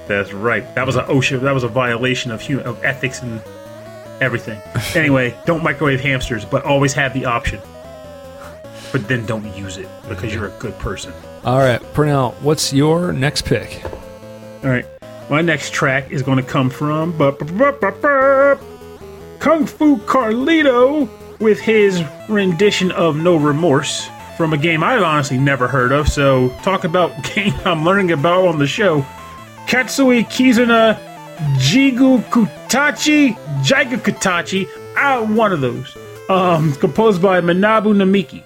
That's 0.07 0.33
right. 0.33 0.63
That 0.75 0.85
was 0.85 0.95
a 0.95 1.03
OSHA. 1.03 1.41
That 1.41 1.53
was 1.53 1.63
a 1.63 1.67
violation 1.67 2.31
of 2.31 2.41
human 2.41 2.65
of 2.65 2.83
ethics 2.83 3.21
and 3.21 3.41
everything. 4.21 4.61
Anyway, 4.95 5.35
don't 5.45 5.63
microwave 5.63 6.01
hamsters, 6.01 6.45
but 6.45 6.63
always 6.65 6.93
have 6.93 7.13
the 7.13 7.25
option. 7.25 7.59
But 8.91 9.07
then 9.07 9.25
don't 9.25 9.45
use 9.55 9.77
it 9.77 9.87
because 10.07 10.33
you're 10.33 10.47
a 10.47 10.59
good 10.59 10.77
person. 10.77 11.13
All 11.43 11.57
right, 11.57 11.81
Purnell, 11.93 12.31
what's 12.41 12.71
your 12.71 13.11
next 13.11 13.45
pick? 13.45 13.83
All 14.63 14.69
right. 14.69 14.85
My 15.29 15.41
next 15.41 15.73
track 15.73 16.11
is 16.11 16.21
going 16.21 16.37
to 16.37 16.43
come 16.43 16.69
from 16.69 17.17
Kung 17.17 17.37
Fu 19.65 19.97
Carlito 19.97 21.09
with 21.39 21.59
his 21.59 22.03
rendition 22.29 22.91
of 22.91 23.15
No 23.15 23.37
Remorse 23.37 24.07
from 24.37 24.53
a 24.53 24.57
game 24.57 24.83
I've 24.83 25.03
honestly 25.03 25.37
never 25.37 25.67
heard 25.67 25.91
of. 25.91 26.09
So, 26.09 26.49
talk 26.63 26.83
about 26.83 27.11
game 27.35 27.53
I'm 27.65 27.83
learning 27.85 28.11
about 28.11 28.45
on 28.47 28.59
the 28.59 28.67
show. 28.67 29.05
Katsui 29.67 30.23
Kizuna 30.25 30.97
Jigu 31.57 32.21
Kutachi 32.29 33.35
Jigu 33.63 33.97
Kutachi. 33.97 34.67
Ah, 34.97 35.23
one 35.23 35.51
of 35.53 35.61
those. 35.61 35.95
Um, 36.29 36.73
composed 36.73 37.21
by 37.21 37.41
Manabu 37.41 37.93
Namiki. 37.93 38.43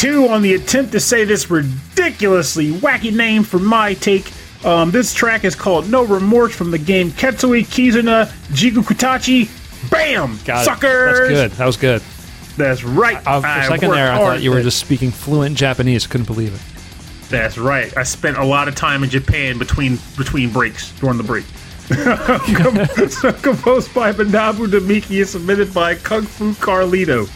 Two 0.00 0.28
on 0.28 0.40
the 0.40 0.54
attempt 0.54 0.92
to 0.92 0.98
say 0.98 1.26
this 1.26 1.50
ridiculously 1.50 2.70
wacky 2.70 3.14
name 3.14 3.42
for 3.42 3.58
my 3.58 3.92
take. 3.92 4.32
Um, 4.64 4.90
this 4.90 5.12
track 5.12 5.44
is 5.44 5.54
called 5.54 5.90
No 5.90 6.04
Remorse 6.04 6.54
from 6.54 6.70
the 6.70 6.78
game 6.78 7.10
Ketsui 7.10 7.66
Kizuna 7.66 8.24
Jigu 8.48 8.82
Kutachi. 8.82 9.50
Bam! 9.90 10.38
Got 10.46 10.62
it. 10.62 10.80
That's 10.80 10.80
good. 10.80 11.50
That 11.50 11.66
was 11.66 11.76
good. 11.76 12.02
That's 12.56 12.82
right. 12.82 13.18
Uh, 13.26 13.42
for 13.42 13.46
a 13.46 13.50
I 13.50 13.68
second 13.68 13.90
there, 13.90 14.10
I 14.10 14.16
thought 14.16 14.40
you 14.40 14.52
were 14.52 14.62
just 14.62 14.78
speaking 14.78 15.10
fluent 15.10 15.54
Japanese. 15.54 16.06
Couldn't 16.06 16.28
believe 16.28 16.54
it. 16.54 17.28
That's 17.28 17.58
right. 17.58 17.94
I 17.94 18.04
spent 18.04 18.38
a 18.38 18.44
lot 18.46 18.68
of 18.68 18.74
time 18.74 19.04
in 19.04 19.10
Japan 19.10 19.58
between 19.58 19.98
between 20.16 20.50
breaks 20.50 20.98
during 20.98 21.18
the 21.18 21.24
break. 21.24 21.44
Composed 23.42 23.92
by 23.92 24.14
Manabu 24.14 24.66
Namiki 24.66 25.18
and 25.18 25.28
submitted 25.28 25.74
by 25.74 25.96
Kung 25.96 26.22
Fu 26.22 26.52
Carlito. 26.52 27.28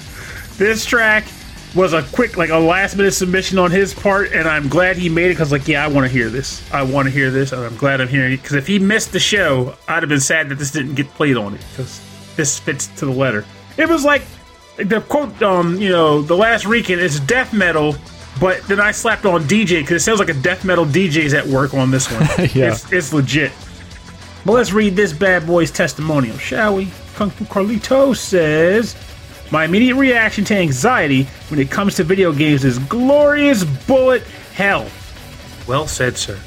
This 0.57 0.87
track 0.87 1.25
was 1.75 1.93
a 1.93 2.03
quick, 2.03 2.37
like 2.37 2.51
a 2.51 2.59
last 2.59 2.97
minute 2.97 3.13
submission 3.13 3.59
on 3.59 3.71
his 3.71 3.93
part, 3.93 4.33
and 4.33 4.49
I'm 4.49 4.69
glad 4.69 4.97
he 4.97 5.09
made 5.09 5.27
it 5.27 5.35
because, 5.35 5.51
like, 5.51 5.67
yeah, 5.67 5.85
I 5.85 5.89
want 5.89 6.07
to 6.07 6.13
hear 6.13 6.29
this. 6.29 6.63
I 6.73 6.83
want 6.83 7.07
to 7.07 7.11
hear 7.11 7.31
this, 7.31 7.53
and 7.53 7.63
I'm 7.63 7.77
glad 7.77 8.01
I'm 8.01 8.09
hearing 8.09 8.33
it. 8.33 8.43
Because 8.43 8.57
if 8.57 8.67
he 8.67 8.79
missed 8.79 9.13
the 9.13 9.19
show, 9.19 9.75
I'd 9.89 10.03
have 10.03 10.09
been 10.09 10.21
sad 10.21 10.49
that 10.51 10.57
this 10.57 10.71
didn't 10.71 10.95
get 10.95 11.09
played 11.11 11.37
on 11.37 11.55
it 11.55 11.61
because 11.71 12.01
this 12.37 12.59
fits 12.59 12.87
to 12.99 13.07
the 13.07 13.13
letter. 13.13 13.45
It 13.77 13.89
was 13.89 14.05
like 14.05 14.23
the 14.77 15.01
quote, 15.01 15.41
um, 15.43 15.81
you 15.81 15.89
know, 15.89 16.23
the 16.23 16.37
last 16.37 16.65
Rican 16.67 16.99
is 16.99 17.21
death 17.21 17.53
metal, 17.53 17.97
but 18.41 18.63
then 18.65 18.81
I 18.81 18.91
slapped 18.93 19.25
on 19.25 19.43
DJ 19.45 19.81
because 19.81 20.03
it 20.03 20.05
sounds 20.05 20.21
like 20.21 20.29
a 20.29 20.35
death 20.35 20.65
metal 20.65 20.85
DJ's 20.85 21.35
at 21.35 21.47
work 21.47 21.75
on 21.75 21.91
this 21.91 22.11
one. 22.11 22.23
Yeah. 22.55 22.73
it's, 22.73 22.93
it's 22.93 23.13
legit. 23.13 23.53
But 24.45 24.53
let's 24.53 24.73
read 24.73 24.95
this 24.95 25.13
bad 25.13 25.47
boy's 25.47 25.71
testimonial, 25.71 26.37
shall 26.39 26.77
we? 26.77 26.91
Kung 27.15 27.31
Fu 27.31 27.45
Carlito 27.45 28.15
says, 28.15 28.95
My 29.55 29.67
immediate 29.67 29.95
reaction 29.95 30.45
to 30.47 30.57
anxiety 30.57 31.29
when 31.47 31.61
it 31.61 31.71
comes 31.71 31.95
to 31.95 32.03
video 32.03 32.33
games 32.33 32.65
is 32.65 32.81
glorious 32.81 33.63
bullet 33.63 34.25
hell. 34.53 34.91
Well 35.69 35.87
said, 35.87 36.17
sir. 36.17 36.41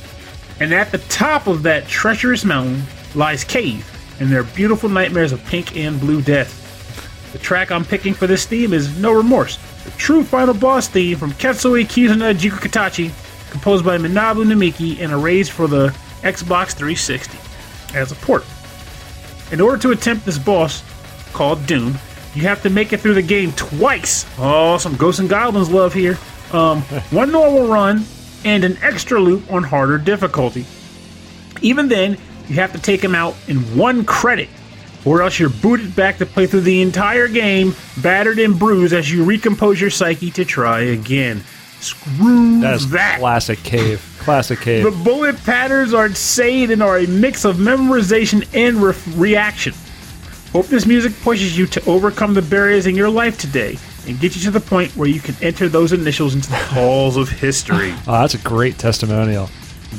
And 0.59 0.73
at 0.73 0.91
the 0.91 0.97
top 0.97 1.47
of 1.47 1.63
that 1.63 1.87
treacherous 1.87 2.43
mountain 2.43 2.83
lies 3.15 3.45
Cave 3.45 3.89
and 4.19 4.29
their 4.29 4.43
beautiful 4.43 4.89
nightmares 4.89 5.31
of 5.31 5.41
pink 5.45 5.77
and 5.77 5.97
blue 6.01 6.21
death. 6.21 7.31
The 7.31 7.39
track 7.39 7.71
I'm 7.71 7.85
picking 7.85 8.13
for 8.13 8.27
this 8.27 8.45
theme 8.45 8.73
is 8.73 8.99
No 8.99 9.13
Remorse, 9.13 9.55
the 9.85 9.91
true 9.91 10.25
final 10.25 10.53
boss 10.53 10.89
theme 10.89 11.17
from 11.17 11.31
Ketsui 11.31 11.85
Kizuna 11.85 12.33
Jiku 12.33 12.59
Katachi, 12.59 13.13
composed 13.51 13.85
by 13.85 13.97
Manabu 13.97 14.43
Namiki 14.43 14.99
and 14.99 15.13
arranged 15.13 15.51
for 15.51 15.67
the 15.69 15.95
Xbox 16.23 16.73
360 16.73 17.37
as 17.97 18.11
a 18.11 18.15
port. 18.15 18.43
In 19.53 19.61
order 19.61 19.77
to 19.77 19.91
attempt 19.91 20.25
this 20.25 20.37
boss, 20.37 20.83
called 21.31 21.65
Doom, 21.65 21.97
you 22.37 22.43
have 22.43 22.61
to 22.61 22.69
make 22.69 22.93
it 22.93 22.99
through 22.99 23.15
the 23.15 23.21
game 23.23 23.51
twice. 23.53 24.25
Oh, 24.37 24.77
some 24.77 24.95
Ghosts 24.95 25.19
and 25.19 25.27
Goblins 25.27 25.71
love 25.71 25.93
here. 25.93 26.17
Um, 26.53 26.81
one 27.11 27.31
normal 27.31 27.67
run 27.67 28.05
and 28.45 28.63
an 28.63 28.77
extra 28.83 29.19
loop 29.19 29.51
on 29.51 29.63
harder 29.63 29.97
difficulty. 29.97 30.65
Even 31.61 31.87
then, 31.87 32.17
you 32.47 32.55
have 32.55 32.71
to 32.73 32.79
take 32.79 33.01
them 33.01 33.15
out 33.15 33.35
in 33.47 33.57
one 33.75 34.05
credit, 34.05 34.49
or 35.03 35.23
else 35.23 35.39
you're 35.39 35.49
booted 35.49 35.95
back 35.95 36.19
to 36.19 36.25
play 36.27 36.45
through 36.45 36.61
the 36.61 36.81
entire 36.81 37.27
game, 37.27 37.75
battered 38.03 38.37
and 38.37 38.59
bruised 38.59 38.93
as 38.93 39.11
you 39.11 39.23
recompose 39.25 39.81
your 39.81 39.89
psyche 39.89 40.29
to 40.31 40.45
try 40.45 40.81
again. 40.81 41.43
Screw 41.79 42.61
That 42.61 42.75
is 42.75 42.89
that. 42.91 43.19
classic 43.19 43.59
cave. 43.63 44.03
Classic 44.27 44.59
cave. 44.59 44.83
The 44.83 44.91
bullet 44.91 45.37
patterns 45.45 45.93
are 45.93 46.07
insane 46.07 46.69
and 46.71 46.83
are 46.83 46.97
a 46.97 47.07
mix 47.07 47.45
of 47.45 47.55
memorization 47.57 48.45
and 48.53 48.75
re- 48.83 48.93
reaction. 49.15 49.73
Hope 50.57 50.65
this 50.69 50.87
music 50.87 51.13
pushes 51.21 51.55
you 51.55 51.67
to 51.67 51.85
overcome 51.85 52.33
the 52.33 52.41
barriers 52.41 52.87
in 52.87 52.95
your 52.95 53.11
life 53.11 53.37
today 53.37 53.77
and 54.07 54.19
get 54.19 54.35
you 54.35 54.41
to 54.41 54.49
the 54.49 54.59
point 54.59 54.91
where 54.95 55.07
you 55.07 55.19
can 55.19 55.35
enter 55.39 55.69
those 55.69 55.93
initials 55.93 56.33
into 56.33 56.49
the 56.49 56.55
halls 56.55 57.15
of 57.15 57.29
history. 57.29 57.91
Oh, 58.07 58.13
that's 58.21 58.33
a 58.33 58.39
great 58.39 58.79
testimonial. 58.79 59.51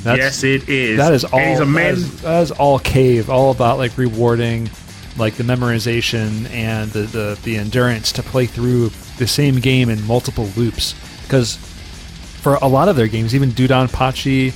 That's, 0.03 0.19
yes, 0.19 0.43
it 0.43 0.69
is. 0.69 0.97
That 0.99 1.15
is 1.15 1.25
all. 1.25 1.39
And 1.39 1.51
he's 1.51 1.61
a 1.61 1.65
that 1.65 1.91
is- 1.93 2.23
that 2.23 2.43
is 2.43 2.51
all 2.51 2.81
cave. 2.81 3.31
All 3.31 3.53
about 3.53 3.79
like 3.79 3.97
rewarding, 3.97 4.69
like 5.17 5.35
the 5.35 5.45
memorization 5.45 6.51
and 6.51 6.91
the, 6.91 7.03
the 7.03 7.39
the 7.45 7.57
endurance 7.57 8.11
to 8.11 8.25
play 8.25 8.47
through 8.47 8.91
the 9.19 9.29
same 9.29 9.61
game 9.61 9.89
in 9.89 10.05
multiple 10.09 10.49
loops. 10.57 10.97
Because 11.23 11.55
for 11.55 12.57
a 12.57 12.67
lot 12.67 12.89
of 12.89 12.97
their 12.97 13.07
games, 13.07 13.33
even 13.33 13.51
DoDonPachi 13.51 14.53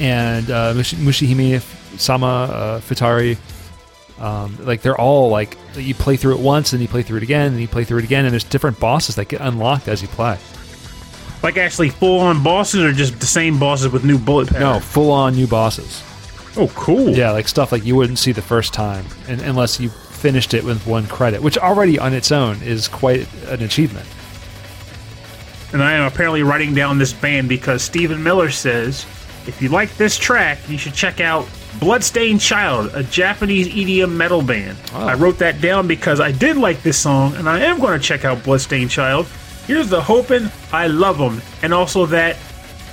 and 0.00 0.50
uh, 0.50 0.74
Mushi- 0.74 0.96
Mushihime 0.96 1.60
Sama 1.96 2.26
uh, 2.26 2.80
Futari, 2.80 3.38
um, 4.20 4.56
like 4.64 4.82
they're 4.82 5.00
all 5.00 5.28
like 5.28 5.56
you 5.76 5.94
play 5.94 6.16
through 6.16 6.34
it 6.36 6.40
once 6.40 6.72
and 6.72 6.80
you 6.80 6.88
play 6.88 7.02
through 7.02 7.16
it 7.16 7.22
again 7.22 7.52
and 7.52 7.60
you 7.60 7.68
play 7.68 7.84
through 7.84 7.98
it 7.98 8.04
again 8.04 8.24
and 8.24 8.32
there's 8.32 8.44
different 8.44 8.78
bosses 8.78 9.16
that 9.16 9.28
get 9.28 9.40
unlocked 9.40 9.88
as 9.88 10.02
you 10.02 10.08
play. 10.08 10.38
like 11.42 11.56
actually 11.56 11.90
full 11.90 12.20
on 12.20 12.42
bosses 12.42 12.80
or 12.82 12.92
just 12.92 13.18
the 13.20 13.26
same 13.26 13.58
bosses 13.58 13.88
with 13.88 14.04
new 14.04 14.18
bullet 14.18 14.52
No, 14.52 14.78
full 14.80 15.10
on 15.10 15.34
new 15.34 15.46
bosses. 15.46 16.02
Oh, 16.56 16.68
cool. 16.76 17.10
Yeah, 17.10 17.32
like 17.32 17.48
stuff 17.48 17.72
like 17.72 17.84
you 17.84 17.96
wouldn't 17.96 18.18
see 18.20 18.30
the 18.30 18.40
first 18.42 18.72
time, 18.72 19.04
and, 19.26 19.40
unless 19.40 19.80
you 19.80 19.88
finished 19.88 20.54
it 20.54 20.62
with 20.62 20.86
one 20.86 21.04
credit, 21.08 21.42
which 21.42 21.58
already 21.58 21.98
on 21.98 22.12
its 22.14 22.30
own 22.30 22.62
is 22.62 22.86
quite 22.86 23.26
an 23.48 23.60
achievement. 23.62 24.06
And 25.72 25.82
I 25.82 25.94
am 25.94 26.06
apparently 26.06 26.44
writing 26.44 26.72
down 26.72 26.98
this 26.98 27.12
band 27.12 27.48
because 27.48 27.82
Stephen 27.82 28.22
Miller 28.22 28.50
says 28.50 29.04
if 29.48 29.60
you 29.60 29.68
like 29.68 29.96
this 29.96 30.16
track, 30.16 30.58
you 30.68 30.78
should 30.78 30.94
check 30.94 31.20
out 31.20 31.48
Bloodstained 31.80 32.40
Child, 32.40 32.92
a 32.94 33.02
Japanese 33.02 33.68
EDM 33.68 34.12
metal 34.12 34.42
band. 34.42 34.78
Oh. 34.92 35.06
I 35.06 35.14
wrote 35.14 35.38
that 35.38 35.60
down 35.60 35.86
because 35.86 36.20
I 36.20 36.32
did 36.32 36.56
like 36.56 36.82
this 36.82 36.98
song, 36.98 37.34
and 37.36 37.48
I 37.48 37.60
am 37.60 37.80
going 37.80 37.98
to 37.98 38.04
check 38.04 38.24
out 38.24 38.42
Bloodstained 38.42 38.90
Child. 38.90 39.26
Here's 39.66 39.88
the 39.88 40.00
hoping 40.00 40.50
I 40.72 40.86
love 40.86 41.18
them, 41.18 41.42
and 41.62 41.72
also 41.74 42.06
that 42.06 42.36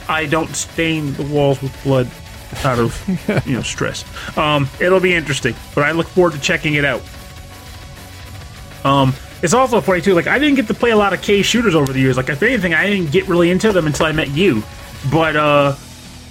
I 0.07 0.25
don't 0.25 0.53
stain 0.55 1.13
the 1.13 1.23
walls 1.23 1.61
with 1.61 1.83
blood 1.83 2.09
out 2.63 2.79
of 2.79 3.45
you 3.47 3.55
know 3.55 3.61
stress. 3.61 4.05
Um, 4.37 4.69
it'll 4.79 4.99
be 4.99 5.13
interesting, 5.13 5.55
but 5.75 5.83
I 5.83 5.91
look 5.91 6.07
forward 6.07 6.33
to 6.33 6.39
checking 6.39 6.75
it 6.75 6.85
out. 6.85 7.01
Um, 8.83 9.13
it's 9.41 9.53
also 9.53 9.81
funny 9.81 10.01
too. 10.01 10.13
Like 10.13 10.27
I 10.27 10.39
didn't 10.39 10.55
get 10.55 10.67
to 10.67 10.73
play 10.73 10.91
a 10.91 10.97
lot 10.97 11.13
of 11.13 11.21
Cave 11.21 11.45
shooters 11.45 11.75
over 11.75 11.91
the 11.91 11.99
years. 11.99 12.17
Like 12.17 12.29
if 12.29 12.41
anything, 12.43 12.73
I 12.73 12.87
didn't 12.87 13.11
get 13.11 13.27
really 13.27 13.51
into 13.51 13.71
them 13.71 13.87
until 13.87 14.05
I 14.05 14.11
met 14.11 14.29
you. 14.29 14.63
But 15.11 15.35
uh, 15.35 15.75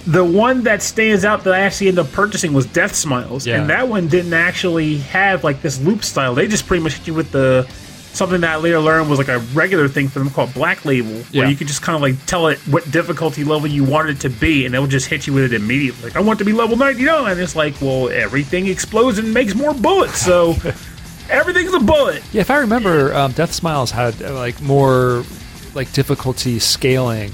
the 0.06 0.24
one 0.24 0.62
that 0.64 0.82
stands 0.82 1.24
out 1.24 1.44
that 1.44 1.54
I 1.54 1.60
actually 1.60 1.88
ended 1.88 2.06
up 2.06 2.12
purchasing 2.12 2.52
was 2.52 2.66
Death 2.66 2.94
Smiles, 2.94 3.46
Yeah. 3.46 3.60
and 3.60 3.70
that 3.70 3.88
one 3.88 4.08
didn't 4.08 4.32
actually 4.34 4.98
have 4.98 5.44
like 5.44 5.62
this 5.62 5.78
loop 5.80 6.04
style. 6.04 6.34
They 6.34 6.46
just 6.48 6.66
pretty 6.66 6.82
much 6.82 6.94
hit 6.94 7.06
you 7.06 7.14
with 7.14 7.30
the 7.32 7.66
something 8.12 8.40
that 8.40 8.50
I 8.50 8.56
later 8.56 8.80
learned 8.80 9.08
was 9.08 9.20
like 9.20 9.28
a 9.28 9.38
regular 9.54 9.86
thing 9.86 10.08
for 10.08 10.18
them 10.18 10.30
called 10.30 10.52
Black 10.52 10.84
Label, 10.84 11.12
Yeah. 11.30 11.42
where 11.42 11.48
you 11.50 11.54
could 11.54 11.68
just 11.68 11.80
kind 11.82 11.94
of 11.94 12.02
like 12.02 12.24
tell 12.26 12.48
it 12.48 12.58
what 12.66 12.90
difficulty 12.90 13.44
level 13.44 13.68
you 13.68 13.84
wanted 13.84 14.16
it 14.16 14.20
to 14.22 14.30
be, 14.30 14.66
and 14.66 14.74
it 14.74 14.80
would 14.80 14.90
just 14.90 15.06
hit 15.06 15.26
you 15.28 15.32
with 15.32 15.44
it 15.44 15.52
immediately. 15.52 16.04
Like 16.08 16.16
I 16.16 16.20
want 16.20 16.38
it 16.40 16.44
to 16.44 16.44
be 16.46 16.52
level 16.52 16.76
ninety 16.76 17.04
nine. 17.04 17.38
It's 17.38 17.54
like, 17.54 17.74
well, 17.80 18.08
everything 18.08 18.66
explodes 18.66 19.18
and 19.18 19.32
makes 19.32 19.54
more 19.54 19.74
bullets, 19.74 20.20
so. 20.20 20.56
Everything's 21.28 21.72
a 21.72 21.78
bullet. 21.78 22.24
Yeah, 22.32 22.40
if 22.40 22.50
I 22.50 22.56
remember, 22.58 23.14
um, 23.14 23.30
Death 23.30 23.52
Smiles 23.52 23.92
had 23.92 24.20
uh, 24.20 24.34
like 24.34 24.60
more 24.60 25.22
like 25.74 25.92
difficulty 25.92 26.58
scaling 26.58 27.30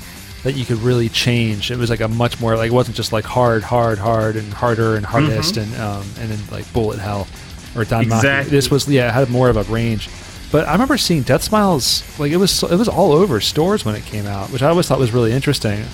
that 0.47 0.55
you 0.55 0.65
could 0.65 0.79
really 0.79 1.09
change. 1.09 1.73
It 1.73 1.77
was 1.77 1.91
like 1.91 1.99
a 2.01 2.07
much 2.07 2.39
more 2.41 2.57
like 2.57 2.69
it 2.71 2.73
wasn't 2.73 2.97
just 2.97 3.13
like 3.13 3.25
hard, 3.25 3.65
hard, 3.65 3.99
hard, 3.99 4.37
and 4.37 4.53
harder 4.55 4.95
and 4.95 5.05
hardest, 5.05 5.57
and 5.57 5.75
um, 5.75 6.07
and 6.21 6.31
then 6.31 6.39
like 6.53 6.73
bullet 6.73 7.01
hell 7.01 7.27
or 7.75 7.83
Danmaku. 7.85 8.03
Exactly. 8.05 8.51
This 8.53 8.71
was 8.71 8.89
yeah, 8.89 9.09
it 9.09 9.13
had 9.13 9.29
more 9.29 9.49
of 9.49 9.57
a 9.57 9.65
range. 9.65 10.09
But 10.53 10.69
I 10.69 10.73
remember 10.73 10.97
seeing 10.99 11.23
Death 11.23 11.43
Smiles 11.43 12.05
like 12.21 12.31
it 12.31 12.37
was 12.37 12.63
it 12.63 12.77
was 12.77 12.87
all 12.89 13.11
over 13.11 13.41
stores 13.41 13.85
when 13.85 13.97
it 13.97 14.05
came 14.05 14.25
out, 14.27 14.51
which 14.51 14.63
I 14.63 14.69
always 14.69 14.87
thought 14.87 15.01
was 15.01 15.11
really 15.13 15.33
interesting 15.33 15.85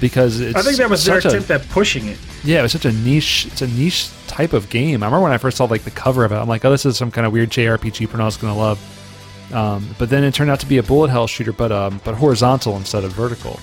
because 0.00 0.40
it's 0.40 0.56
I 0.56 0.62
think 0.62 0.78
that 0.78 0.88
was 0.88 1.04
their 1.04 1.20
such 1.20 1.34
a- 1.34 1.36
attempt 1.36 1.50
at 1.50 1.68
pushing 1.68 2.08
it. 2.08 2.16
yeah, 2.42 2.60
it 2.60 2.62
was 2.62 2.72
such 2.72 2.86
a 2.86 2.92
niche. 2.92 3.48
It's 3.48 3.60
a 3.60 3.68
niche 3.68 4.08
type 4.28 4.54
of 4.54 4.70
game. 4.70 5.02
I 5.02 5.06
remember 5.08 5.24
when 5.24 5.32
I 5.32 5.36
first 5.38 5.58
saw 5.58 5.66
like 5.66 5.82
the 5.82 5.90
cover 5.90 6.24
of 6.24 6.32
it. 6.32 6.36
I'm 6.36 6.48
like, 6.48 6.64
oh, 6.64 6.70
this 6.70 6.86
is 6.86 6.96
some 6.96 7.10
kind 7.10 7.26
of 7.26 7.34
weird 7.34 7.50
JRPG 7.50 8.08
Pernell's 8.08 8.38
gonna 8.38 8.56
love. 8.56 8.78
Um, 9.52 9.94
but 9.98 10.08
then 10.08 10.24
it 10.24 10.32
turned 10.32 10.50
out 10.50 10.60
to 10.60 10.66
be 10.66 10.78
a 10.78 10.82
bullet 10.82 11.10
hell 11.10 11.26
shooter, 11.26 11.52
but 11.52 11.70
um, 11.70 12.00
but 12.02 12.14
horizontal 12.14 12.76
instead 12.78 13.04
of 13.04 13.12
vertical. 13.12 13.60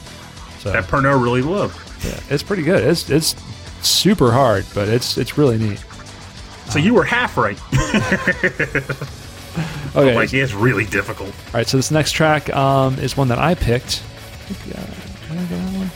So 0.67 0.73
That 0.73 0.85
Pernell 0.85 1.21
really 1.21 1.41
loved. 1.41 1.75
yeah, 2.05 2.19
it's 2.29 2.43
pretty 2.43 2.63
good. 2.63 2.83
It's 2.83 3.09
it's 3.09 3.35
super 3.81 4.31
hard, 4.31 4.65
but 4.73 4.87
it's 4.87 5.17
it's 5.17 5.37
really 5.37 5.57
neat. 5.57 5.83
So 6.69 6.79
you 6.79 6.93
were 6.93 7.03
half 7.05 7.37
right. 7.37 7.57
Okay, 9.95 10.15
like 10.15 10.31
it's 10.33 10.53
really 10.53 10.85
difficult. 10.85 11.29
all 11.29 11.53
right. 11.53 11.67
So 11.67 11.77
this 11.77 11.89
next 11.89 12.11
track 12.11 12.53
um, 12.55 12.99
is 12.99 13.17
one 13.17 13.27
that 13.29 13.39
I 13.39 13.55
picked. 13.55 14.03
I 14.49 14.51
uh, 14.51 14.85
did 14.85 15.31
I 15.31 15.35
get 15.35 15.49
that 15.49 15.77
one? 15.77 15.91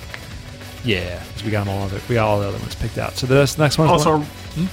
Yeah, 0.83 1.21
we 1.45 1.51
got 1.51 1.67
all 1.67 1.83
other, 1.83 1.99
we 2.09 2.15
got 2.15 2.27
all 2.27 2.39
the 2.39 2.47
other 2.47 2.57
ones 2.57 2.73
picked 2.73 2.97
out. 2.97 3.17
So 3.17 3.27
this 3.27 3.59
next 3.59 3.77
one. 3.77 3.87
Also, 3.87 4.17
one- 4.17 4.69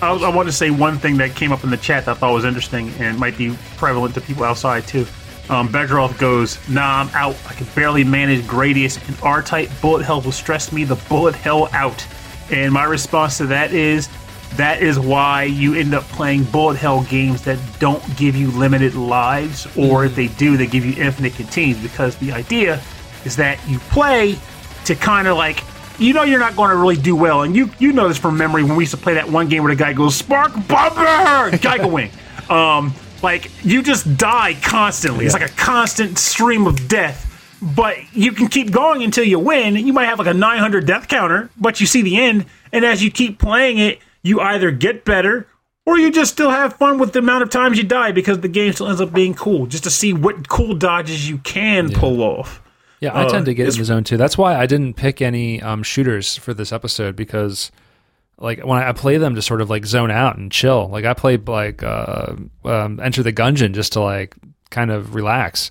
I, 0.00 0.10
I 0.12 0.34
want 0.34 0.48
to 0.48 0.52
say 0.52 0.70
one 0.70 0.96
thing 0.98 1.18
that 1.18 1.34
came 1.34 1.52
up 1.52 1.64
in 1.64 1.70
the 1.70 1.76
chat 1.76 2.06
that 2.06 2.12
I 2.12 2.14
thought 2.14 2.32
was 2.32 2.46
interesting 2.46 2.90
and 2.98 3.18
might 3.18 3.36
be 3.36 3.54
prevalent 3.76 4.14
to 4.14 4.22
people 4.22 4.44
outside 4.44 4.86
too. 4.86 5.06
Um, 5.50 5.68
Bedroth 5.68 6.18
goes, 6.18 6.58
Nah, 6.68 7.00
I'm 7.02 7.08
out. 7.14 7.36
I 7.48 7.54
can 7.54 7.66
barely 7.74 8.04
manage 8.04 8.42
Gradius 8.42 9.06
and 9.08 9.16
R 9.22 9.42
type 9.42 9.70
bullet 9.80 10.04
hell 10.04 10.20
will 10.20 10.32
stress 10.32 10.72
me 10.72 10.84
the 10.84 10.96
bullet 11.08 11.34
hell 11.34 11.68
out. 11.72 12.06
And 12.50 12.72
my 12.72 12.84
response 12.84 13.38
to 13.38 13.46
that 13.46 13.72
is, 13.72 14.08
that 14.56 14.82
is 14.82 14.98
why 14.98 15.44
you 15.44 15.74
end 15.74 15.94
up 15.94 16.04
playing 16.04 16.44
bullet 16.44 16.76
hell 16.76 17.02
games 17.04 17.42
that 17.42 17.58
don't 17.78 18.02
give 18.16 18.34
you 18.34 18.50
limited 18.52 18.94
lives, 18.94 19.66
or 19.76 20.04
if 20.06 20.14
they 20.14 20.28
do, 20.28 20.56
they 20.56 20.66
give 20.66 20.84
you 20.84 21.02
infinite 21.02 21.34
continues. 21.34 21.78
Because 21.82 22.16
the 22.16 22.32
idea 22.32 22.80
is 23.24 23.36
that 23.36 23.60
you 23.68 23.78
play 23.78 24.38
to 24.86 24.94
kind 24.94 25.28
of 25.28 25.36
like 25.36 25.62
you 25.98 26.14
know 26.14 26.22
you're 26.22 26.38
not 26.38 26.56
going 26.56 26.70
to 26.70 26.76
really 26.76 26.96
do 26.96 27.14
well, 27.14 27.42
and 27.42 27.54
you 27.54 27.70
you 27.78 27.92
know 27.92 28.08
this 28.08 28.16
from 28.18 28.36
memory 28.38 28.62
when 28.64 28.76
we 28.76 28.84
used 28.84 28.94
to 28.94 29.00
play 29.00 29.14
that 29.14 29.28
one 29.28 29.48
game 29.48 29.62
where 29.62 29.74
the 29.74 29.78
guy 29.78 29.92
goes 29.92 30.16
spark 30.16 30.52
bumper, 30.66 31.04
Giga 31.58 31.90
Wing. 31.90 32.10
Um, 32.48 32.94
like 33.22 33.50
you 33.64 33.82
just 33.82 34.16
die 34.16 34.54
constantly. 34.62 35.24
It's 35.24 35.34
like 35.34 35.50
a 35.50 35.54
constant 35.54 36.18
stream 36.18 36.66
of 36.66 36.88
death. 36.88 37.24
But 37.60 37.96
you 38.14 38.30
can 38.32 38.46
keep 38.46 38.70
going 38.70 39.02
until 39.02 39.24
you 39.24 39.38
win. 39.40 39.74
You 39.74 39.92
might 39.92 40.04
have 40.04 40.18
like 40.20 40.28
a 40.28 40.34
900 40.34 40.86
death 40.86 41.08
counter, 41.08 41.50
but 41.56 41.80
you 41.80 41.86
see 41.86 42.02
the 42.02 42.16
end. 42.16 42.46
And 42.72 42.84
as 42.84 43.02
you 43.02 43.10
keep 43.10 43.40
playing 43.40 43.78
it, 43.78 43.98
you 44.22 44.40
either 44.40 44.70
get 44.70 45.04
better 45.04 45.46
or 45.84 45.98
you 45.98 46.12
just 46.12 46.30
still 46.32 46.50
have 46.50 46.74
fun 46.76 46.98
with 46.98 47.12
the 47.14 47.18
amount 47.18 47.42
of 47.42 47.50
times 47.50 47.76
you 47.78 47.82
die 47.82 48.12
because 48.12 48.38
the 48.40 48.48
game 48.48 48.72
still 48.74 48.86
ends 48.88 49.00
up 49.00 49.12
being 49.12 49.34
cool, 49.34 49.66
just 49.66 49.84
to 49.84 49.90
see 49.90 50.12
what 50.12 50.48
cool 50.48 50.74
dodges 50.74 51.28
you 51.28 51.38
can 51.38 51.90
pull 51.90 52.22
off. 52.22 52.62
Yeah, 53.00 53.12
I 53.12 53.24
Uh, 53.24 53.28
tend 53.30 53.46
to 53.46 53.54
get 53.54 53.68
in 53.72 53.78
the 53.78 53.84
zone 53.84 54.04
too. 54.04 54.16
That's 54.16 54.36
why 54.38 54.54
I 54.56 54.66
didn't 54.66 54.94
pick 54.94 55.20
any 55.22 55.60
um, 55.62 55.82
shooters 55.82 56.36
for 56.36 56.52
this 56.54 56.72
episode 56.72 57.16
because, 57.16 57.72
like, 58.38 58.64
when 58.64 58.80
I 58.82 58.92
play 58.92 59.18
them 59.18 59.34
to 59.34 59.42
sort 59.42 59.60
of 59.60 59.68
like 59.70 59.84
zone 59.86 60.10
out 60.10 60.36
and 60.38 60.50
chill. 60.50 60.88
Like, 60.88 61.04
I 61.04 61.14
play 61.14 61.36
like 61.36 61.82
uh, 61.82 62.34
um, 62.64 63.00
Enter 63.00 63.22
the 63.22 63.32
Gungeon 63.32 63.72
just 63.74 63.94
to 63.94 64.00
like 64.00 64.34
kind 64.70 64.90
of 64.90 65.14
relax. 65.14 65.70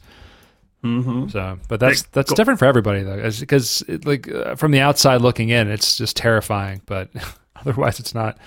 Mm-hmm. 0.84 1.30
So, 1.30 1.58
but 1.68 1.80
that's 1.80 2.04
Like, 2.04 2.12
that's 2.12 2.30
go- 2.32 2.36
different 2.36 2.60
for 2.60 2.66
everybody 2.66 3.02
though, 3.04 3.30
because 3.40 3.84
like 4.06 4.32
uh, 4.32 4.56
from 4.56 4.72
the 4.72 4.80
outside 4.82 5.22
looking 5.22 5.50
in, 5.50 5.70
it's 5.70 5.98
just 5.98 6.16
terrifying. 6.16 6.82
But 6.86 7.10
otherwise, 7.56 8.00
it's 8.00 8.14
not. 8.14 8.38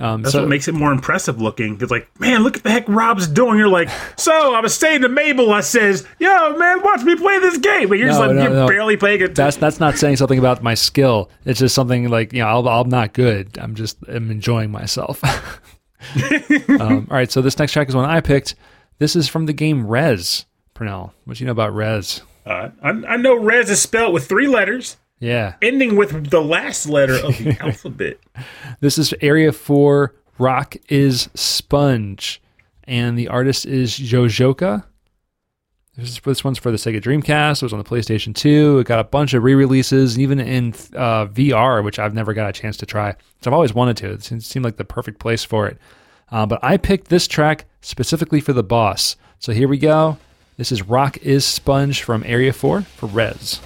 Um, 0.00 0.22
That's 0.22 0.32
so, 0.32 0.42
what 0.42 0.48
makes 0.48 0.68
it 0.68 0.74
more 0.74 0.92
impressive 0.92 1.40
looking. 1.40 1.76
It's 1.80 1.90
like, 1.90 2.08
man, 2.20 2.44
look 2.44 2.56
at 2.56 2.62
the 2.62 2.70
heck 2.70 2.88
Rob's 2.88 3.26
doing. 3.26 3.58
You're 3.58 3.68
like, 3.68 3.88
so 4.16 4.54
I 4.54 4.60
was 4.60 4.74
saying 4.74 5.02
to 5.02 5.08
Mabel, 5.08 5.52
I 5.52 5.60
says, 5.60 6.06
yo, 6.20 6.56
man, 6.56 6.82
watch 6.82 7.02
me 7.02 7.16
play 7.16 7.40
this 7.40 7.58
game. 7.58 7.88
But 7.88 7.98
you're 7.98 8.08
just 8.08 8.20
like, 8.20 8.30
no, 8.30 8.42
you're 8.42 8.50
no. 8.50 8.68
barely 8.68 8.96
playing 8.96 9.22
it. 9.22 9.34
that's 9.34 9.56
that's 9.56 9.80
not 9.80 9.98
saying 9.98 10.16
something 10.16 10.38
about 10.38 10.62
my 10.62 10.74
skill. 10.74 11.30
It's 11.44 11.58
just 11.58 11.74
something 11.74 12.08
like 12.08 12.32
you 12.32 12.40
know 12.40 12.48
I'll, 12.48 12.68
I'm 12.68 12.88
not 12.88 13.12
good. 13.12 13.58
I'm 13.58 13.74
just 13.74 13.98
I'm 14.06 14.30
enjoying 14.30 14.70
myself. 14.70 15.22
um, 16.68 17.08
all 17.10 17.16
right, 17.16 17.30
so 17.30 17.42
this 17.42 17.58
next 17.58 17.72
track 17.72 17.88
is 17.88 17.96
one 17.96 18.08
I 18.08 18.20
picked. 18.20 18.54
This 18.98 19.16
is 19.16 19.28
from 19.28 19.46
the 19.46 19.52
game 19.52 19.86
Rez. 19.86 20.46
Pernell, 20.74 21.10
what 21.24 21.36
do 21.36 21.42
you 21.42 21.46
know 21.46 21.52
about 21.52 21.74
Rez? 21.74 22.22
Uh, 22.46 22.70
I, 22.82 22.90
I 22.90 23.16
know 23.16 23.36
Rez 23.36 23.68
is 23.68 23.82
spelled 23.82 24.14
with 24.14 24.28
three 24.28 24.46
letters, 24.46 24.96
Yeah, 25.20 25.54
ending 25.62 25.96
with 25.96 26.30
the 26.30 26.40
last 26.40 26.88
letter 26.88 27.14
of 27.14 27.36
the 27.38 27.56
alphabet. 27.60 28.18
this 28.80 28.98
is 28.98 29.12
Area 29.20 29.52
Four. 29.52 30.14
Rock 30.38 30.76
is 30.88 31.28
Sponge, 31.34 32.40
and 32.84 33.18
the 33.18 33.26
artist 33.28 33.66
is 33.66 33.92
Joujouka. 33.98 34.84
This, 35.96 36.10
is- 36.10 36.20
this 36.24 36.44
one's 36.44 36.58
for 36.58 36.70
the 36.70 36.76
Sega 36.76 37.02
Dreamcast. 37.02 37.56
It 37.60 37.62
was 37.64 37.72
on 37.72 37.80
the 37.80 37.84
PlayStation 37.84 38.32
2. 38.32 38.78
It 38.78 38.86
got 38.86 39.00
a 39.00 39.04
bunch 39.04 39.34
of 39.34 39.42
re-releases, 39.42 40.16
even 40.16 40.38
in 40.38 40.68
uh, 40.94 41.26
VR, 41.26 41.82
which 41.82 41.98
I've 41.98 42.14
never 42.14 42.32
got 42.34 42.48
a 42.48 42.52
chance 42.52 42.76
to 42.76 42.86
try. 42.86 43.16
So 43.42 43.50
I've 43.50 43.54
always 43.54 43.74
wanted 43.74 43.96
to. 43.96 44.12
It 44.12 44.22
seemed, 44.44 44.64
like 44.64 44.76
the 44.76 44.84
perfect 44.84 45.18
place 45.18 45.42
for 45.42 45.66
it. 45.66 45.76
Uh, 46.30 46.46
but 46.46 46.60
I 46.62 46.76
picked 46.76 47.08
this 47.08 47.26
track 47.26 47.64
specifically 47.80 48.40
for 48.40 48.52
the 48.52 48.62
boss. 48.62 49.16
So 49.40 49.52
here 49.52 49.66
we 49.66 49.76
go. 49.78 50.18
This 50.56 50.70
is 50.70 50.82
Rock 50.82 51.16
is 51.18 51.44
Sponge 51.44 52.04
from 52.04 52.22
Area 52.24 52.52
4 52.52 52.82
for 52.82 53.06
Rez. 53.06 53.60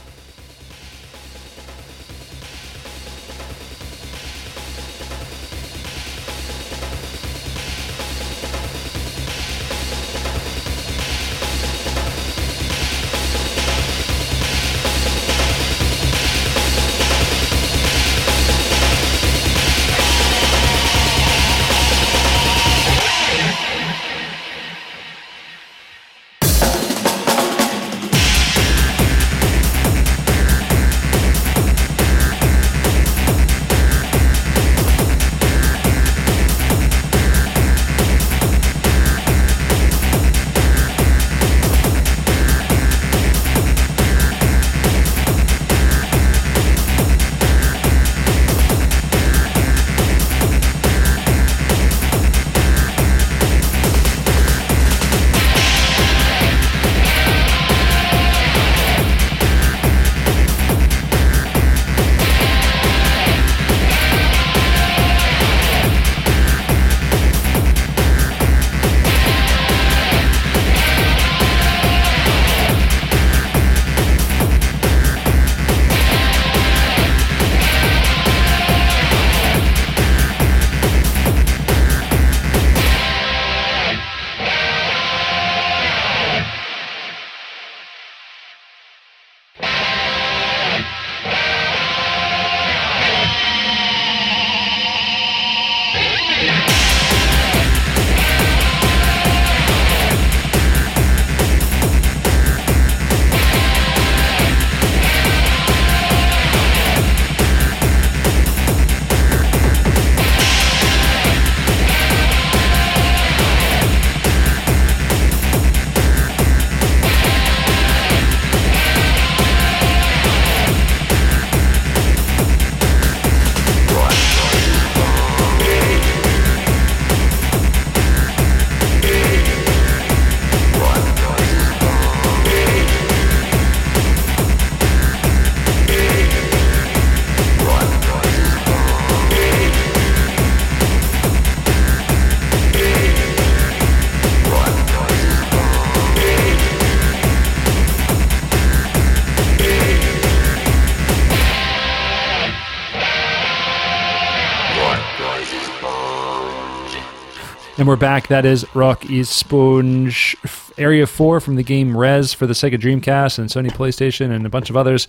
And 157.83 157.89
we're 157.89 157.97
back. 157.97 158.29
That 158.29 158.47
is 158.47 158.65
Rock 158.77 159.11
is 159.11 159.29
Sponge 159.29 160.37
Area 160.79 161.05
4 161.05 161.41
from 161.41 161.57
the 161.57 161.65
game 161.65 161.97
Rez 161.97 162.33
for 162.33 162.47
the 162.47 162.53
Sega 162.53 162.79
Dreamcast 162.79 163.41
and 163.41 163.49
Sony 163.49 163.73
PlayStation 163.73 164.31
and 164.31 164.47
a 164.47 164.49
bunch 164.49 164.71
of 164.71 164.77
others. 164.77 165.09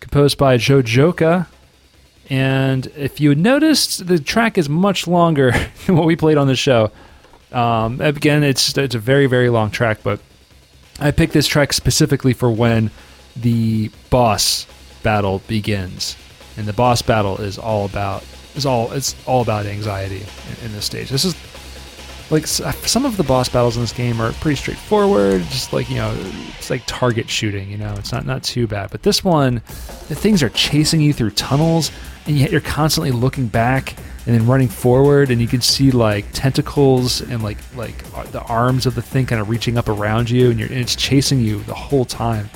Composed 0.00 0.36
by 0.36 0.56
Joujouka. 0.56 1.46
And 2.28 2.88
if 2.96 3.20
you 3.20 3.36
noticed, 3.36 4.08
the 4.08 4.18
track 4.18 4.58
is 4.58 4.68
much 4.68 5.06
longer 5.06 5.52
than 5.86 5.96
what 5.96 6.06
we 6.06 6.16
played 6.16 6.36
on 6.36 6.48
the 6.48 6.56
show. 6.56 6.90
Um, 7.52 8.00
again, 8.00 8.42
it's 8.42 8.76
it's 8.76 8.96
a 8.96 8.98
very 8.98 9.26
very 9.26 9.48
long 9.48 9.70
track, 9.70 10.00
but 10.02 10.18
I 10.98 11.12
picked 11.12 11.32
this 11.32 11.46
track 11.46 11.72
specifically 11.72 12.32
for 12.32 12.50
when 12.50 12.90
the 13.36 13.92
boss 14.10 14.66
battle 15.04 15.42
begins, 15.46 16.16
and 16.56 16.66
the 16.66 16.72
boss 16.72 17.02
battle 17.02 17.40
is 17.40 17.56
all 17.56 17.84
about 17.84 18.24
is 18.56 18.66
all 18.66 18.90
it's 18.90 19.14
all 19.26 19.42
about 19.42 19.66
anxiety 19.66 20.26
in, 20.48 20.66
in 20.66 20.72
this 20.72 20.86
stage. 20.86 21.08
This 21.08 21.24
is 21.24 21.36
like 22.34 22.46
some 22.46 23.04
of 23.04 23.16
the 23.16 23.22
boss 23.22 23.48
battles 23.48 23.76
in 23.76 23.82
this 23.82 23.92
game 23.92 24.20
are 24.20 24.32
pretty 24.34 24.56
straightforward. 24.56 25.42
Just 25.44 25.72
like 25.72 25.88
you 25.88 25.96
know, 25.96 26.14
it's 26.58 26.68
like 26.68 26.82
target 26.86 27.30
shooting. 27.30 27.70
You 27.70 27.78
know, 27.78 27.94
it's 27.94 28.12
not 28.12 28.26
not 28.26 28.42
too 28.42 28.66
bad. 28.66 28.90
But 28.90 29.02
this 29.02 29.24
one, 29.24 29.62
the 30.08 30.14
things 30.14 30.42
are 30.42 30.50
chasing 30.50 31.00
you 31.00 31.12
through 31.12 31.30
tunnels, 31.30 31.90
and 32.26 32.36
yet 32.36 32.50
you're 32.50 32.60
constantly 32.60 33.12
looking 33.12 33.46
back 33.46 33.96
and 34.26 34.34
then 34.34 34.46
running 34.46 34.68
forward, 34.68 35.30
and 35.30 35.40
you 35.40 35.46
can 35.46 35.60
see 35.60 35.90
like 35.90 36.26
tentacles 36.32 37.20
and 37.20 37.42
like 37.42 37.58
like 37.76 38.04
uh, 38.16 38.24
the 38.24 38.42
arms 38.42 38.86
of 38.86 38.94
the 38.94 39.02
thing 39.02 39.26
kind 39.26 39.40
of 39.40 39.48
reaching 39.48 39.78
up 39.78 39.88
around 39.88 40.28
you, 40.28 40.50
and 40.50 40.58
you're 40.58 40.68
and 40.68 40.78
it's 40.78 40.96
chasing 40.96 41.40
you 41.40 41.62
the 41.64 41.74
whole 41.74 42.04
time. 42.04 42.50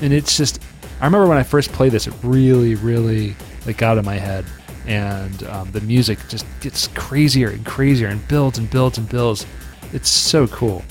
And 0.00 0.12
it's 0.12 0.36
just, 0.36 0.62
I 1.00 1.06
remember 1.06 1.28
when 1.28 1.38
I 1.38 1.42
first 1.42 1.72
played 1.72 1.92
this, 1.92 2.06
it 2.06 2.14
really, 2.22 2.74
really 2.74 3.36
like 3.66 3.78
got 3.78 3.96
in 3.96 4.04
my 4.04 4.16
head, 4.16 4.44
and 4.86 5.42
um, 5.44 5.70
the 5.72 5.80
music 5.80 6.18
just 6.28 6.46
gets 6.60 6.88
crazier 6.88 7.48
and 7.48 7.64
crazier 7.64 8.08
and 8.08 8.26
builds 8.28 8.58
and 8.58 8.70
builds 8.70 8.98
and 8.98 9.08
builds. 9.08 9.46
It's 9.92 10.08
so 10.08 10.46
cool. 10.48 10.82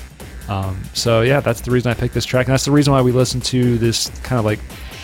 Um, 0.50 0.82
so 0.94 1.22
yeah, 1.22 1.40
that's 1.40 1.62
the 1.62 1.72
reason 1.72 1.92
I 1.92 1.94
picked 1.94 2.14
this 2.14 2.26
track, 2.26 2.48
and 2.48 2.54
that's 2.54 2.66
the 2.66 2.72
reason 2.72 2.94
why 2.94 3.02
we 3.02 3.12
listen 3.12 3.40
to 3.42 3.78
this 3.78 4.10
kind 4.22 4.40
of 4.40 4.46
like 4.46 4.60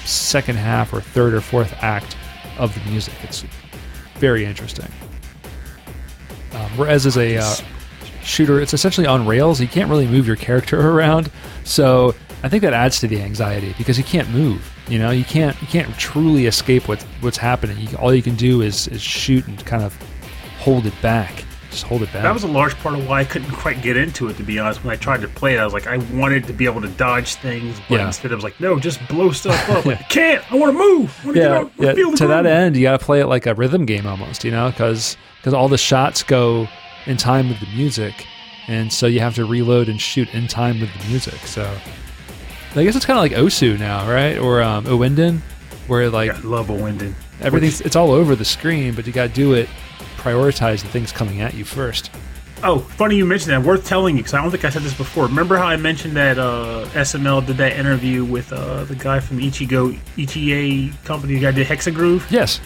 second 0.06 0.58
half 0.58 0.94
or 0.94 1.02
third 1.02 1.34
or 1.34 1.42
fourth 1.42 1.74
act 1.82 2.18
of 2.58 2.74
the 2.74 2.90
music. 2.90 3.14
It's 3.24 3.46
very 4.16 4.46
interesting. 4.46 4.92
Um, 6.52 6.70
whereas 6.76 7.06
as 7.06 7.18
a 7.18 7.38
uh, 7.38 7.56
shooter, 8.22 8.60
it's 8.60 8.74
essentially 8.74 9.08
on 9.08 9.26
rails. 9.26 9.62
You 9.62 9.68
can't 9.68 9.90
really 9.90 10.08
move 10.08 10.28
your 10.28 10.36
character 10.36 10.90
around, 10.92 11.32
so 11.64 12.16
I 12.44 12.50
think 12.50 12.62
that 12.64 12.74
adds 12.74 13.00
to 13.02 13.08
the 13.08 13.22
anxiety 13.22 13.74
because 13.78 13.98
you 13.98 14.04
can't 14.04 14.30
move. 14.30 14.70
You 14.90 15.00
know, 15.00 15.12
you 15.12 15.24
can't 15.24 15.60
you 15.62 15.68
can't 15.68 15.94
truly 15.98 16.48
escape 16.48 16.88
what 16.88 17.02
what's 17.22 17.38
happening. 17.38 17.78
You, 17.78 17.96
all 17.98 18.14
you 18.14 18.24
can 18.24 18.36
do 18.36 18.62
is 18.62 18.88
is 18.88 19.02
shoot 19.02 19.48
and 19.48 19.64
kind 19.66 19.84
of 19.84 19.96
hold 20.60 20.86
it 20.86 21.00
back. 21.02 21.46
Just 21.70 21.84
hold 21.84 22.02
it 22.02 22.12
back. 22.12 22.24
That 22.24 22.34
was 22.34 22.44
a 22.44 22.48
large 22.48 22.76
part 22.78 22.96
of 22.98 23.08
why 23.08 23.20
I 23.20 23.24
couldn't 23.24 23.52
quite 23.52 23.84
get 23.84 23.96
into 23.96 24.28
it, 24.28 24.38
to 24.38 24.44
be 24.44 24.58
honest. 24.58 24.84
When 24.84 24.92
I 24.92 24.96
tried 24.96 25.22
to 25.22 25.28
play 25.28 25.54
it, 25.54 25.60
I 25.60 25.64
was 25.66 25.74
like, 25.74 25.86
I 25.86 25.98
wanted 26.16 26.46
to 26.46 26.54
be 26.54 26.66
able 26.66 26.82
to 26.82 26.88
dodge 26.88 27.36
things, 27.36 27.80
but 27.88 28.00
Yeah. 28.00 28.08
instead 28.08 28.32
I 28.32 28.36
was 28.36 28.44
like, 28.44 28.60
no, 28.60 28.80
just 28.80 29.00
blow 29.08 29.32
stuff 29.32 29.70
up. 29.70 29.86
Like, 29.90 30.00
I 30.00 30.04
can't. 30.06 30.52
I 30.52 30.56
want 30.56 30.74
to 30.74 30.80
move. 30.80 31.20
I 31.22 31.26
want 31.28 31.36
to 31.38 31.44
yeah, 31.44 31.56
out. 31.56 31.72
Yeah. 31.78 32.16
To 32.16 32.28
that 32.28 32.48
end, 32.48 32.76
you 32.76 32.82
got 32.82 33.00
to 33.00 33.06
play 33.06 33.20
it 33.22 33.28
like 33.28 33.46
a 33.46 33.54
rhythm 33.54 33.86
game 33.86 34.08
almost, 34.08 34.44
you 34.44 34.50
know, 34.50 34.72
because 34.72 35.16
because 35.38 35.54
all 35.54 35.70
the 35.70 35.78
shots 35.78 36.24
go 36.24 36.68
in 37.06 37.18
time 37.18 37.50
with 37.50 37.60
the 37.60 37.68
music, 37.68 38.26
and 38.68 38.92
so 38.92 39.06
you 39.06 39.20
have 39.20 39.36
to 39.36 39.46
reload 39.46 39.90
and 39.90 40.02
shoot 40.02 40.28
in 40.34 40.48
time 40.48 40.80
with 40.82 40.92
the 40.92 41.08
music. 41.08 41.40
So 41.46 41.72
I 42.76 42.84
guess 42.84 42.96
it's 42.96 43.06
kind 43.06 43.18
of 43.18 43.24
like 43.24 43.32
Osu 43.34 43.80
now, 43.80 44.10
right? 44.10 44.38
Or 44.38 44.62
um, 44.62 44.86
Ouendan, 44.86 45.40
where 45.88 46.10
like 46.10 46.28
Yeah, 46.32 46.38
I 46.38 46.42
love 46.42 46.68
Ouendan. 46.68 47.14
everything's 47.42 47.82
it's 47.82 47.96
all 47.96 48.12
over 48.12 48.36
the 48.36 48.46
screen, 48.46 48.94
but 48.94 49.08
you 49.08 49.14
got 49.14 49.28
to 49.30 49.34
do 49.34 49.54
it, 49.54 49.68
prioritize 50.18 50.82
the 50.82 50.88
things 50.90 51.12
coming 51.12 51.42
at 51.42 51.54
you 51.54 51.66
first. 51.66 52.12
Oh, 52.62 52.80
funny 52.80 53.16
you 53.16 53.26
mentioned 53.26 53.54
that. 53.54 53.64
Worth 53.64 53.88
telling 53.88 54.18
you 54.18 54.22
because 54.22 54.34
I 54.34 54.42
don't 54.42 54.52
think 54.52 54.66
I 54.66 54.70
said 54.70 54.82
this 54.82 54.94
before. 54.94 55.26
Remember 55.28 55.58
how 55.58 55.66
I 55.68 55.78
mentioned 55.78 56.16
that 56.18 56.38
uh, 56.38 56.86
SML 56.92 57.46
did 57.48 57.56
that 57.58 57.74
interview 57.78 58.26
with 58.26 58.52
uh, 58.52 58.84
the 58.84 58.96
guy 58.96 59.20
from 59.22 59.40
Ichigo 59.40 59.98
Ichie 60.18 60.92
company, 61.06 61.36
the 61.36 61.40
guy 61.40 61.52
did 61.52 61.66
Hexagroove? 61.68 62.30
Yes. 62.30 62.60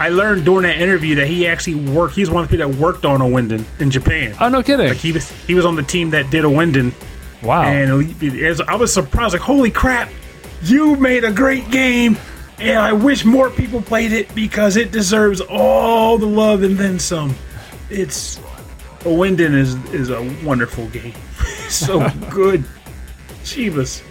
I 0.00 0.08
learned 0.08 0.44
during 0.44 0.62
that 0.62 0.78
interview 0.78 1.14
that 1.16 1.28
he 1.28 1.46
actually 1.46 1.76
worked. 1.76 2.16
He's 2.16 2.30
one 2.30 2.42
of 2.44 2.50
the 2.50 2.56
people 2.56 2.68
that 2.72 2.78
worked 2.80 3.04
on 3.04 3.20
Ouendan 3.20 3.64
in 3.78 3.90
Japan. 3.90 4.34
Oh 4.40 4.48
no, 4.48 4.60
kidding! 4.62 4.88
Like 4.88 4.96
he 4.96 5.12
was, 5.12 5.30
he 5.46 5.54
was 5.54 5.64
on 5.64 5.76
the 5.76 5.84
team 5.84 6.10
that 6.10 6.30
did 6.30 6.42
Ouendan, 6.44 6.92
wow. 7.44 7.62
and 7.62 8.22
as 8.42 8.60
I 8.60 8.74
was 8.74 8.92
surprised, 8.92 9.34
like, 9.34 9.42
holy 9.42 9.70
crap, 9.70 10.10
you 10.62 10.96
made 10.96 11.24
a 11.24 11.32
great 11.32 11.70
game, 11.70 12.16
and 12.58 12.78
I 12.78 12.92
wish 12.92 13.24
more 13.24 13.50
people 13.50 13.82
played 13.82 14.12
it 14.12 14.34
because 14.34 14.76
it 14.76 14.90
deserves 14.90 15.40
all 15.40 16.18
the 16.18 16.26
love 16.26 16.62
and 16.62 16.76
then 16.76 16.98
some. 16.98 17.34
It's 17.90 18.38
Ouendan 19.00 19.54
is 19.54 19.74
is 19.92 20.10
a 20.10 20.22
wonderful 20.44 20.88
game, 20.88 21.14
so 21.68 22.08
good, 22.30 22.64
Chivas. 23.42 24.02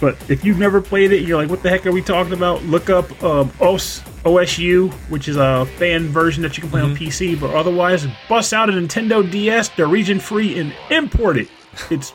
But 0.00 0.18
if 0.28 0.44
you've 0.44 0.58
never 0.58 0.80
played 0.80 1.12
it, 1.12 1.22
you're 1.22 1.40
like, 1.40 1.48
what 1.48 1.62
the 1.62 1.70
heck 1.70 1.86
are 1.86 1.92
we 1.92 2.02
talking 2.02 2.32
about? 2.32 2.62
Look 2.64 2.90
up 2.90 3.10
um, 3.22 3.50
OS, 3.60 4.00
OSU, 4.24 4.92
which 5.08 5.28
is 5.28 5.36
a 5.36 5.66
fan 5.78 6.08
version 6.08 6.42
that 6.42 6.56
you 6.56 6.62
can 6.62 6.70
play 6.70 6.82
on 6.82 6.96
PC. 6.96 7.40
But 7.40 7.54
otherwise, 7.54 8.06
bust 8.28 8.52
out 8.52 8.68
a 8.68 8.72
Nintendo 8.72 9.28
DS, 9.30 9.70
they're 9.70 9.86
region 9.86 10.18
free, 10.20 10.58
and 10.58 10.74
import 10.90 11.38
it. 11.38 11.48
It's 11.90 12.12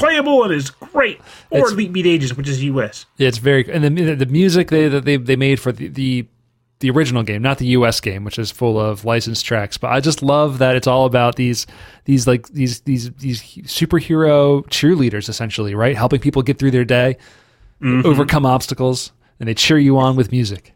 playable 0.00 0.42
and 0.44 0.52
it's 0.52 0.70
great. 0.70 1.20
Or 1.50 1.58
It's- 1.58 1.72
Elite 1.72 1.92
Beat 1.92 2.06
Agents, 2.06 2.36
which 2.36 2.48
is 2.48 2.62
US. 2.64 3.06
Yeah, 3.16 3.28
it's 3.28 3.38
very 3.38 3.70
and 3.72 3.84
the 3.84 4.14
the 4.14 4.26
music 4.26 4.70
they 4.70 4.88
that 4.88 5.04
they 5.04 5.16
they 5.16 5.36
made 5.36 5.60
for 5.60 5.72
the, 5.72 5.88
the 5.88 6.26
the 6.80 6.90
original 6.90 7.22
game, 7.22 7.42
not 7.42 7.58
the 7.58 7.66
US 7.68 8.00
game, 8.00 8.24
which 8.24 8.38
is 8.38 8.50
full 8.50 8.80
of 8.80 9.04
licensed 9.04 9.44
tracks. 9.44 9.76
But 9.76 9.92
I 9.92 10.00
just 10.00 10.22
love 10.22 10.58
that 10.58 10.76
it's 10.76 10.86
all 10.86 11.04
about 11.04 11.36
these 11.36 11.66
these 12.06 12.26
like 12.26 12.48
these 12.48 12.80
these 12.80 13.10
these 13.12 13.42
superhero 13.42 14.66
cheerleaders 14.68 15.28
essentially, 15.28 15.74
right? 15.74 15.96
Helping 15.96 16.20
people 16.20 16.42
get 16.42 16.58
through 16.58 16.70
their 16.72 16.86
day, 16.86 17.16
mm-hmm. 17.80 18.06
overcome 18.06 18.46
obstacles, 18.46 19.12
and 19.38 19.48
they 19.48 19.54
cheer 19.54 19.78
you 19.78 19.98
on 19.98 20.16
with 20.16 20.32
music. 20.32 20.74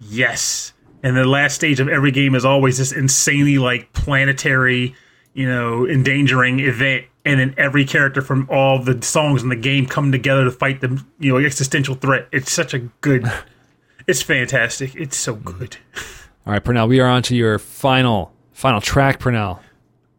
Yes. 0.00 0.72
And 1.02 1.16
the 1.16 1.24
last 1.24 1.54
stage 1.54 1.78
of 1.78 1.88
every 1.88 2.10
game 2.10 2.34
is 2.34 2.44
always 2.44 2.78
this 2.78 2.90
insanely 2.90 3.58
like 3.58 3.92
planetary, 3.92 4.94
you 5.34 5.48
know, 5.48 5.86
endangering 5.86 6.60
event. 6.60 7.04
And 7.26 7.40
then 7.40 7.54
every 7.58 7.84
character 7.84 8.22
from 8.22 8.48
all 8.48 8.82
the 8.82 9.02
songs 9.02 9.42
in 9.42 9.48
the 9.48 9.56
game 9.56 9.86
come 9.86 10.12
together 10.12 10.44
to 10.44 10.50
fight 10.50 10.80
the 10.80 11.02
you 11.18 11.32
know 11.32 11.44
existential 11.44 11.96
threat. 11.96 12.28
It's 12.32 12.52
such 12.52 12.72
a 12.72 12.78
good. 13.00 13.30
it's 14.06 14.22
fantastic. 14.22 14.94
It's 14.94 15.16
so 15.16 15.34
good. 15.34 15.76
All 16.46 16.52
right, 16.52 16.62
Pernell, 16.62 16.88
we 16.88 17.00
are 17.00 17.08
on 17.08 17.22
to 17.24 17.36
your 17.36 17.58
final 17.58 18.32
final 18.52 18.80
track, 18.80 19.18
Pernell. 19.18 19.58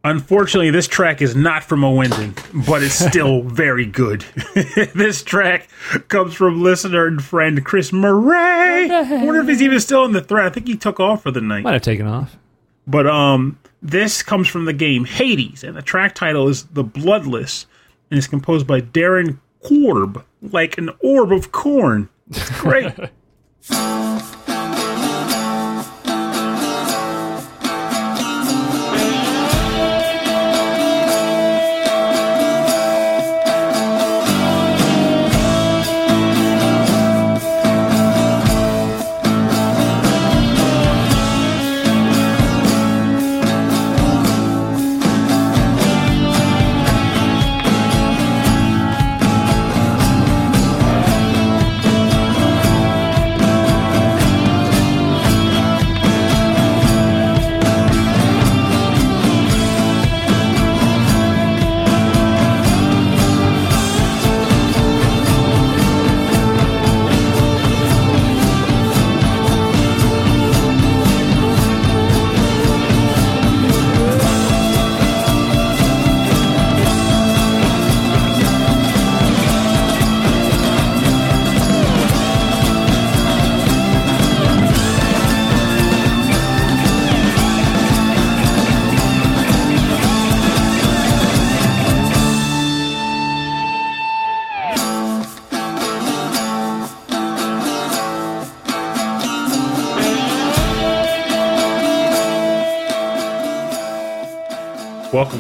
Unfortunately, 0.03 0.70
this 0.70 0.88
track 0.88 1.22
is 1.22 1.36
not 1.36 1.64
from 1.64 1.82
Ouendan, 1.82 2.34
but 2.66 2.84
it's 2.84 2.95
still 3.10 3.41
very 3.41 3.86
good. 3.86 4.22
this 4.93 5.24
track 5.24 5.68
comes 6.08 6.34
from 6.34 6.62
listener 6.62 7.08
and 7.08 7.24
friend 7.24 7.66
Chris 7.66 7.91
Murray. 7.91 8.89
I 8.89 9.24
wonder 9.24 9.41
if 9.41 9.47
he's 9.47 9.62
even 9.62 9.80
still 9.80 10.05
in 10.05 10.12
the 10.12 10.22
thread. 10.22 10.45
I 10.45 10.49
think 10.49 10.68
he 10.68 10.76
took 10.76 10.99
off 10.99 11.24
for 11.24 11.32
the 11.32 11.41
night. 11.41 11.64
Might 11.64 11.74
have 11.74 11.82
taken 11.82 12.08
off. 12.08 12.38
But 12.86 13.08
um, 13.08 13.60
this 13.82 14.23
comes 14.23 14.47
from 14.47 14.65
the 14.65 14.73
game 14.73 15.05
Hades, 15.05 15.63
and 15.63 15.75
the 15.75 15.82
track 15.82 16.15
title 16.15 16.47
is 16.47 16.65
"The 16.65 16.84
Bloodless," 16.84 17.65
and 18.09 18.17
it's 18.17 18.28
composed 18.28 18.67
by 18.67 18.82
Darren 18.82 19.39
Korb, 19.63 20.23
like 20.41 20.78
an 20.78 20.89
orb 20.99 21.32
of 21.32 21.51
corn. 21.51 22.09
It's 22.30 22.49
great. 22.61 22.93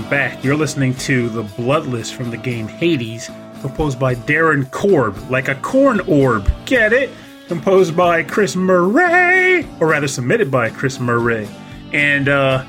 back. 0.09 0.43
You're 0.43 0.55
listening 0.55 0.93
to 0.95 1.29
The 1.29 1.43
Bloodless 1.43 2.11
from 2.11 2.31
the 2.31 2.37
game 2.37 2.67
Hades, 2.67 3.29
composed 3.61 3.99
by 3.99 4.15
Darren 4.15 4.69
Korb, 4.71 5.17
like 5.29 5.47
a 5.47 5.55
corn 5.55 5.99
orb. 6.01 6.51
Get 6.65 6.93
it? 6.93 7.09
composed 7.47 7.95
by 7.95 8.23
Chris 8.23 8.55
Murray, 8.55 9.65
or 9.79 9.87
rather 9.87 10.07
submitted 10.07 10.51
by 10.51 10.69
Chris 10.69 10.99
Murray. 10.99 11.47
And 11.93 12.29
uh, 12.29 12.65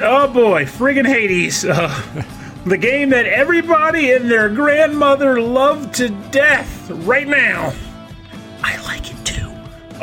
oh 0.00 0.28
boy, 0.28 0.64
friggin' 0.66 1.06
Hades, 1.06 1.64
uh, 1.64 2.24
the 2.66 2.76
game 2.76 3.10
that 3.10 3.26
everybody 3.26 4.12
and 4.12 4.30
their 4.30 4.48
grandmother 4.48 5.40
love 5.40 5.92
to 5.92 6.10
death 6.30 6.90
right 6.90 7.26
now. 7.26 7.72
I 8.62 8.80
like 8.84 9.10
it 9.10 9.24
too. 9.24 9.50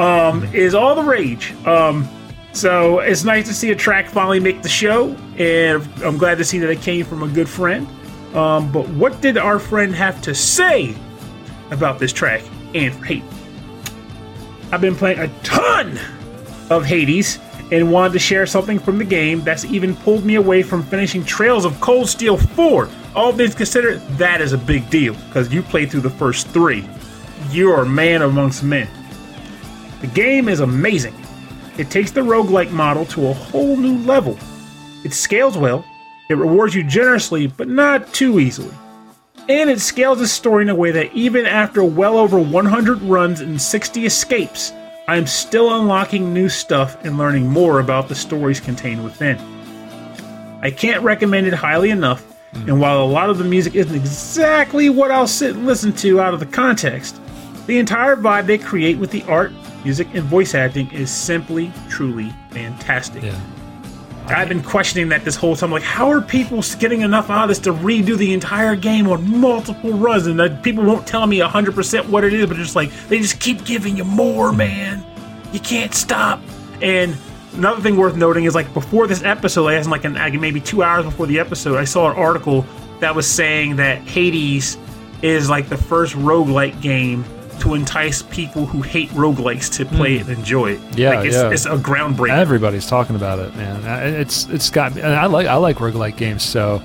Um, 0.01 0.43
is 0.53 0.73
all 0.73 0.95
the 0.95 1.03
rage. 1.03 1.53
Um, 1.65 2.07
so 2.53 2.99
it's 2.99 3.23
nice 3.23 3.47
to 3.47 3.53
see 3.53 3.71
a 3.71 3.75
track 3.75 4.07
finally 4.07 4.39
make 4.39 4.61
the 4.61 4.69
show, 4.69 5.15
and 5.37 5.87
I'm 6.03 6.17
glad 6.17 6.37
to 6.39 6.45
see 6.45 6.59
that 6.59 6.69
it 6.69 6.81
came 6.81 7.05
from 7.05 7.23
a 7.23 7.27
good 7.27 7.49
friend. 7.49 7.87
Um, 8.35 8.71
but 8.71 8.87
what 8.89 9.21
did 9.21 9.37
our 9.37 9.59
friend 9.59 9.93
have 9.95 10.21
to 10.23 10.35
say 10.35 10.95
about 11.71 11.99
this 11.99 12.13
track 12.13 12.43
and 12.73 12.93
Hades? 13.05 13.23
I've 14.71 14.81
been 14.81 14.95
playing 14.95 15.19
a 15.19 15.27
ton 15.41 15.99
of 16.69 16.85
Hades 16.85 17.39
and 17.71 17.91
wanted 17.91 18.13
to 18.13 18.19
share 18.19 18.45
something 18.45 18.79
from 18.79 18.97
the 18.97 19.03
game 19.03 19.41
that's 19.41 19.65
even 19.65 19.95
pulled 19.95 20.25
me 20.25 20.35
away 20.35 20.63
from 20.63 20.83
finishing 20.83 21.23
Trails 21.23 21.65
of 21.65 21.79
Cold 21.81 22.09
Steel 22.09 22.37
4. 22.37 22.89
All 23.15 23.33
things 23.33 23.55
considered, 23.55 23.99
that 24.17 24.41
is 24.41 24.53
a 24.53 24.57
big 24.57 24.89
deal 24.89 25.13
because 25.27 25.51
you 25.51 25.61
played 25.63 25.91
through 25.91 26.01
the 26.01 26.09
first 26.09 26.47
three. 26.47 26.87
You're 27.49 27.81
a 27.81 27.85
man 27.85 28.21
amongst 28.21 28.63
men. 28.63 28.87
The 30.01 30.07
game 30.07 30.47
is 30.49 30.59
amazing. 30.59 31.15
It 31.79 31.89
takes 31.89 32.11
the 32.11 32.19
roguelike 32.19 32.71
model 32.71 33.05
to 33.05 33.27
a 33.27 33.33
whole 33.33 33.77
new 33.77 33.99
level. 33.99 34.37
It 35.05 35.13
scales 35.13 35.57
well, 35.57 35.85
it 36.29 36.33
rewards 36.33 36.75
you 36.75 36.83
generously, 36.83 37.47
but 37.47 37.69
not 37.69 38.13
too 38.13 38.37
easily. 38.41 38.75
And 39.47 39.69
it 39.69 39.79
scales 39.79 40.19
the 40.19 40.27
story 40.27 40.63
in 40.63 40.69
a 40.69 40.75
way 40.75 40.91
that 40.91 41.13
even 41.13 41.45
after 41.45 41.81
well 41.81 42.17
over 42.17 42.37
100 42.37 43.01
runs 43.03 43.39
and 43.39 43.61
60 43.61 44.05
escapes, 44.05 44.73
I 45.07 45.15
am 45.15 45.25
still 45.25 45.73
unlocking 45.79 46.33
new 46.33 46.49
stuff 46.49 46.97
and 47.05 47.17
learning 47.17 47.47
more 47.47 47.79
about 47.79 48.09
the 48.09 48.15
stories 48.15 48.59
contained 48.59 49.05
within. 49.05 49.37
I 50.61 50.71
can't 50.71 51.01
recommend 51.01 51.47
it 51.47 51.53
highly 51.53 51.91
enough, 51.91 52.35
and 52.51 52.71
hmm. 52.71 52.79
while 52.79 53.01
a 53.01 53.07
lot 53.07 53.29
of 53.29 53.37
the 53.37 53.45
music 53.45 53.75
isn't 53.75 53.95
exactly 53.95 54.89
what 54.89 55.11
I'll 55.11 55.27
sit 55.27 55.55
and 55.55 55.65
listen 55.65 55.93
to 55.93 56.19
out 56.19 56.33
of 56.33 56.41
the 56.41 56.45
context, 56.45 57.21
the 57.67 57.79
entire 57.79 58.17
vibe 58.17 58.47
they 58.47 58.57
create 58.57 58.97
with 58.97 59.11
the 59.11 59.23
art, 59.23 59.53
music, 59.83 60.07
and 60.13 60.23
voice 60.23 60.55
acting 60.55 60.91
is 60.91 61.09
simply, 61.09 61.71
truly 61.89 62.33
fantastic. 62.51 63.23
Yeah. 63.23 63.39
I've 64.27 64.49
been 64.49 64.61
questioning 64.61 65.09
that 65.09 65.25
this 65.25 65.35
whole 65.35 65.55
time. 65.55 65.71
Like, 65.71 65.81
how 65.81 66.11
are 66.11 66.21
people 66.21 66.61
getting 66.77 67.01
enough 67.01 67.31
out 67.31 67.43
of 67.43 67.49
this 67.49 67.59
to 67.59 67.73
redo 67.73 68.15
the 68.15 68.31
entire 68.31 68.75
game 68.75 69.07
on 69.07 69.39
multiple 69.39 69.91
runs? 69.93 70.27
And 70.27 70.63
people 70.63 70.83
won't 70.83 71.07
tell 71.07 71.25
me 71.25 71.39
100% 71.39 72.09
what 72.09 72.23
it 72.23 72.33
is, 72.33 72.45
but 72.45 72.59
it's 72.59 72.75
like, 72.75 72.91
they 73.07 73.17
just 73.19 73.39
keep 73.39 73.65
giving 73.65 73.97
you 73.97 74.03
more, 74.03 74.51
man. 74.53 75.03
You 75.51 75.59
can't 75.59 75.95
stop. 75.95 76.41
And 76.81 77.17
another 77.55 77.81
thing 77.81 77.97
worth 77.97 78.15
noting 78.15 78.43
is 78.43 78.53
like, 78.53 78.71
before 78.73 79.07
this 79.07 79.23
episode, 79.23 79.69
in 79.69 79.89
like 79.89 80.05
an, 80.05 80.13
like, 80.13 80.33
maybe 80.33 80.61
two 80.61 80.83
hours 80.83 81.05
before 81.05 81.25
the 81.25 81.39
episode, 81.39 81.77
I 81.77 81.85
saw 81.85 82.11
an 82.11 82.15
article 82.15 82.65
that 82.99 83.15
was 83.15 83.25
saying 83.27 83.77
that 83.77 83.99
Hades 83.99 84.77
is 85.23 85.49
like 85.49 85.69
the 85.69 85.77
first 85.77 86.13
roguelike 86.15 86.79
game 86.81 87.25
to 87.59 87.73
entice 87.73 88.21
people 88.21 88.65
who 88.65 88.81
hate 88.81 89.09
roguelikes 89.11 89.71
to 89.77 89.85
play 89.85 90.15
it 90.17 90.27
and 90.27 90.37
enjoy 90.37 90.71
it. 90.71 90.97
Yeah, 90.97 91.15
like 91.15 91.27
it's, 91.27 91.35
yeah. 91.35 91.51
it's 91.51 91.65
a 91.65 91.77
groundbreaker. 91.77 92.31
Everybody's 92.31 92.87
talking 92.87 93.15
about 93.15 93.39
it, 93.39 93.55
man. 93.55 93.83
It's 94.15 94.47
it's 94.49 94.69
got. 94.69 94.93
And 94.93 95.05
I 95.05 95.25
like 95.25 95.47
I 95.47 95.55
like 95.55 95.77
roguelike 95.77 96.17
games, 96.17 96.43
so 96.43 96.81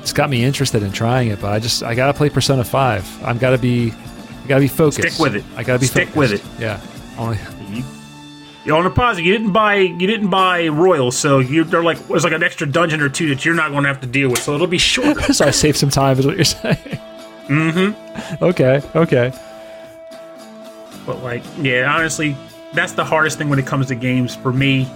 it's 0.00 0.12
got 0.12 0.30
me 0.30 0.44
interested 0.44 0.82
in 0.82 0.92
trying 0.92 1.28
it. 1.28 1.40
But 1.40 1.52
I 1.52 1.58
just 1.58 1.82
I 1.82 1.94
gotta 1.94 2.14
play 2.14 2.30
Persona 2.30 2.64
Five. 2.64 3.06
I'm 3.24 3.38
gotta 3.38 3.58
be 3.58 3.92
I 4.44 4.46
gotta 4.46 4.60
be 4.60 4.68
focused. 4.68 5.14
Stick 5.14 5.18
with 5.18 5.36
it. 5.36 5.44
I 5.56 5.62
gotta 5.62 5.78
be 5.78 5.86
Stick 5.86 6.08
focused. 6.08 6.32
with 6.32 6.58
it. 6.58 6.60
Yeah. 6.60 6.80
Only 7.18 7.38
you, 7.70 7.84
you're 8.64 8.76
on 8.76 8.86
a 8.86 8.90
positive. 8.90 9.26
You 9.26 9.32
didn't 9.32 9.52
buy 9.52 9.76
you 9.76 10.06
didn't 10.06 10.30
buy 10.30 10.68
Royal, 10.68 11.10
so 11.10 11.38
you 11.38 11.64
they're 11.64 11.82
like 11.82 11.98
there's 12.08 12.24
like 12.24 12.32
an 12.32 12.42
extra 12.42 12.66
dungeon 12.66 13.00
or 13.00 13.08
two 13.08 13.28
that 13.28 13.44
you're 13.44 13.54
not 13.54 13.70
going 13.70 13.82
to 13.84 13.88
have 13.88 14.00
to 14.00 14.06
deal 14.06 14.30
with. 14.30 14.40
So 14.40 14.54
it'll 14.54 14.66
be 14.66 14.78
short. 14.78 15.18
so 15.34 15.46
I 15.46 15.50
save 15.50 15.76
some 15.76 15.90
time, 15.90 16.18
is 16.18 16.26
what 16.26 16.36
you're 16.36 16.44
saying. 16.44 16.76
Mm-hmm. 17.48 17.96
Okay. 18.44 18.82
Okay. 18.94 19.32
But 21.06 21.22
like, 21.22 21.42
yeah, 21.60 21.92
honestly, 21.94 22.36
that's 22.72 22.92
the 22.92 23.04
hardest 23.04 23.38
thing 23.38 23.48
when 23.48 23.58
it 23.58 23.66
comes 23.66 23.86
to 23.88 23.94
games 23.94 24.34
for 24.36 24.52
me. 24.52 24.88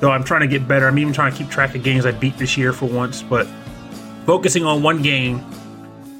Though 0.00 0.10
I'm 0.10 0.24
trying 0.24 0.40
to 0.40 0.48
get 0.48 0.66
better. 0.66 0.88
I'm 0.88 0.98
even 0.98 1.12
trying 1.12 1.30
to 1.32 1.38
keep 1.38 1.48
track 1.48 1.74
of 1.76 1.82
games 1.84 2.04
I 2.06 2.10
beat 2.10 2.36
this 2.36 2.56
year 2.58 2.72
for 2.72 2.86
once. 2.86 3.22
But 3.22 3.46
focusing 4.26 4.64
on 4.64 4.82
one 4.82 5.00
game 5.02 5.38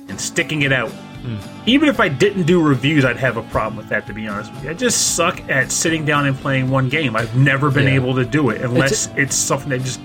and 0.08 0.20
sticking 0.20 0.62
it 0.62 0.72
out. 0.72 0.90
Hmm. 0.90 1.36
Even 1.66 1.88
if 1.88 1.98
I 2.00 2.08
didn't 2.08 2.44
do 2.44 2.62
reviews, 2.62 3.04
I'd 3.04 3.16
have 3.16 3.36
a 3.36 3.42
problem 3.44 3.76
with 3.76 3.88
that. 3.88 4.06
To 4.06 4.12
be 4.12 4.26
honest 4.28 4.52
with 4.52 4.64
you, 4.64 4.70
I 4.70 4.74
just 4.74 5.16
suck 5.16 5.40
at 5.50 5.70
sitting 5.72 6.04
down 6.04 6.26
and 6.26 6.36
playing 6.36 6.70
one 6.70 6.88
game. 6.88 7.16
I've 7.16 7.36
never 7.36 7.70
been 7.70 7.86
Yeah. 7.88 7.94
able 7.94 8.14
to 8.16 8.24
do 8.24 8.50
it 8.50 8.60
unless 8.60 9.08
it's, 9.16 9.34
something 9.36 9.68
that 9.70 9.80
just 9.80 10.00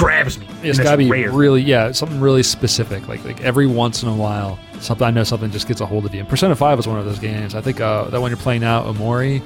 grabs 0.00 0.38
me. 0.38 0.46
It's 0.62 0.78
got 0.78 0.92
to 0.92 0.96
be 0.98 1.10
rare. 1.10 1.30
really, 1.30 1.62
yeah, 1.62 1.92
something 1.92 2.20
really 2.20 2.42
specific. 2.42 3.06
Like 3.08 3.24
like 3.24 3.40
every 3.42 3.66
once 3.66 4.02
in 4.02 4.08
a 4.08 4.14
while, 4.16 4.58
something 4.80 5.06
I 5.06 5.10
know 5.10 5.24
something 5.24 5.50
just 5.50 5.68
gets 5.68 5.80
a 5.80 5.86
hold 5.86 6.04
of 6.06 6.14
you. 6.14 6.20
And 6.20 6.28
Persona 6.28 6.56
Five 6.56 6.78
is 6.78 6.86
one 6.88 6.98
of 6.98 7.04
those 7.04 7.18
games. 7.18 7.54
I 7.54 7.60
think 7.60 7.80
uh, 7.80 8.04
that 8.04 8.20
one 8.20 8.30
you're 8.30 8.38
playing 8.38 8.62
now, 8.62 8.82
Omori, 8.84 9.40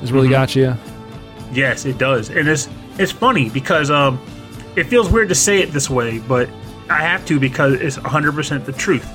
has 0.00 0.10
really 0.12 0.26
Mm-hmm. 0.26 0.32
got 0.32 0.56
you. 0.56 0.74
Yes, 1.52 1.84
it 1.86 1.98
does, 1.98 2.30
and 2.30 2.48
it's 2.48 2.68
it's 2.98 3.12
funny 3.12 3.48
because 3.50 3.90
um, 3.90 4.20
it 4.76 4.84
feels 4.84 5.08
weird 5.10 5.28
to 5.30 5.34
say 5.34 5.60
it 5.60 5.70
this 5.72 5.88
way, 5.88 6.18
but 6.18 6.48
I 6.90 7.02
have 7.02 7.24
to 7.26 7.38
because 7.38 7.74
it's 7.74 7.96
100% 7.98 8.64
the 8.64 8.72
truth. 8.72 9.06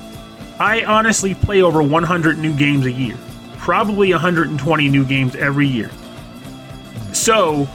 I 0.60 0.84
honestly 0.84 1.34
play 1.34 1.62
over 1.62 1.82
100 1.82 2.38
new 2.38 2.52
games 2.56 2.86
a 2.86 2.92
year, 2.92 3.16
probably 3.58 4.10
120 4.12 4.88
new 4.88 5.04
games 5.04 5.34
every 5.36 5.66
year. 5.66 5.90
So, 7.12 7.68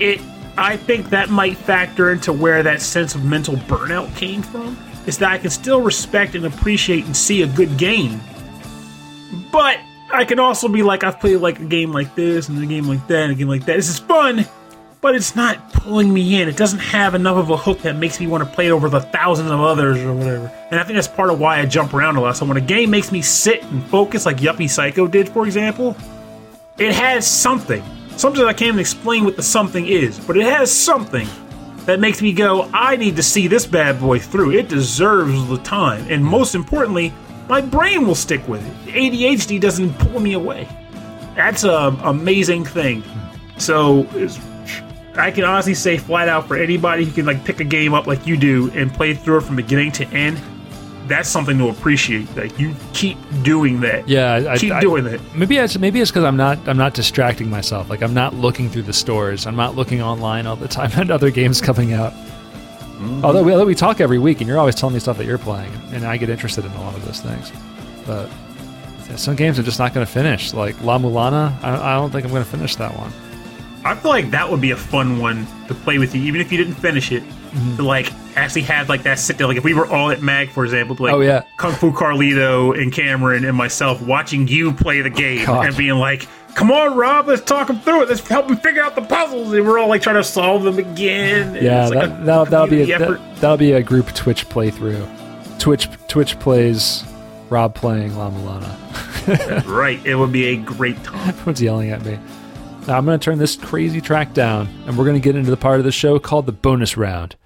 it 0.00 0.20
I 0.56 0.76
think 0.76 1.10
that 1.10 1.30
might 1.30 1.56
factor 1.56 2.12
into 2.12 2.32
where 2.32 2.62
that 2.62 2.80
sense 2.80 3.14
of 3.14 3.24
mental 3.24 3.54
burnout 3.54 4.14
came 4.16 4.42
from. 4.42 4.78
Is 5.06 5.18
that 5.18 5.32
I 5.32 5.38
can 5.38 5.50
still 5.50 5.82
respect 5.82 6.34
and 6.34 6.46
appreciate 6.46 7.04
and 7.04 7.14
see 7.14 7.42
a 7.42 7.46
good 7.46 7.76
game, 7.76 8.20
but 9.52 9.78
I 10.10 10.24
can 10.24 10.38
also 10.38 10.66
be 10.66 10.82
like, 10.82 11.04
I've 11.04 11.20
played 11.20 11.36
like 11.36 11.60
a 11.60 11.64
game 11.64 11.92
like 11.92 12.14
this 12.14 12.48
and 12.48 12.62
a 12.62 12.66
game 12.66 12.86
like 12.86 13.06
that 13.08 13.24
and 13.24 13.32
a 13.32 13.34
game 13.34 13.48
like 13.48 13.66
that. 13.66 13.76
This 13.76 13.90
is 13.90 13.98
fun, 13.98 14.46
but 15.02 15.14
it's 15.14 15.36
not 15.36 15.72
pulling 15.74 16.10
me 16.14 16.40
in. 16.40 16.48
It 16.48 16.56
doesn't 16.56 16.78
have 16.78 17.14
enough 17.14 17.36
of 17.36 17.50
a 17.50 17.56
hook 17.56 17.80
that 17.80 17.96
makes 17.96 18.18
me 18.18 18.26
want 18.26 18.48
to 18.48 18.54
play 18.54 18.68
it 18.68 18.70
over 18.70 18.88
the 18.88 19.02
thousands 19.02 19.50
of 19.50 19.60
others 19.60 19.98
or 19.98 20.14
whatever. 20.14 20.50
And 20.70 20.80
I 20.80 20.84
think 20.84 20.94
that's 20.94 21.08
part 21.08 21.28
of 21.28 21.38
why 21.38 21.60
I 21.60 21.66
jump 21.66 21.92
around 21.92 22.16
a 22.16 22.22
lot. 22.22 22.38
So 22.38 22.46
when 22.46 22.56
a 22.56 22.62
game 22.62 22.88
makes 22.88 23.12
me 23.12 23.20
sit 23.20 23.62
and 23.64 23.84
focus, 23.88 24.24
like 24.24 24.38
Yuppie 24.38 24.70
Psycho 24.70 25.06
did, 25.06 25.28
for 25.28 25.44
example, 25.44 25.94
it 26.78 26.94
has 26.94 27.26
something. 27.26 27.82
That 28.22 28.46
I 28.48 28.52
can't 28.54 28.68
even 28.68 28.80
explain 28.80 29.24
what 29.24 29.36
the 29.36 29.42
something 29.42 29.86
is, 29.86 30.18
but 30.18 30.36
it 30.38 30.46
has 30.46 30.72
something 30.72 31.28
that 31.84 32.00
makes 32.00 32.22
me 32.22 32.32
go, 32.32 32.68
I 32.72 32.96
need 32.96 33.16
to 33.16 33.22
see 33.22 33.48
this 33.48 33.66
bad 33.66 34.00
boy 34.00 34.18
through. 34.18 34.52
It 34.52 34.68
deserves 34.68 35.46
the 35.46 35.58
time. 35.58 36.06
And 36.08 36.24
most 36.24 36.54
importantly, 36.54 37.12
my 37.48 37.60
brain 37.60 38.06
will 38.06 38.14
stick 38.14 38.46
with 38.48 38.66
it. 38.66 38.94
ADHD 38.94 39.60
doesn't 39.60 39.92
pull 39.98 40.20
me 40.20 40.32
away. 40.32 40.66
That's 41.36 41.64
an 41.64 41.98
amazing 42.00 42.64
thing. 42.64 43.04
So 43.58 44.08
I 45.16 45.30
can 45.30 45.44
honestly 45.44 45.74
say 45.74 45.98
flat 45.98 46.28
out 46.28 46.48
for 46.48 46.56
anybody 46.56 47.04
who 47.04 47.12
can 47.12 47.26
like 47.26 47.44
pick 47.44 47.60
a 47.60 47.64
game 47.64 47.92
up 47.92 48.06
like 48.06 48.26
you 48.26 48.36
do 48.36 48.70
and 48.72 48.92
play 48.92 49.14
through 49.14 49.38
it 49.38 49.42
from 49.42 49.56
beginning 49.56 49.92
to 49.92 50.06
end, 50.08 50.40
that's 51.06 51.28
something 51.28 51.58
to 51.58 51.68
appreciate. 51.68 52.34
Like 52.36 52.58
you 52.58 52.74
keep 52.92 53.18
doing 53.42 53.80
that. 53.80 54.08
Yeah, 54.08 54.46
I, 54.48 54.58
keep 54.58 54.72
I- 54.72 54.80
doing 54.80 55.04
that. 55.04 55.20
Maybe 55.34 55.58
it's 55.58 55.78
maybe 55.78 56.00
it's 56.00 56.10
because 56.10 56.24
I'm 56.24 56.36
not 56.36 56.58
I'm 56.68 56.76
not 56.76 56.94
distracting 56.94 57.50
myself. 57.50 57.90
Like 57.90 58.02
I'm 58.02 58.14
not 58.14 58.34
looking 58.34 58.68
through 58.68 58.82
the 58.82 58.92
stores. 58.92 59.46
I'm 59.46 59.56
not 59.56 59.74
looking 59.76 60.02
online 60.02 60.46
all 60.46 60.56
the 60.56 60.68
time 60.68 60.90
at 60.96 61.10
other 61.10 61.30
games 61.30 61.60
coming 61.60 61.92
out. 61.92 62.12
Mm-hmm. 62.12 63.24
Although, 63.24 63.42
we, 63.42 63.52
although 63.52 63.66
we 63.66 63.74
talk 63.74 64.00
every 64.00 64.20
week, 64.20 64.40
and 64.40 64.48
you're 64.48 64.58
always 64.58 64.76
telling 64.76 64.94
me 64.94 65.00
stuff 65.00 65.18
that 65.18 65.26
you're 65.26 65.36
playing, 65.36 65.72
and 65.92 66.04
I 66.04 66.16
get 66.16 66.30
interested 66.30 66.64
in 66.64 66.70
a 66.70 66.80
lot 66.80 66.94
of 66.94 67.04
those 67.04 67.20
things. 67.20 67.52
But 68.06 68.30
yeah, 69.08 69.16
some 69.16 69.34
games 69.34 69.58
I'm 69.58 69.64
just 69.64 69.80
not 69.80 69.92
going 69.92 70.06
to 70.06 70.10
finish. 70.10 70.54
Like 70.54 70.80
La 70.82 70.98
Mulana, 70.98 71.60
I, 71.62 71.94
I 71.94 71.96
don't 71.96 72.10
think 72.10 72.24
I'm 72.24 72.30
going 72.30 72.44
to 72.44 72.50
finish 72.50 72.76
that 72.76 72.96
one. 72.96 73.12
I 73.84 73.94
feel 73.94 74.10
like 74.10 74.30
that 74.30 74.48
would 74.50 74.60
be 74.60 74.70
a 74.70 74.76
fun 74.76 75.18
one 75.18 75.46
to 75.66 75.74
play 75.74 75.98
with 75.98 76.14
you, 76.14 76.22
even 76.22 76.40
if 76.40 76.50
you 76.50 76.56
didn't 76.56 76.76
finish 76.76 77.12
it. 77.12 77.22
Mm-hmm. 77.54 77.76
To 77.76 77.82
like 77.84 78.12
actually 78.36 78.62
have 78.62 78.88
like 78.88 79.04
that 79.04 79.18
sit 79.20 79.38
there, 79.38 79.46
like 79.46 79.56
if 79.56 79.62
we 79.64 79.74
were 79.74 79.86
all 79.86 80.10
at 80.10 80.20
Mag, 80.22 80.50
for 80.50 80.64
example, 80.64 80.96
like 80.98 81.14
Oh, 81.14 81.20
yeah. 81.20 81.44
Kung 81.56 81.72
Fu 81.72 81.92
Carlito 81.92 82.76
and 82.76 82.92
Cameron 82.92 83.44
and 83.44 83.56
myself 83.56 84.02
watching 84.02 84.48
you 84.48 84.72
play 84.72 85.00
the 85.02 85.10
game 85.10 85.46
God. 85.46 85.66
and 85.66 85.76
being 85.76 85.94
like, 85.94 86.26
"Come 86.56 86.72
on, 86.72 86.96
Rob, 86.96 87.28
let's 87.28 87.42
talk 87.42 87.70
him 87.70 87.78
through 87.78 88.02
it. 88.02 88.08
Let's 88.08 88.26
help 88.26 88.50
him 88.50 88.56
figure 88.56 88.82
out 88.82 88.96
the 88.96 89.02
puzzles." 89.02 89.52
And 89.52 89.64
we're 89.66 89.78
all 89.78 89.88
like 89.88 90.02
trying 90.02 90.16
to 90.16 90.24
solve 90.24 90.64
them 90.64 90.78
again. 90.78 91.54
and 91.56 91.64
Yeah, 91.64 91.86
like 91.86 92.10
that, 92.10 92.22
a 92.22 92.24
that'll, 92.24 92.44
that'll 92.46 92.66
be 92.66 92.90
a, 92.90 92.96
effort. 92.96 93.18
that, 93.18 93.36
that'll 93.40 93.56
be 93.56 93.72
a 93.72 93.82
group 93.82 94.12
Twitch 94.14 94.48
playthrough. 94.48 95.58
Twitch 95.60 95.88
Twitch 96.08 96.36
plays 96.40 97.04
Rob 97.50 97.74
playing 97.76 98.16
La 98.16 98.30
Mulana. 98.30 99.64
right. 99.66 100.04
It 100.04 100.16
would 100.16 100.32
be 100.32 100.46
a 100.46 100.56
great 100.56 101.02
time. 101.04 101.28
Everyone's 101.28 101.62
yelling 101.62 101.90
at 101.90 102.04
me. 102.04 102.18
Now 102.86 102.98
I'm 102.98 103.04
going 103.06 103.18
to 103.18 103.24
turn 103.24 103.38
this 103.38 103.56
crazy 103.56 104.00
track 104.00 104.34
down, 104.34 104.68
and 104.86 104.98
we're 104.98 105.04
going 105.04 105.16
to 105.16 105.20
get 105.24 105.36
into 105.36 105.50
the 105.50 105.56
part 105.56 105.78
of 105.78 105.84
the 105.84 105.92
show 105.92 106.18
called 106.18 106.46
the 106.46 106.52
bonus 106.52 106.96
round. 106.96 107.36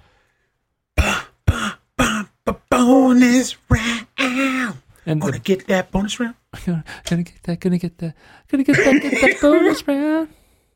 Bonus 2.79 3.57
round. 3.69 4.77
And 5.07 5.21
Gonna 5.21 5.39
get 5.39 5.67
that 5.69 5.91
bonus 5.91 6.21
round. 6.21 6.35
gonna, 6.67 6.85
gonna 7.09 7.23
get 7.23 7.43
that, 7.45 7.61
gonna 7.61 7.79
get 7.79 7.99
that, 7.99 8.15
gonna 8.49 8.63
get 8.63 8.77
that, 8.77 9.03
get 9.03 9.21
that 9.21 9.41
bonus 9.41 9.87
round. 9.89 10.29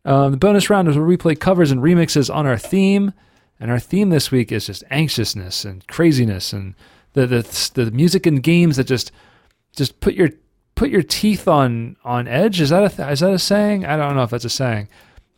Um, 0.05 0.31
the 0.33 0.37
bonus 0.37 0.69
round 0.71 0.89
is 0.89 0.97
where 0.97 1.05
we 1.07 1.17
play 1.17 1.35
covers 1.35 1.71
and 1.71 1.81
remixes 1.81 2.35
on 2.35 2.47
our 2.47 2.59
theme, 2.59 3.13
and 3.61 3.71
our 3.71 3.79
theme 3.79 4.11
this 4.11 4.31
week 4.31 4.51
is 4.51 4.67
just 4.67 4.83
anxiousness 4.91 5.65
and 5.65 5.87
craziness 5.87 6.53
and 6.53 6.75
the 7.13 7.27
the 7.27 7.71
the 7.75 7.91
music 7.91 8.27
and 8.27 8.43
games 8.43 8.77
that 8.77 8.85
just 8.85 9.13
just 9.77 10.01
put 10.01 10.15
your 10.15 10.31
put 10.75 10.89
your 10.91 11.03
teeth 11.03 11.47
on 11.47 11.97
on 12.05 12.27
edge. 12.27 12.61
Is 12.61 12.71
that 12.71 12.99
a 12.99 13.11
is 13.11 13.21
that 13.21 13.33
a 13.33 13.39
saying? 13.39 13.85
I 13.85 13.97
don't 13.97 14.17
know 14.17 14.23
if 14.25 14.31
that's 14.31 14.45
a 14.47 14.51
saying. 14.51 14.89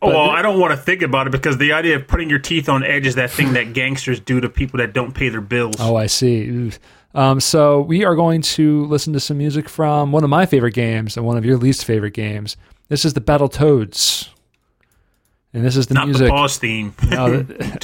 Oh, 0.05 0.09
well, 0.09 0.29
I 0.29 0.41
don't 0.41 0.59
want 0.59 0.71
to 0.71 0.77
think 0.77 1.01
about 1.01 1.27
it 1.27 1.31
because 1.31 1.57
the 1.57 1.73
idea 1.73 1.95
of 1.95 2.07
putting 2.07 2.29
your 2.29 2.39
teeth 2.39 2.69
on 2.69 2.83
edge 2.83 3.05
is 3.05 3.15
that 3.15 3.31
thing 3.31 3.53
that 3.53 3.73
gangsters 3.73 4.19
do 4.19 4.39
to 4.39 4.49
people 4.49 4.77
that 4.77 4.93
don't 4.93 5.13
pay 5.13 5.29
their 5.29 5.41
bills. 5.41 5.75
Oh, 5.79 5.95
I 5.95 6.07
see. 6.07 6.71
Um, 7.13 7.39
so 7.39 7.81
we 7.81 8.03
are 8.03 8.15
going 8.15 8.41
to 8.41 8.85
listen 8.85 9.13
to 9.13 9.19
some 9.19 9.37
music 9.37 9.69
from 9.69 10.11
one 10.11 10.23
of 10.23 10.29
my 10.29 10.45
favorite 10.45 10.73
games 10.73 11.15
and 11.15 11.25
one 11.25 11.37
of 11.37 11.45
your 11.45 11.57
least 11.57 11.85
favorite 11.85 12.13
games. 12.13 12.57
This 12.89 13.05
is 13.05 13.13
the 13.13 13.21
Battle 13.21 13.47
Toads, 13.49 14.29
and 15.53 15.65
this 15.65 15.75
is 15.75 15.87
the 15.87 15.95
Not 15.95 16.05
music. 16.07 16.25
the 16.27 16.31
boss 16.31 16.57
theme. 16.57 16.93
No, 17.09 17.41
this 17.41 17.79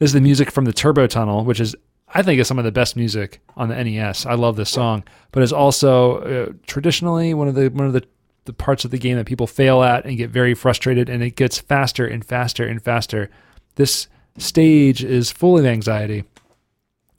is 0.00 0.12
the 0.12 0.20
music 0.20 0.50
from 0.50 0.64
the 0.64 0.72
Turbo 0.72 1.06
Tunnel, 1.06 1.44
which 1.44 1.60
is 1.60 1.74
I 2.12 2.22
think 2.22 2.40
is 2.40 2.48
some 2.48 2.58
of 2.58 2.64
the 2.64 2.72
best 2.72 2.96
music 2.96 3.40
on 3.56 3.68
the 3.68 3.82
NES. 3.82 4.26
I 4.26 4.34
love 4.34 4.56
this 4.56 4.70
song, 4.70 5.04
but 5.32 5.42
it's 5.42 5.52
also 5.52 6.18
uh, 6.18 6.52
traditionally 6.66 7.32
one 7.32 7.48
of 7.48 7.54
the 7.54 7.68
one 7.68 7.86
of 7.86 7.92
the 7.92 8.04
the 8.46 8.52
parts 8.52 8.84
of 8.84 8.90
the 8.90 8.98
game 8.98 9.16
that 9.16 9.26
people 9.26 9.46
fail 9.46 9.82
at 9.82 10.04
and 10.04 10.16
get 10.16 10.30
very 10.30 10.54
frustrated, 10.54 11.08
and 11.08 11.22
it 11.22 11.36
gets 11.36 11.58
faster 11.58 12.06
and 12.06 12.24
faster 12.24 12.66
and 12.66 12.82
faster. 12.82 13.30
This 13.74 14.08
stage 14.38 15.04
is 15.04 15.30
full 15.30 15.58
of 15.58 15.66
anxiety, 15.66 16.24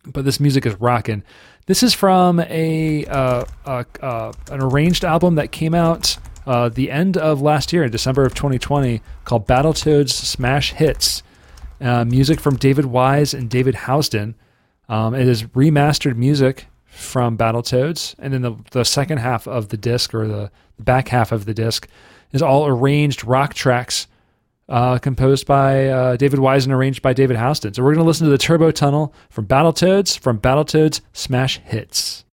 but 0.05 0.25
this 0.25 0.39
music 0.39 0.65
is 0.65 0.75
rocking. 0.75 1.23
This 1.67 1.83
is 1.83 1.93
from 1.93 2.39
a 2.39 3.05
uh, 3.05 3.45
uh, 3.65 3.83
uh, 4.01 4.31
an 4.49 4.61
arranged 4.61 5.03
album 5.03 5.35
that 5.35 5.51
came 5.51 5.75
out 5.75 6.17
uh, 6.45 6.69
the 6.69 6.89
end 6.89 7.17
of 7.17 7.41
last 7.41 7.73
year, 7.73 7.83
in 7.83 7.91
December 7.91 8.25
of 8.25 8.33
2020, 8.33 9.01
called 9.25 9.45
Battletoads 9.47 10.11
Smash 10.11 10.73
Hits. 10.73 11.23
Uh, 11.79 12.05
music 12.05 12.39
from 12.39 12.55
David 12.55 12.85
Wise 12.85 13.35
and 13.35 13.49
David 13.49 13.75
Housden. 13.75 14.33
Um, 14.89 15.13
it 15.13 15.27
is 15.27 15.43
remastered 15.43 16.15
music 16.15 16.65
from 16.97 17.37
Battletoads, 17.37 18.15
and 18.19 18.33
then 18.33 18.41
the 18.41 18.55
the 18.71 18.83
second 18.83 19.19
half 19.19 19.47
of 19.47 19.69
the 19.69 19.77
disc 19.77 20.13
or 20.13 20.27
the 20.27 20.51
back 20.79 21.09
half 21.09 21.31
of 21.31 21.45
the 21.45 21.53
disc 21.53 21.87
is 22.31 22.41
all 22.41 22.67
arranged 22.67 23.23
rock 23.23 23.53
tracks 23.53 24.07
uh, 24.69 24.97
composed 24.99 25.45
by 25.45 25.87
uh, 25.87 26.15
David 26.17 26.39
Wise 26.39 26.65
and 26.65 26.73
arranged 26.73 27.01
by 27.01 27.13
David 27.13 27.37
Housden. 27.37 27.75
So 27.75 27.83
we're 27.83 27.93
going 27.93 28.03
to 28.03 28.07
listen 28.07 28.25
to 28.25 28.31
the 28.31 28.37
Turbo 28.37 28.71
Tunnel 28.71 29.13
from 29.29 29.45
Battletoads 29.45 30.19
from 30.19 30.39
Battletoads 30.39 31.01
Smash 31.13 31.59
Hits. 31.59 32.25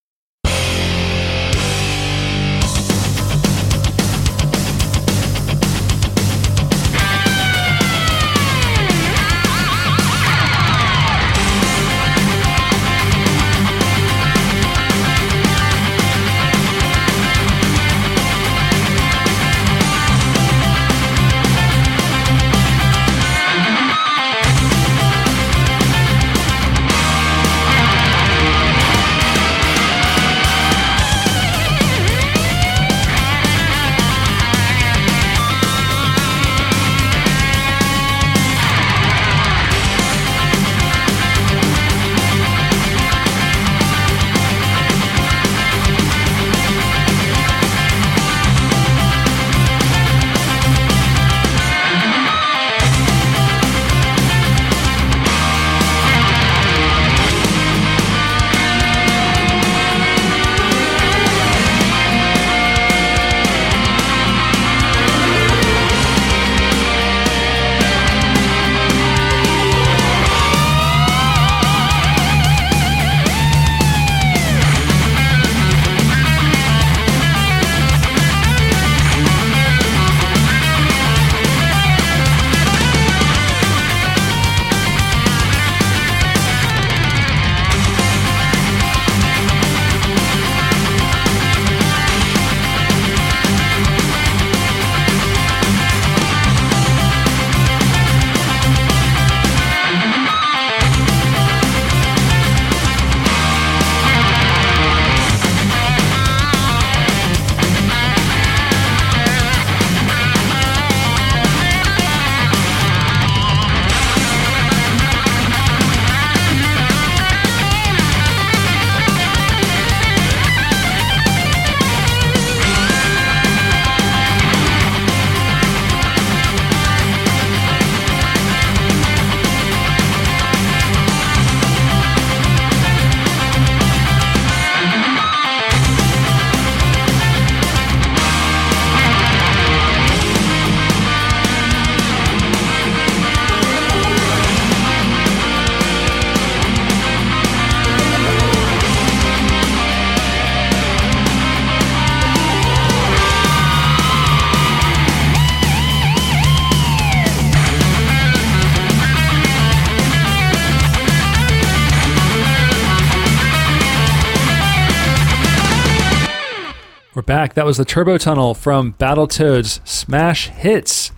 That 167.55 167.65
was 167.65 167.77
the 167.77 167.85
Turbo 167.85 168.17
Tunnel 168.17 168.53
from 168.53 168.93
Battletoads 168.93 169.85
Smash 169.87 170.49
Hits. 170.49 171.11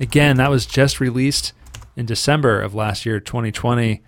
Again, 0.00 0.36
that 0.38 0.50
was 0.50 0.66
just 0.66 0.98
released 1.00 1.52
in 1.96 2.04
December 2.04 2.60
of 2.60 2.74
last 2.74 3.06
year, 3.06 3.20
2020. 3.20 4.02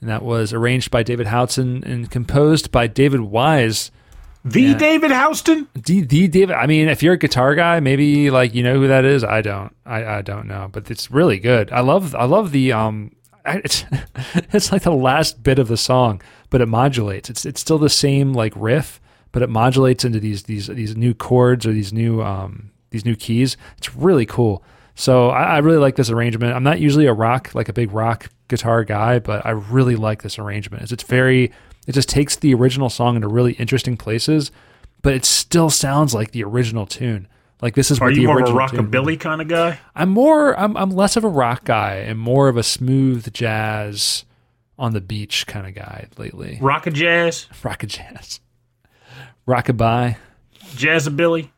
And 0.00 0.08
that 0.08 0.22
was 0.22 0.52
arranged 0.52 0.90
by 0.92 1.02
David 1.02 1.26
Housden 1.26 1.84
and 1.84 2.08
composed 2.10 2.70
by 2.70 2.86
David 2.86 3.20
Wise. 3.22 3.90
The 4.44 4.60
Yeah. 4.62 4.74
David 4.78 5.10
Houston? 5.10 5.66
The, 5.74 6.02
the 6.02 6.28
David, 6.28 6.54
I 6.54 6.66
mean, 6.66 6.88
if 6.88 7.02
you're 7.02 7.14
a 7.14 7.18
guitar 7.18 7.54
guy, 7.54 7.80
maybe 7.80 8.30
like 8.30 8.54
you 8.54 8.62
know 8.62 8.74
who 8.78 8.86
that 8.88 9.04
is. 9.04 9.24
I 9.24 9.40
don't. 9.40 9.74
I, 9.86 10.04
I 10.18 10.22
don't 10.22 10.46
know, 10.46 10.68
but 10.70 10.90
it's 10.90 11.10
really 11.10 11.38
good. 11.38 11.72
I 11.72 11.80
love 11.80 12.14
I 12.14 12.26
love 12.26 12.52
the 12.52 12.72
um. 12.72 13.12
It's 13.46 13.84
it's 14.52 14.70
like 14.70 14.82
the 14.82 14.92
last 14.92 15.42
bit 15.42 15.58
of 15.58 15.68
the 15.68 15.78
song, 15.78 16.20
but 16.50 16.60
it 16.60 16.66
modulates. 16.66 17.30
It's 17.30 17.46
it's 17.46 17.60
still 17.60 17.78
the 17.78 17.88
same 17.88 18.34
like 18.34 18.52
riff, 18.54 19.00
but 19.34 19.42
it 19.42 19.50
modulates 19.50 20.04
into 20.04 20.20
these 20.20 20.44
these 20.44 20.68
these 20.68 20.96
new 20.96 21.12
chords 21.12 21.66
or 21.66 21.72
these 21.72 21.92
new 21.92 22.22
um 22.22 22.70
these 22.90 23.04
new 23.04 23.16
keys. 23.16 23.56
It's 23.76 23.94
really 23.96 24.24
cool. 24.24 24.62
So 24.94 25.30
I, 25.30 25.56
I 25.56 25.58
really 25.58 25.78
like 25.78 25.96
this 25.96 26.08
arrangement. 26.08 26.54
I'm 26.54 26.62
not 26.62 26.78
usually 26.78 27.06
a 27.06 27.12
rock 27.12 27.52
like 27.52 27.68
a 27.68 27.72
big 27.72 27.90
rock 27.92 28.30
guitar 28.46 28.84
guy, 28.84 29.18
but 29.18 29.44
I 29.44 29.50
really 29.50 29.96
like 29.96 30.22
this 30.22 30.38
arrangement. 30.38 30.84
It's, 30.84 30.92
it's 30.92 31.02
very 31.02 31.50
It 31.88 31.92
just 31.92 32.08
takes 32.08 32.36
the 32.36 32.54
original 32.54 32.88
song 32.88 33.16
into 33.16 33.26
really 33.26 33.54
interesting 33.54 33.96
places, 33.96 34.52
but 35.02 35.14
it 35.14 35.24
still 35.24 35.68
sounds 35.68 36.14
like 36.14 36.30
the 36.30 36.44
original 36.44 36.86
tune. 36.86 37.26
Like 37.60 37.74
this 37.74 37.90
is 37.90 38.00
Are 38.00 38.10
you 38.12 38.20
the 38.20 38.26
more 38.26 38.38
of 38.40 38.44
a 38.44 38.46
tune- 38.46 38.88
rockabilly 38.90 39.18
kind 39.18 39.40
of 39.42 39.48
guy? 39.48 39.80
I'm 39.96 40.10
more 40.10 40.56
I'm 40.56 40.76
I'm 40.76 40.90
less 40.90 41.16
of 41.16 41.24
a 41.24 41.28
rock 41.28 41.64
guy 41.64 41.94
and 41.96 42.20
more 42.20 42.46
of 42.46 42.56
a 42.56 42.62
smooth 42.62 43.32
jazz 43.32 44.24
on 44.78 44.92
the 44.92 45.00
beach 45.00 45.48
kind 45.48 45.66
of 45.66 45.74
guy 45.74 46.06
lately. 46.18 46.58
Rock 46.60 46.86
a 46.86 46.92
jazz, 46.92 47.48
Rock 47.64 47.82
a 47.82 47.86
jazz. 47.88 48.38
Rockabye. 49.46 50.16
jazzabilly. 50.74 51.50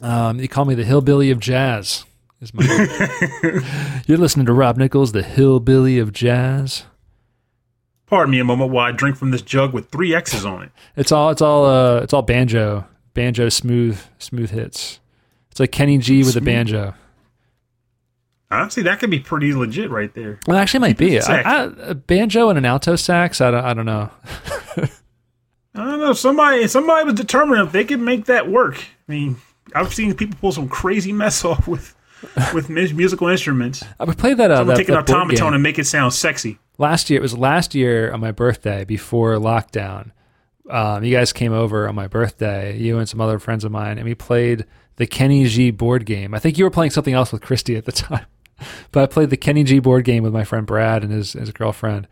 Um, 0.00 0.40
you 0.40 0.48
call 0.48 0.64
me 0.64 0.74
the 0.74 0.84
hillbilly 0.84 1.30
of 1.30 1.40
jazz. 1.40 2.04
Is 2.40 2.52
my 2.52 2.64
You're 4.06 4.18
listening 4.18 4.44
to 4.46 4.52
Rob 4.52 4.76
Nichols, 4.76 5.12
the 5.12 5.22
hillbilly 5.22 5.98
of 5.98 6.12
jazz. 6.12 6.84
Pardon 8.06 8.30
me 8.30 8.38
a 8.38 8.44
moment 8.44 8.70
while 8.70 8.86
I 8.86 8.92
drink 8.92 9.16
from 9.16 9.30
this 9.30 9.42
jug 9.42 9.72
with 9.72 9.88
three 9.88 10.14
X's 10.14 10.44
on 10.44 10.64
it. 10.64 10.70
It's 10.96 11.10
all 11.12 11.30
it's 11.30 11.40
all 11.42 11.64
uh 11.64 12.00
it's 12.02 12.12
all 12.12 12.22
banjo. 12.22 12.86
Banjo 13.14 13.48
smooth 13.48 13.98
smooth 14.18 14.50
hits. 14.50 15.00
It's 15.50 15.58
like 15.60 15.72
Kenny 15.72 15.96
G 15.98 16.18
with 16.18 16.28
a 16.28 16.32
Smooth. 16.32 16.44
banjo. 16.44 16.94
Honestly, 18.50 18.82
that 18.84 19.00
could 19.00 19.10
be 19.10 19.18
pretty 19.18 19.52
legit 19.54 19.90
right 19.90 20.12
there. 20.14 20.38
Well, 20.46 20.56
actually, 20.58 20.78
it 20.78 20.80
might 20.82 20.98
be. 20.98 21.18
I, 21.18 21.40
I, 21.40 21.62
a 21.78 21.94
banjo 21.94 22.48
and 22.50 22.56
an 22.58 22.64
alto 22.64 22.94
sax. 22.94 23.40
I 23.40 23.50
don't, 23.50 23.64
I 23.64 23.74
don't 23.74 23.86
know. 23.86 24.10
I 25.76 25.84
don't 25.90 26.00
know. 26.00 26.12
Somebody, 26.14 26.66
somebody 26.68 27.04
was 27.04 27.14
determined 27.14 27.66
if 27.66 27.72
they 27.72 27.84
could 27.84 28.00
make 28.00 28.24
that 28.26 28.48
work. 28.48 28.78
I 28.78 29.12
mean, 29.12 29.36
I've 29.74 29.92
seen 29.92 30.14
people 30.14 30.38
pull 30.40 30.52
some 30.52 30.68
crazy 30.68 31.12
mess 31.12 31.44
off 31.44 31.68
with 31.68 31.94
with 32.54 32.70
musical 32.70 33.28
instruments. 33.28 33.84
I 34.00 34.04
would 34.04 34.16
play 34.16 34.32
that. 34.32 34.50
Uh, 34.50 34.56
Someone 34.58 34.74
that, 34.74 34.80
take 34.80 34.88
an 34.88 34.96
automaton 34.96 35.52
and 35.54 35.62
make 35.62 35.78
it 35.78 35.86
sound 35.86 36.14
sexy. 36.14 36.58
last 36.78 37.10
year. 37.10 37.18
It 37.18 37.22
was 37.22 37.36
last 37.36 37.74
year 37.74 38.10
on 38.10 38.20
my 38.20 38.32
birthday 38.32 38.84
before 38.84 39.34
lockdown. 39.34 40.12
Um, 40.70 41.04
you 41.04 41.14
guys 41.14 41.32
came 41.32 41.52
over 41.52 41.86
on 41.86 41.94
my 41.94 42.08
birthday, 42.08 42.76
you 42.76 42.98
and 42.98 43.08
some 43.08 43.20
other 43.20 43.38
friends 43.38 43.64
of 43.64 43.70
mine, 43.70 43.98
and 43.98 44.04
we 44.04 44.14
played 44.14 44.64
the 44.96 45.06
Kenny 45.06 45.44
G 45.46 45.70
board 45.70 46.06
game. 46.06 46.34
I 46.34 46.38
think 46.38 46.58
you 46.58 46.64
were 46.64 46.70
playing 46.70 46.90
something 46.90 47.14
else 47.14 47.30
with 47.32 47.42
Christy 47.42 47.76
at 47.76 47.84
the 47.84 47.92
time, 47.92 48.26
but 48.92 49.02
I 49.02 49.06
played 49.06 49.30
the 49.30 49.36
Kenny 49.36 49.62
G 49.62 49.78
board 49.78 50.04
game 50.04 50.22
with 50.22 50.32
my 50.32 50.42
friend 50.42 50.66
Brad 50.66 51.04
and 51.04 51.12
his 51.12 51.34
his 51.34 51.52
girlfriend, 51.52 52.08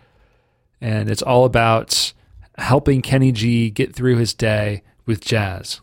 and 0.81 1.11
it's 1.11 1.23
all 1.23 1.47
about 1.47 2.13
helping 2.59 3.03
Kenny 3.03 3.33
G 3.33 3.71
get 3.71 3.95
through 3.95 4.17
his 4.17 4.35
day 4.35 4.83
with 5.07 5.21
jazz. 5.21 5.81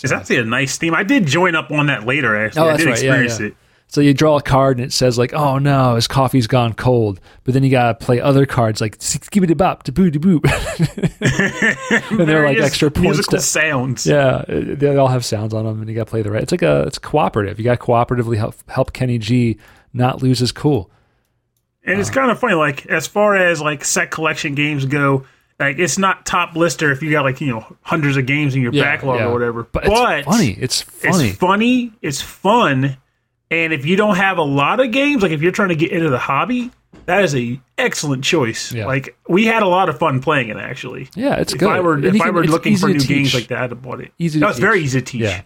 It's 0.00 0.12
actually 0.12 0.36
a 0.36 0.44
nice 0.44 0.78
theme. 0.78 0.94
I 0.94 1.02
did 1.02 1.26
join 1.26 1.56
up 1.56 1.70
on 1.72 1.86
that 1.86 2.06
later. 2.06 2.36
Actually, 2.36 2.62
Oh, 2.62 2.64
I 2.66 2.70
that's 2.72 2.78
did 2.84 2.88
right. 2.88 3.02
Yeah, 3.02 3.10
experience 3.14 3.40
yeah. 3.40 3.46
it. 3.48 3.56
So 3.90 4.00
you 4.02 4.12
draw 4.12 4.36
a 4.36 4.42
card 4.42 4.76
and 4.78 4.84
it 4.86 4.92
says 4.92 5.16
like, 5.18 5.32
"Oh 5.32 5.56
no, 5.58 5.94
his 5.94 6.06
coffee's 6.06 6.46
gone 6.46 6.74
cold." 6.74 7.20
But 7.44 7.54
then 7.54 7.62
you 7.64 7.70
gotta 7.70 7.94
play 7.94 8.20
other 8.20 8.44
cards 8.46 8.80
like 8.82 8.98
"Give 9.30 9.42
it 9.42 9.50
a 9.50 9.56
bop, 9.56 9.82
da 9.84 9.92
boo, 9.92 10.10
da 10.10 10.18
boop," 10.20 10.44
and 12.10 12.28
they're 12.28 12.44
like 12.46 12.58
extra 12.58 12.90
points. 12.90 13.02
musical 13.06 13.38
To, 13.38 13.42
sounds. 13.42 14.06
yeah, 14.06 14.44
they 14.46 14.94
all 14.96 15.08
have 15.08 15.24
sounds 15.24 15.54
on 15.54 15.64
them, 15.64 15.80
and 15.80 15.88
you 15.88 15.96
gotta 15.96 16.10
play 16.10 16.20
the 16.22 16.30
right. 16.30 16.42
It's 16.42 16.52
like 16.52 16.62
a 16.62 16.82
it's 16.82 16.98
cooperative. 16.98 17.58
You 17.58 17.64
gotta 17.64 17.80
cooperatively 17.80 18.36
help 18.36 18.54
help 18.70 18.92
Kenny 18.92 19.18
G 19.18 19.58
not 19.92 20.22
lose 20.22 20.38
his 20.40 20.52
cool. 20.52 20.90
And 21.88 21.98
it's 22.00 22.10
kind 22.10 22.30
of 22.30 22.38
funny, 22.38 22.54
like 22.54 22.86
as 22.86 23.06
far 23.06 23.36
as 23.36 23.60
like 23.60 23.84
set 23.84 24.10
collection 24.10 24.54
games 24.54 24.84
go, 24.84 25.24
like 25.58 25.78
it's 25.78 25.98
not 25.98 26.26
top 26.26 26.54
lister 26.54 26.92
if 26.92 27.02
you 27.02 27.10
got 27.10 27.24
like 27.24 27.40
you 27.40 27.48
know 27.48 27.76
hundreds 27.82 28.16
of 28.16 28.26
games 28.26 28.54
in 28.54 28.62
your 28.62 28.72
Yeah, 28.72 28.82
backlog 28.84 29.20
yeah. 29.20 29.26
or 29.26 29.32
whatever. 29.32 29.62
But, 29.64 29.84
it's 29.86 30.26
funny. 30.26 30.50
It's 30.52 30.82
funny. 30.82 31.28
It's 31.28 31.38
funny. 31.38 31.92
It's 32.02 32.20
fun. 32.20 32.96
And 33.50 33.72
if 33.72 33.86
you 33.86 33.96
don't 33.96 34.16
have 34.16 34.36
a 34.38 34.42
lot 34.42 34.78
of 34.80 34.90
games, 34.92 35.22
like 35.22 35.32
if 35.32 35.40
you're 35.40 35.52
trying 35.52 35.70
to 35.70 35.76
get 35.76 35.90
into 35.90 36.10
the 36.10 36.18
hobby, 36.18 36.70
that 37.06 37.24
is 37.24 37.34
a 37.34 37.58
excellent 37.78 38.22
choice. 38.22 38.70
Yeah. 38.72 38.86
Like 38.86 39.16
we 39.26 39.46
had 39.46 39.62
a 39.62 39.66
lot 39.68 39.88
of 39.88 39.98
fun 39.98 40.20
playing 40.20 40.50
it 40.50 40.58
actually. 40.58 41.08
yeah, 41.14 41.36
it's 41.36 41.54
If 41.54 41.60
good. 41.60 41.70
I 41.70 41.80
were 41.80 41.98
if 42.04 42.14
you 42.14 42.22
I 42.22 42.28
were 42.30 42.44
looking 42.44 42.76
for 42.76 42.88
new 42.88 42.98
to 42.98 43.06
games 43.06 43.32
like 43.34 43.46
that, 43.48 43.62
I'd 43.62 43.70
have 43.70 43.80
bought 43.82 44.00
it. 44.00 44.12
Easy 44.18 44.38
No, 44.40 44.48
it's 44.48 44.58
very 44.58 44.80
easy 44.82 45.00
to 45.00 45.04
teach. 45.04 45.22
Yeah. 45.22 45.40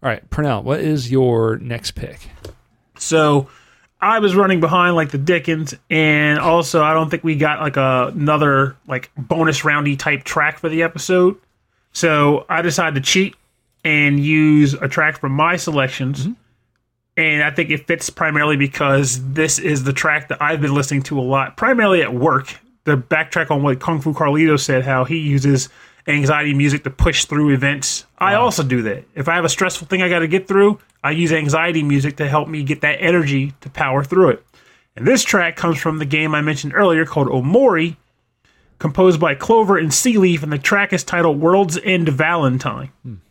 All 0.00 0.08
right, 0.08 0.30
Pernell, 0.30 0.62
what 0.62 0.78
is 0.78 1.10
your 1.10 1.56
next 1.58 1.90
pick? 1.96 2.20
So 2.98 3.48
I 4.00 4.20
was 4.20 4.34
running 4.34 4.60
behind 4.60 4.94
like 4.94 5.10
the 5.10 5.18
Dickens, 5.18 5.74
and 5.90 6.38
also 6.38 6.82
I 6.82 6.94
don't 6.94 7.10
think 7.10 7.24
we 7.24 7.36
got 7.36 7.60
like 7.60 7.76
a, 7.76 8.12
another 8.14 8.76
like 8.86 9.10
bonus 9.16 9.64
roundy 9.64 9.96
type 9.96 10.24
track 10.24 10.58
for 10.58 10.68
the 10.68 10.82
episode. 10.82 11.36
So 11.92 12.46
I 12.48 12.62
decided 12.62 12.94
to 12.94 13.00
cheat 13.00 13.34
and 13.84 14.20
use 14.20 14.74
a 14.74 14.88
track 14.88 15.18
from 15.18 15.32
my 15.32 15.56
selections. 15.56 16.20
Mm-hmm. 16.20 16.32
And 17.16 17.42
I 17.42 17.50
think 17.50 17.70
it 17.70 17.88
fits 17.88 18.10
primarily 18.10 18.56
because 18.56 19.32
this 19.32 19.58
is 19.58 19.82
the 19.82 19.92
track 19.92 20.28
that 20.28 20.40
I've 20.40 20.60
been 20.60 20.74
listening 20.74 21.02
to 21.04 21.18
a 21.18 21.22
lot, 21.22 21.56
primarily 21.56 22.02
at 22.02 22.14
work. 22.14 22.54
The 22.84 22.96
backtrack 22.96 23.50
on 23.50 23.64
what 23.64 23.80
Kung 23.80 24.00
Fu 24.00 24.14
Carlito 24.14 24.58
said, 24.58 24.84
how 24.84 25.04
he 25.04 25.18
uses 25.18 25.68
anxiety 26.06 26.54
music 26.54 26.84
to 26.84 26.90
push 26.90 27.24
through 27.24 27.52
events. 27.52 28.06
I 28.18 28.34
also 28.34 28.62
do 28.62 28.82
that. 28.82 29.04
If 29.14 29.28
I 29.28 29.34
have 29.34 29.44
a 29.44 29.48
stressful 29.48 29.88
thing 29.88 30.00
I 30.00 30.08
got 30.08 30.20
to 30.20 30.28
get 30.28 30.46
through, 30.46 30.78
I 31.02 31.12
use 31.12 31.32
anxiety 31.32 31.82
music 31.82 32.16
to 32.16 32.28
help 32.28 32.48
me 32.48 32.62
get 32.62 32.80
that 32.80 33.00
energy 33.00 33.52
to 33.60 33.70
power 33.70 34.02
through 34.02 34.30
it. 34.30 34.44
And 34.96 35.06
this 35.06 35.22
track 35.22 35.56
comes 35.56 35.78
from 35.78 35.98
the 35.98 36.04
game 36.04 36.34
I 36.34 36.40
mentioned 36.40 36.74
earlier 36.74 37.06
called 37.06 37.28
Omori, 37.28 37.96
composed 38.78 39.20
by 39.20 39.34
Clover 39.34 39.78
and 39.78 39.90
Sealeaf, 39.90 40.42
and 40.42 40.52
the 40.52 40.58
track 40.58 40.92
is 40.92 41.04
titled 41.04 41.40
World's 41.40 41.78
End 41.78 42.08
Valentine. 42.08 42.90
listening 43.04 43.27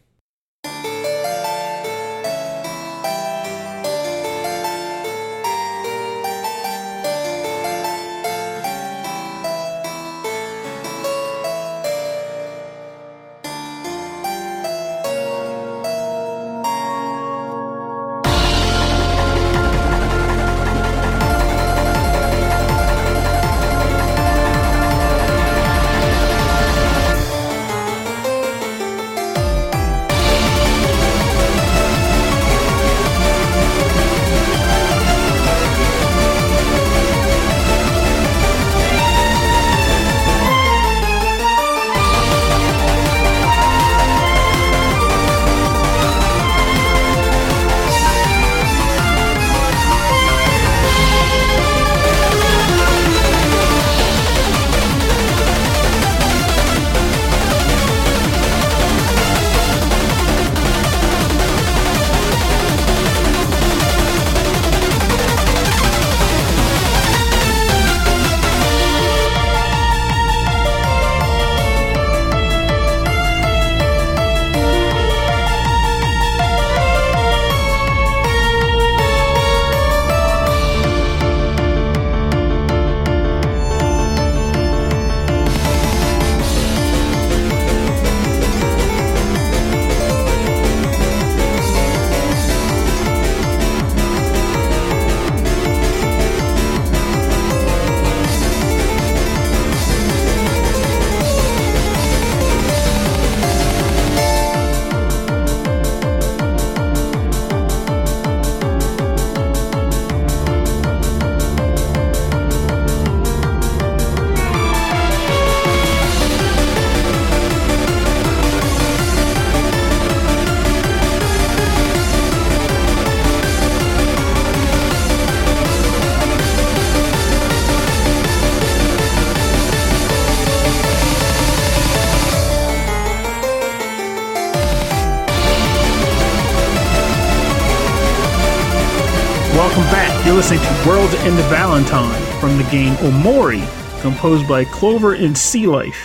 game 142.72 142.94
Omori, 142.96 143.62
composed 144.02 144.48
by 144.48 144.66
Clover 144.66 145.14
and 145.14 145.36
Sealeaf. 145.36 145.96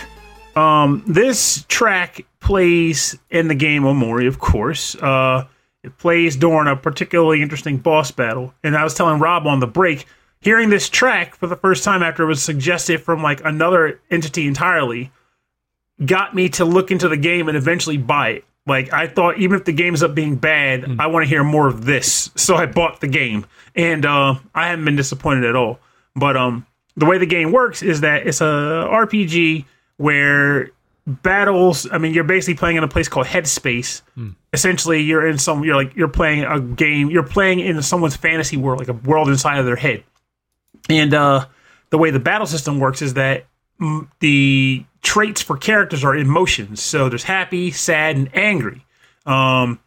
Um, 0.55 1.03
this 1.07 1.65
track 1.67 2.25
plays 2.39 3.17
in 3.29 3.47
the 3.47 3.55
game 3.55 3.83
Omori, 3.83 4.27
of 4.27 4.39
course. 4.39 4.95
Uh, 4.95 5.45
it 5.83 5.97
plays 5.97 6.35
during 6.35 6.67
a 6.67 6.75
particularly 6.75 7.41
interesting 7.41 7.77
boss 7.77 8.11
battle. 8.11 8.53
And 8.63 8.77
I 8.77 8.83
was 8.83 8.93
telling 8.93 9.19
Rob 9.19 9.45
on 9.47 9.59
the 9.59 9.67
break, 9.67 10.05
hearing 10.39 10.69
this 10.69 10.89
track 10.89 11.35
for 11.35 11.47
the 11.47 11.55
first 11.55 11.83
time 11.83 12.01
after 12.01 12.23
it 12.23 12.27
was 12.27 12.41
suggested 12.41 13.01
from 13.01 13.21
like 13.21 13.43
another 13.43 13.99
entity 14.09 14.47
entirely 14.47 15.11
got 16.05 16.33
me 16.35 16.49
to 16.49 16.65
look 16.65 16.91
into 16.91 17.09
the 17.09 17.17
game 17.17 17.47
and 17.47 17.57
eventually 17.57 17.97
buy 17.97 18.29
it. 18.29 18.45
Like 18.65 18.93
I 18.93 19.07
thought, 19.07 19.37
even 19.39 19.57
if 19.57 19.65
the 19.65 19.73
game 19.73 19.87
ends 19.87 20.03
up 20.03 20.15
being 20.15 20.37
bad, 20.37 20.97
I 20.99 21.07
want 21.07 21.23
to 21.25 21.29
hear 21.29 21.43
more 21.43 21.67
of 21.67 21.83
this. 21.83 22.31
So 22.35 22.55
I 22.55 22.65
bought 22.65 23.01
the 23.01 23.07
game, 23.07 23.45
and 23.75 24.05
uh, 24.05 24.35
I 24.55 24.69
haven't 24.69 24.85
been 24.85 24.95
disappointed 24.95 25.43
at 25.43 25.55
all. 25.55 25.79
But 26.15 26.37
um, 26.37 26.65
the 26.95 27.05
way 27.05 27.17
the 27.17 27.25
game 27.25 27.51
works 27.51 27.81
is 27.81 28.01
that 28.01 28.27
it's 28.27 28.41
a 28.41 28.87
RPG 28.89 29.65
where 29.97 30.69
battles. 31.05 31.87
I 31.91 31.97
mean, 31.97 32.13
you're 32.13 32.23
basically 32.23 32.55
playing 32.55 32.77
in 32.77 32.83
a 32.83 32.87
place 32.87 33.07
called 33.07 33.27
Headspace. 33.27 34.01
Essentially, 34.53 35.01
you're 35.01 35.27
in 35.27 35.37
some. 35.37 35.63
You're 35.63 35.75
like 35.75 35.95
you're 35.95 36.07
playing 36.07 36.43
a 36.43 36.59
game. 36.59 37.09
You're 37.09 37.23
playing 37.23 37.59
in 37.59 37.81
someone's 37.81 38.15
fantasy 38.15 38.57
world, 38.57 38.79
like 38.79 38.89
a 38.89 38.93
world 38.93 39.29
inside 39.29 39.57
of 39.57 39.65
their 39.65 39.75
head. 39.75 40.03
And 40.89 41.13
uh, 41.13 41.45
the 41.89 41.97
way 41.97 42.11
the 42.11 42.19
battle 42.19 42.47
system 42.47 42.79
works 42.79 43.01
is 43.01 43.15
that 43.15 43.45
mm, 43.79 44.07
the 44.19 44.85
traits 45.01 45.41
for 45.41 45.57
characters 45.57 46.03
are 46.03 46.15
emotions. 46.15 46.81
So 46.81 47.09
there's 47.09 47.23
happy, 47.23 47.71
sad, 47.71 48.15
and 48.15 48.35
angry. 48.35 48.85
Um, 49.25 49.79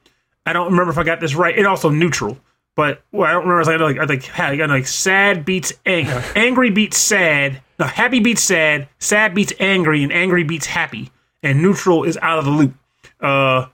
I 0.45 0.53
don't 0.53 0.71
remember 0.71 0.91
if 0.91 0.99
I 0.99 1.03
got 1.05 1.21
this 1.21 1.35
right. 1.35 1.57
And 1.57 1.67
also 1.67 1.89
neutral. 1.91 2.39
But 2.77 3.03
well, 3.11 3.29
I 3.29 3.33
don't 3.33 3.49
remember. 3.49 3.71
I 3.71 3.77
like, 3.77 3.99
I 3.99 4.05
like, 4.05 4.53
you 4.53 4.59
got 4.59 4.69
like 4.69 4.87
sad 4.87 5.45
beats 5.45 5.73
angry, 5.87 6.23
angry 6.37 6.71
beats 6.71 6.99
sad. 6.99 7.61
No, 7.79 7.87
happy 7.87 8.21
beats 8.21 8.43
sad. 8.43 8.89
Sad 8.99 9.35
beats 9.35 9.53
angry, 9.59 10.03
and 10.03 10.13
angry 10.13 10.45
beats 10.45 10.67
happy. 10.67 11.11
And 11.43 11.63
neutral 11.63 12.05
is 12.05 12.19
out 12.21 12.39
of 12.39 12.45
the 12.45 12.51
loop. 12.51 12.75
Uh, 13.21 13.67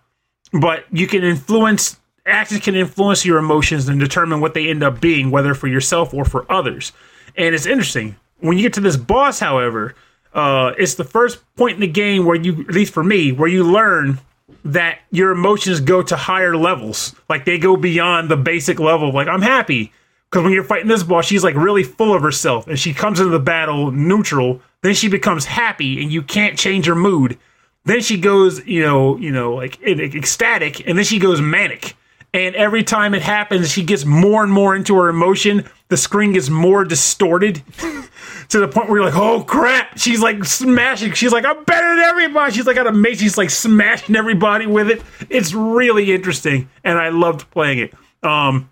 but 0.52 0.84
you 0.92 1.06
can 1.06 1.24
influence 1.24 1.98
actions 2.24 2.60
can 2.60 2.76
influence 2.76 3.24
your 3.24 3.38
emotions 3.38 3.88
and 3.88 3.98
determine 3.98 4.40
what 4.40 4.54
they 4.54 4.68
end 4.68 4.82
up 4.82 5.00
being, 5.00 5.30
whether 5.30 5.54
for 5.54 5.66
yourself 5.66 6.14
or 6.14 6.24
for 6.24 6.50
others. 6.50 6.92
And 7.36 7.54
it's 7.54 7.66
interesting 7.66 8.16
when 8.38 8.56
you 8.56 8.62
get 8.62 8.74
to 8.74 8.80
this 8.80 8.96
boss. 8.96 9.40
However, 9.40 9.96
uh, 10.32 10.72
it's 10.78 10.94
the 10.94 11.04
first 11.04 11.40
point 11.56 11.74
in 11.74 11.80
the 11.80 11.88
game 11.88 12.24
where 12.24 12.36
you, 12.36 12.60
at 12.60 12.74
least 12.74 12.92
for 12.92 13.02
me, 13.02 13.32
where 13.32 13.48
you 13.48 13.64
learn 13.64 14.20
that 14.64 15.00
your 15.10 15.30
emotions 15.30 15.80
go 15.80 16.02
to 16.02 16.16
higher 16.16 16.56
levels. 16.56 17.14
Like 17.28 17.44
they 17.44 17.58
go 17.58 17.76
beyond 17.76 18.30
the 18.30 18.36
basic 18.36 18.78
level. 18.80 19.08
of, 19.08 19.14
Like 19.14 19.28
I'm 19.28 19.42
happy 19.42 19.92
because 20.30 20.44
when 20.44 20.52
you're 20.52 20.64
fighting 20.64 20.88
this 20.88 21.02
boss, 21.02 21.26
she's 21.26 21.44
like 21.44 21.54
really 21.54 21.82
full 21.82 22.14
of 22.14 22.22
herself, 22.22 22.66
and 22.66 22.78
she 22.78 22.94
comes 22.94 23.20
into 23.20 23.30
the 23.30 23.38
battle 23.38 23.90
neutral. 23.90 24.62
Then 24.80 24.94
she 24.94 25.08
becomes 25.08 25.44
happy, 25.44 26.02
and 26.02 26.10
you 26.10 26.22
can't 26.22 26.58
change 26.58 26.86
her 26.86 26.94
mood. 26.94 27.38
Then 27.84 28.00
she 28.00 28.16
goes, 28.16 28.64
you 28.66 28.82
know, 28.82 29.16
you 29.18 29.30
know, 29.30 29.54
like 29.54 29.82
ecstatic, 29.82 30.86
and 30.88 30.96
then 30.96 31.04
she 31.04 31.18
goes 31.18 31.40
manic. 31.40 31.96
And 32.34 32.54
every 32.54 32.82
time 32.82 33.14
it 33.14 33.20
happens, 33.20 33.70
she 33.70 33.84
gets 33.84 34.06
more 34.06 34.42
and 34.42 34.50
more 34.50 34.74
into 34.74 34.96
her 34.96 35.08
emotion. 35.08 35.68
The 35.88 35.98
screen 35.98 36.32
gets 36.32 36.48
more 36.48 36.84
distorted 36.84 37.62
to 38.52 38.60
the 38.60 38.68
point 38.68 38.88
where 38.88 38.98
you're 39.00 39.10
like, 39.10 39.18
oh 39.18 39.42
crap. 39.42 39.98
She's 39.98 40.20
like 40.20 40.44
smashing. 40.44 41.12
She's 41.12 41.32
like, 41.32 41.44
I'm 41.44 41.64
better 41.64 41.96
than 41.96 42.04
everybody. 42.04 42.52
She's 42.52 42.66
like 42.66 42.76
got 42.76 42.86
a 42.86 42.92
mate. 42.92 43.18
She's 43.18 43.36
like 43.38 43.50
smashing 43.50 44.14
everybody 44.14 44.66
with 44.66 44.90
it. 44.90 45.02
It's 45.28 45.52
really 45.52 46.12
interesting. 46.12 46.68
And 46.84 46.98
I 46.98 47.08
loved 47.08 47.50
playing 47.50 47.78
it. 47.78 47.94
Um, 48.22 48.70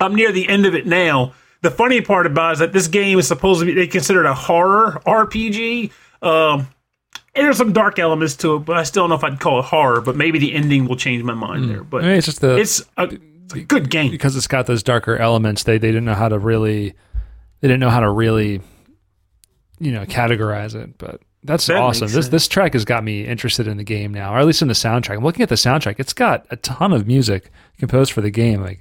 I'm 0.00 0.14
near 0.14 0.30
the 0.32 0.48
end 0.48 0.66
of 0.66 0.74
it 0.74 0.86
now. 0.86 1.34
The 1.62 1.70
funny 1.70 2.00
part 2.02 2.26
about 2.26 2.50
it 2.50 2.52
is 2.52 2.58
that 2.60 2.72
this 2.72 2.88
game 2.88 3.18
is 3.18 3.26
supposed 3.26 3.60
to 3.60 3.66
be 3.66 3.72
they 3.72 3.86
considered 3.86 4.26
a 4.26 4.34
horror 4.34 5.00
RPG. 5.06 5.90
Um, 6.20 6.68
and 7.34 7.46
there's 7.46 7.56
some 7.56 7.72
dark 7.72 7.98
elements 7.98 8.36
to 8.36 8.56
it, 8.56 8.60
but 8.60 8.76
I 8.76 8.82
still 8.84 9.04
don't 9.04 9.10
know 9.10 9.16
if 9.16 9.24
I'd 9.24 9.40
call 9.40 9.58
it 9.60 9.64
horror. 9.64 10.00
But 10.00 10.16
maybe 10.16 10.38
the 10.38 10.54
ending 10.54 10.86
will 10.86 10.96
change 10.96 11.22
my 11.24 11.34
mind 11.34 11.68
there. 11.70 11.82
But 11.82 12.04
I 12.04 12.08
mean, 12.08 12.16
it's 12.18 12.26
just 12.26 12.40
the 12.40 12.56
it's 12.56 12.82
a, 12.96 13.04
it's 13.44 13.54
a 13.54 13.60
good 13.60 13.90
game. 13.90 14.10
because 14.10 14.36
it's 14.36 14.46
got 14.46 14.66
those 14.66 14.82
darker 14.82 15.16
elements. 15.16 15.62
They 15.64 15.78
they 15.78 15.88
didn't 15.88 16.04
know 16.04 16.14
how 16.14 16.28
to 16.28 16.38
really 16.38 16.94
they 17.60 17.68
didn't 17.68 17.80
know 17.80 17.90
how 17.90 18.00
to 18.00 18.10
really 18.10 18.60
you 19.84 19.92
know 19.92 20.04
categorize 20.06 20.74
it. 20.74 20.96
But 20.98 21.20
that's 21.42 21.66
That 21.66 21.76
awesome. 21.76 22.06
This 22.06 22.12
sense. 22.14 22.28
this 22.28 22.48
track 22.48 22.72
has 22.72 22.84
got 22.84 23.04
me 23.04 23.26
interested 23.26 23.66
in 23.66 23.76
the 23.76 23.84
game 23.84 24.12
now, 24.14 24.34
or 24.34 24.38
at 24.38 24.46
least 24.46 24.62
in 24.62 24.68
the 24.68 24.74
soundtrack. 24.74 25.16
I'm 25.16 25.24
looking 25.24 25.42
at 25.42 25.48
the 25.50 25.54
soundtrack. 25.56 25.96
It's 25.98 26.12
got 26.14 26.46
a 26.50 26.56
ton 26.56 26.92
of 26.92 27.06
music 27.06 27.50
composed 27.78 28.12
for 28.12 28.20
the 28.22 28.30
game, 28.30 28.62
like 28.62 28.80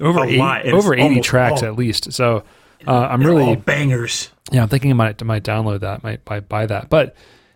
over 0.00 0.20
A 0.20 0.26
80, 0.28 0.36
lot. 0.38 0.66
Over 0.68 0.94
80 0.94 1.20
tracks 1.20 1.62
all- 1.62 1.68
at 1.68 1.76
least. 1.76 2.12
So 2.12 2.44
uh, 2.86 2.92
I'm 3.10 3.22
really 3.22 3.44
all 3.44 3.56
bangers. 3.56 4.30
yeah, 4.52 4.62
I'm 4.62 4.68
thinking 4.68 4.90
I 4.90 4.94
might, 4.94 5.22
I 5.22 5.24
might 5.24 5.42
download 5.44 5.80
that, 5.80 6.02
might 6.02 6.24
buy, 6.24 6.40
buy 6.40 6.66
that. 6.66 6.90
But 6.90 7.14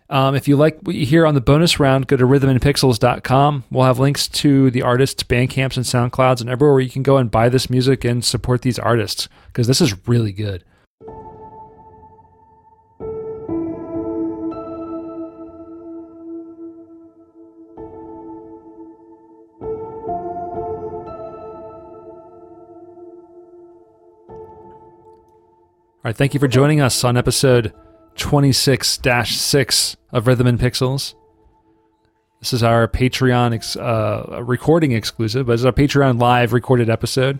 um, 0.09 0.33
if 0.33 0.47
you 0.47 0.55
like 0.55 0.79
what 0.81 0.95
you 0.95 1.05
hear 1.05 1.27
on 1.27 1.35
the 1.35 1.41
bonus 1.41 1.79
round, 1.79 2.07
go 2.07 2.17
to 2.17 2.25
rhythmandpixels.com. 2.25 3.65
We'll 3.69 3.85
have 3.85 3.99
links 3.99 4.27
to 4.27 4.71
the 4.71 4.81
artists, 4.81 5.21
Bandcamps, 5.23 5.75
and 5.77 5.85
SoundClouds, 5.85 6.41
and 6.41 6.49
everywhere 6.49 6.73
where 6.73 6.81
you 6.81 6.89
can 6.89 7.03
go 7.03 7.17
and 7.17 7.29
buy 7.29 7.49
this 7.49 7.69
music 7.69 8.03
and 8.05 8.23
support 8.25 8.63
these 8.63 8.79
artists 8.79 9.27
because 9.47 9.67
this 9.67 9.81
is 9.81 10.07
really 10.07 10.31
good. 10.31 10.63
Right, 26.09 26.15
thank 26.15 26.33
you 26.33 26.39
for 26.39 26.47
joining 26.47 26.81
us 26.81 27.03
on 27.03 27.15
episode 27.17 27.71
26 28.15 28.99
6 29.25 29.97
of 30.11 30.25
Rhythm 30.25 30.47
and 30.47 30.59
Pixels. 30.59 31.13
This 32.39 32.51
is 32.51 32.63
our 32.63 32.87
Patreon 32.87 33.53
ex- 33.53 33.75
uh, 33.75 34.41
recording 34.43 34.93
exclusive, 34.93 35.45
but 35.45 35.53
it's 35.53 35.65
our 35.65 35.71
Patreon 35.71 36.19
live 36.19 36.51
recorded 36.51 36.89
episode. 36.89 37.39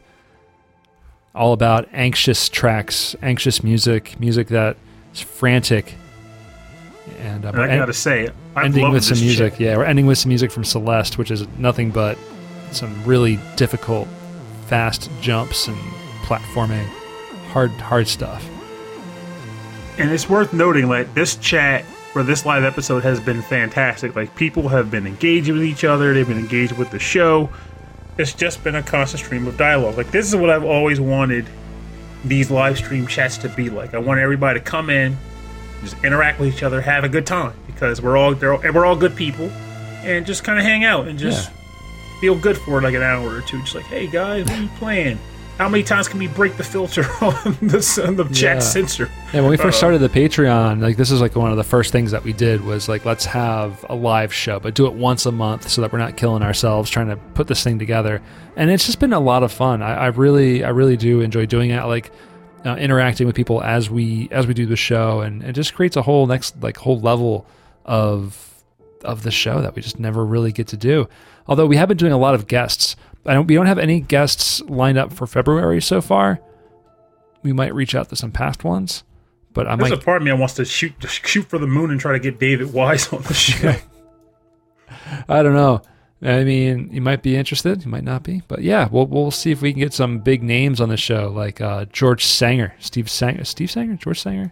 All 1.33 1.53
about 1.53 1.87
anxious 1.93 2.47
tracks, 2.47 3.15
anxious 3.23 3.63
music, 3.63 4.19
music 4.19 4.49
that 4.49 4.77
is 5.13 5.21
frantic. 5.21 5.95
And, 7.21 7.45
um, 7.45 7.55
And 7.59 7.71
I 7.71 7.77
gotta 7.77 7.91
say, 7.93 8.29
I 8.55 8.65
ending 8.65 8.91
with 8.91 9.03
some 9.03 9.19
music. 9.19 9.53
chick. 9.53 9.59
Yeah, 9.59 9.77
we're 9.77 9.85
ending 9.85 10.05
with 10.05 10.19
some 10.19 10.29
music 10.29 10.51
from 10.51 10.63
Celeste, 10.63 11.17
which 11.17 11.31
is 11.31 11.47
nothing 11.57 11.89
but 11.89 12.19
some 12.71 13.03
really 13.03 13.39
difficult, 13.55 14.07
fast 14.67 15.09
jumps 15.21 15.67
and 15.67 15.77
platforming, 16.23 16.85
hard, 17.51 17.71
hard 17.71 18.07
stuff. 18.07 18.47
And 19.99 20.09
it's 20.11 20.29
worth 20.29 20.53
noting 20.53 20.87
that 20.89 21.13
this 21.13 21.35
chat 21.35 21.83
for 22.13 22.23
this 22.23 22.45
live 22.45 22.63
episode 22.63 23.03
has 23.03 23.19
been 23.19 23.41
fantastic. 23.41 24.15
Like 24.15 24.33
people 24.35 24.69
have 24.69 24.89
been 24.89 25.05
engaging 25.05 25.55
with 25.55 25.63
each 25.63 25.83
other, 25.83 26.13
they've 26.13 26.27
been 26.27 26.39
engaged 26.39 26.71
with 26.73 26.89
the 26.89 26.99
show. 26.99 27.49
It's 28.17 28.33
just 28.33 28.63
been 28.63 28.75
a 28.75 28.83
constant 28.83 29.23
stream 29.23 29.45
of 29.45 29.57
dialogue. 29.57 29.97
Like 29.97 30.11
this 30.11 30.25
is 30.27 30.35
what 30.35 30.49
I've 30.49 30.63
always 30.63 30.99
wanted 30.99 31.45
these 32.23 32.49
live 32.49 32.77
stream 32.77 33.07
chats 33.07 33.37
to 33.39 33.49
be 33.49 33.69
like. 33.69 33.93
I 33.93 33.97
want 33.97 34.19
everybody 34.19 34.59
to 34.59 34.65
come 34.65 34.89
in, 34.89 35.17
just 35.81 36.01
interact 36.03 36.39
with 36.39 36.53
each 36.53 36.63
other, 36.63 36.81
have 36.81 37.03
a 37.03 37.09
good 37.09 37.27
time 37.27 37.53
because 37.67 38.01
we're 38.01 38.17
all 38.17 38.33
we're 38.35 38.85
all 38.85 38.95
good 38.95 39.15
people, 39.15 39.49
and 40.03 40.25
just 40.25 40.43
kind 40.43 40.57
of 40.57 40.65
hang 40.65 40.85
out 40.85 41.07
and 41.07 41.19
just 41.19 41.51
feel 42.21 42.35
good 42.35 42.57
for 42.57 42.81
like 42.81 42.93
an 42.95 43.03
hour 43.03 43.35
or 43.35 43.41
two. 43.41 43.59
Just 43.61 43.75
like, 43.75 43.85
hey 43.85 44.07
guys, 44.07 44.45
what 44.45 44.59
are 44.59 44.61
you 44.61 44.69
playing? 44.77 45.19
How 45.59 45.67
many 45.67 45.83
times 45.83 46.07
can 46.07 46.19
we 46.19 46.27
break 46.27 46.55
the 46.55 46.63
filter 46.63 47.01
on 47.21 47.57
the, 47.61 48.03
on 48.07 48.15
the 48.15 48.23
Yeah. 48.27 48.31
chat 48.31 48.63
censor? 48.63 49.09
And 49.33 49.43
when 49.43 49.51
we 49.51 49.57
first 49.57 49.77
started 49.77 49.99
the 49.99 50.07
Patreon, 50.07 50.81
like 50.81 50.95
this 50.95 51.11
is 51.11 51.19
like 51.19 51.35
one 51.35 51.51
of 51.51 51.57
the 51.57 51.65
first 51.65 51.91
things 51.91 52.11
that 52.11 52.23
we 52.23 52.31
did 52.31 52.63
was 52.63 52.87
like 52.87 53.03
let's 53.03 53.25
have 53.25 53.85
a 53.89 53.93
live 53.93 54.33
show, 54.33 54.57
but 54.61 54.73
do 54.73 54.87
it 54.87 54.93
once 54.93 55.25
a 55.25 55.33
month 55.33 55.67
so 55.67 55.81
that 55.81 55.91
we're 55.91 55.99
not 55.99 56.15
killing 56.15 56.43
ourselves 56.43 56.89
trying 56.89 57.09
to 57.09 57.17
put 57.17 57.47
this 57.47 57.61
thing 57.61 57.77
together. 57.77 58.21
And 58.55 58.71
it's 58.71 58.85
just 58.85 59.01
been 59.01 59.11
a 59.11 59.19
lot 59.19 59.43
of 59.43 59.51
fun. 59.51 59.81
I, 59.81 59.95
I 59.95 60.07
really, 60.07 60.63
I 60.63 60.69
really 60.69 60.95
do 60.95 61.19
enjoy 61.19 61.45
doing 61.45 61.71
it. 61.71 61.75
I 61.75 61.83
like 61.83 62.09
uh, 62.65 62.75
interacting 62.77 63.27
with 63.27 63.35
people 63.35 63.61
as 63.61 63.89
we 63.89 64.29
as 64.31 64.47
we 64.47 64.53
do 64.53 64.65
the 64.65 64.77
show, 64.77 65.19
and 65.19 65.43
it 65.43 65.51
just 65.53 65.73
creates 65.73 65.97
a 65.97 66.01
whole 66.01 66.25
next 66.25 66.55
like 66.63 66.77
whole 66.77 67.01
level 67.01 67.45
of 67.83 68.45
of 69.03 69.23
the 69.23 69.31
show 69.31 69.61
that 69.61 69.75
we 69.75 69.81
just 69.81 69.99
never 69.99 70.25
really 70.25 70.53
get 70.53 70.67
to 70.67 70.77
do. 70.77 71.09
Although 71.47 71.65
we 71.65 71.75
have 71.75 71.89
been 71.89 71.97
doing 71.97 72.13
a 72.13 72.17
lot 72.17 72.33
of 72.33 72.47
guests. 72.47 72.95
I 73.25 73.33
don't. 73.33 73.47
We 73.47 73.55
don't 73.55 73.65
have 73.65 73.79
any 73.79 73.99
guests 73.99 74.61
lined 74.61 74.97
up 74.97 75.13
for 75.13 75.27
February 75.27 75.81
so 75.81 76.01
far. 76.01 76.39
We 77.43 77.53
might 77.53 77.73
reach 77.73 77.95
out 77.95 78.09
to 78.09 78.15
some 78.15 78.31
past 78.31 78.63
ones, 78.63 79.03
but 79.53 79.67
I 79.67 79.75
There's 79.75 79.91
might 79.91 79.99
a 79.99 80.03
part 80.03 80.17
of 80.17 80.23
me 80.23 80.31
that 80.31 80.37
wants 80.37 80.55
to 80.55 80.65
shoot 80.65 80.93
shoot 81.07 81.43
for 81.43 81.57
the 81.57 81.67
moon 81.67 81.91
and 81.91 81.99
try 81.99 82.13
to 82.13 82.19
get 82.19 82.39
David 82.39 82.73
Wise 82.73 83.11
on 83.13 83.21
the 83.23 83.33
show. 83.33 83.75
I 85.29 85.43
don't 85.43 85.53
know. 85.53 85.81
I 86.21 86.43
mean, 86.43 86.89
you 86.91 86.99
might 86.99 87.21
be 87.21 87.37
interested, 87.37 87.85
you 87.85 87.89
might 87.89 88.03
not 88.03 88.23
be, 88.23 88.41
but 88.49 88.61
yeah, 88.61 88.89
we'll 88.91 89.07
we'll 89.07 89.31
see 89.31 89.51
if 89.51 89.61
we 89.61 89.71
can 89.71 89.79
get 89.79 89.93
some 89.93 90.19
big 90.19 90.43
names 90.43 90.81
on 90.81 90.89
the 90.89 90.97
show, 90.97 91.29
like 91.29 91.61
uh, 91.61 91.85
George 91.85 92.25
Sanger, 92.25 92.73
Steve 92.79 93.09
Sanger, 93.09 93.45
Steve 93.45 93.71
Sanger, 93.71 93.95
George 93.95 94.19
Sanger, 94.19 94.51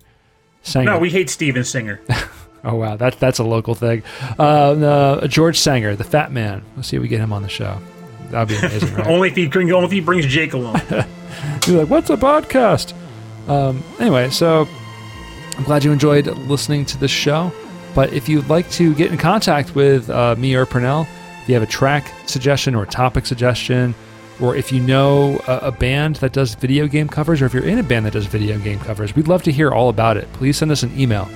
Sanger. 0.61 0.91
no, 0.91 0.99
we 0.99 1.09
hate 1.09 1.29
Steven 1.29 1.65
Singer. 1.65 1.99
oh 2.63 2.75
wow, 2.75 2.95
that 2.95 3.19
that's 3.19 3.39
a 3.39 3.43
local 3.43 3.75
thing. 3.75 4.01
Uh, 4.39 4.75
no, 4.77 5.27
George 5.27 5.59
Sanger, 5.59 5.95
the 5.97 6.05
Fat 6.05 6.31
Man. 6.31 6.63
Let's 6.77 6.87
see 6.87 6.95
if 6.95 7.01
we 7.01 7.09
get 7.09 7.19
him 7.19 7.33
on 7.33 7.41
the 7.41 7.49
show. 7.49 7.81
That'd 8.29 8.49
be 8.49 8.65
amazing, 8.65 8.93
right? 8.95 9.07
Only 9.07 9.29
if 9.29 9.35
he 9.35 9.47
bring- 9.47 9.71
only 9.71 9.85
if 9.85 9.91
he 9.91 10.01
brings 10.01 10.25
Jake 10.25 10.53
along. 10.53 10.81
You're 11.67 11.79
like, 11.81 11.89
what's 11.89 12.09
a 12.09 12.17
podcast? 12.17 12.93
Um, 13.47 13.83
anyway, 13.99 14.29
so 14.29 14.67
I'm 15.57 15.63
glad 15.63 15.83
you 15.83 15.91
enjoyed 15.91 16.27
listening 16.27 16.85
to 16.85 16.97
the 16.97 17.07
show. 17.07 17.51
But 17.95 18.13
if 18.13 18.29
you'd 18.29 18.49
like 18.49 18.69
to 18.71 18.93
get 18.95 19.11
in 19.11 19.17
contact 19.17 19.73
with 19.75 20.09
uh, 20.09 20.35
me 20.37 20.55
or 20.55 20.65
Pernell, 20.65 21.07
if 21.41 21.49
you 21.49 21.53
have 21.55 21.63
a 21.63 21.67
track 21.67 22.13
suggestion 22.27 22.75
or 22.75 22.83
a 22.83 22.87
topic 22.87 23.25
suggestion, 23.25 23.95
or 24.39 24.55
if 24.55 24.71
you 24.71 24.79
know 24.79 25.41
a, 25.47 25.57
a 25.67 25.71
band 25.71 26.17
that 26.17 26.31
does 26.33 26.53
video 26.55 26.87
game 26.87 27.07
covers, 27.07 27.41
or 27.41 27.45
if 27.45 27.53
you're 27.53 27.65
in 27.65 27.79
a 27.79 27.83
band 27.83 28.05
that 28.05 28.13
does 28.13 28.25
video 28.27 28.59
game 28.59 28.79
covers, 28.79 29.15
we'd 29.15 29.27
love 29.27 29.41
to 29.43 29.51
hear 29.51 29.71
all 29.71 29.89
about 29.89 30.15
it. 30.17 30.31
Please 30.33 30.57
send 30.57 30.71
us 30.71 30.83
an 30.83 30.91
email. 30.99 31.27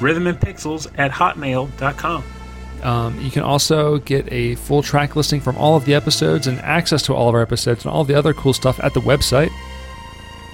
Rhythm 0.00 0.26
and 0.26 0.38
Pixels 0.38 0.90
at 0.98 1.10
hotmail.com. 1.10 2.24
Um, 2.82 3.20
you 3.20 3.30
can 3.30 3.42
also 3.42 3.98
get 3.98 4.30
a 4.32 4.54
full 4.56 4.82
track 4.82 5.16
listing 5.16 5.40
from 5.40 5.56
all 5.56 5.76
of 5.76 5.84
the 5.84 5.94
episodes 5.94 6.46
and 6.46 6.58
access 6.60 7.02
to 7.02 7.14
all 7.14 7.28
of 7.28 7.34
our 7.34 7.42
episodes 7.42 7.84
and 7.84 7.92
all 7.92 8.04
the 8.04 8.14
other 8.14 8.32
cool 8.32 8.52
stuff 8.52 8.78
at 8.80 8.94
the 8.94 9.00
website. 9.00 9.50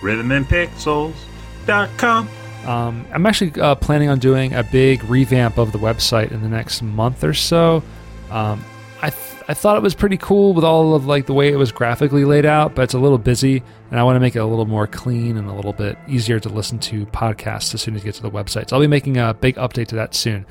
Rhythmandpixels.com. 0.00 2.28
Um, 2.66 3.06
I'm 3.12 3.26
actually 3.26 3.60
uh, 3.60 3.74
planning 3.74 4.08
on 4.08 4.18
doing 4.18 4.54
a 4.54 4.62
big 4.62 5.04
revamp 5.04 5.58
of 5.58 5.72
the 5.72 5.78
website 5.78 6.32
in 6.32 6.42
the 6.42 6.48
next 6.48 6.80
month 6.82 7.22
or 7.22 7.34
so. 7.34 7.82
Um, 8.30 8.64
I, 9.02 9.10
th- 9.10 9.42
I 9.48 9.52
thought 9.52 9.76
it 9.76 9.82
was 9.82 9.94
pretty 9.94 10.16
cool 10.16 10.54
with 10.54 10.64
all 10.64 10.94
of 10.94 11.04
like 11.04 11.26
the 11.26 11.34
way 11.34 11.52
it 11.52 11.56
was 11.56 11.72
graphically 11.72 12.24
laid 12.24 12.46
out, 12.46 12.74
but 12.74 12.80
it's 12.82 12.94
a 12.94 12.98
little 12.98 13.18
busy, 13.18 13.62
and 13.90 14.00
I 14.00 14.02
want 14.02 14.16
to 14.16 14.20
make 14.20 14.34
it 14.34 14.38
a 14.38 14.46
little 14.46 14.64
more 14.64 14.86
clean 14.86 15.36
and 15.36 15.46
a 15.48 15.52
little 15.52 15.74
bit 15.74 15.98
easier 16.08 16.40
to 16.40 16.48
listen 16.48 16.78
to 16.80 17.04
podcasts 17.06 17.74
as 17.74 17.82
soon 17.82 17.96
as 17.96 18.02
you 18.02 18.06
get 18.06 18.14
to 18.14 18.22
the 18.22 18.30
website. 18.30 18.70
So 18.70 18.76
I'll 18.76 18.82
be 18.82 18.86
making 18.86 19.18
a 19.18 19.34
big 19.34 19.56
update 19.56 19.88
to 19.88 19.96
that 19.96 20.14
soon. 20.14 20.46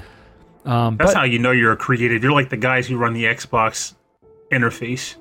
Um, 0.66 0.98
That's 0.98 1.12
but- 1.14 1.18
how 1.20 1.24
you 1.26 1.40
know 1.40 1.52
you're 1.52 1.72
a 1.74 1.78
creative. 1.78 2.24
You're 2.24 2.32
like 2.32 2.50
the 2.50 2.58
guys 2.58 2.88
who 2.88 2.98
run 2.98 3.14
the 3.14 3.26
Xbox 3.26 3.94
interface. 4.52 5.16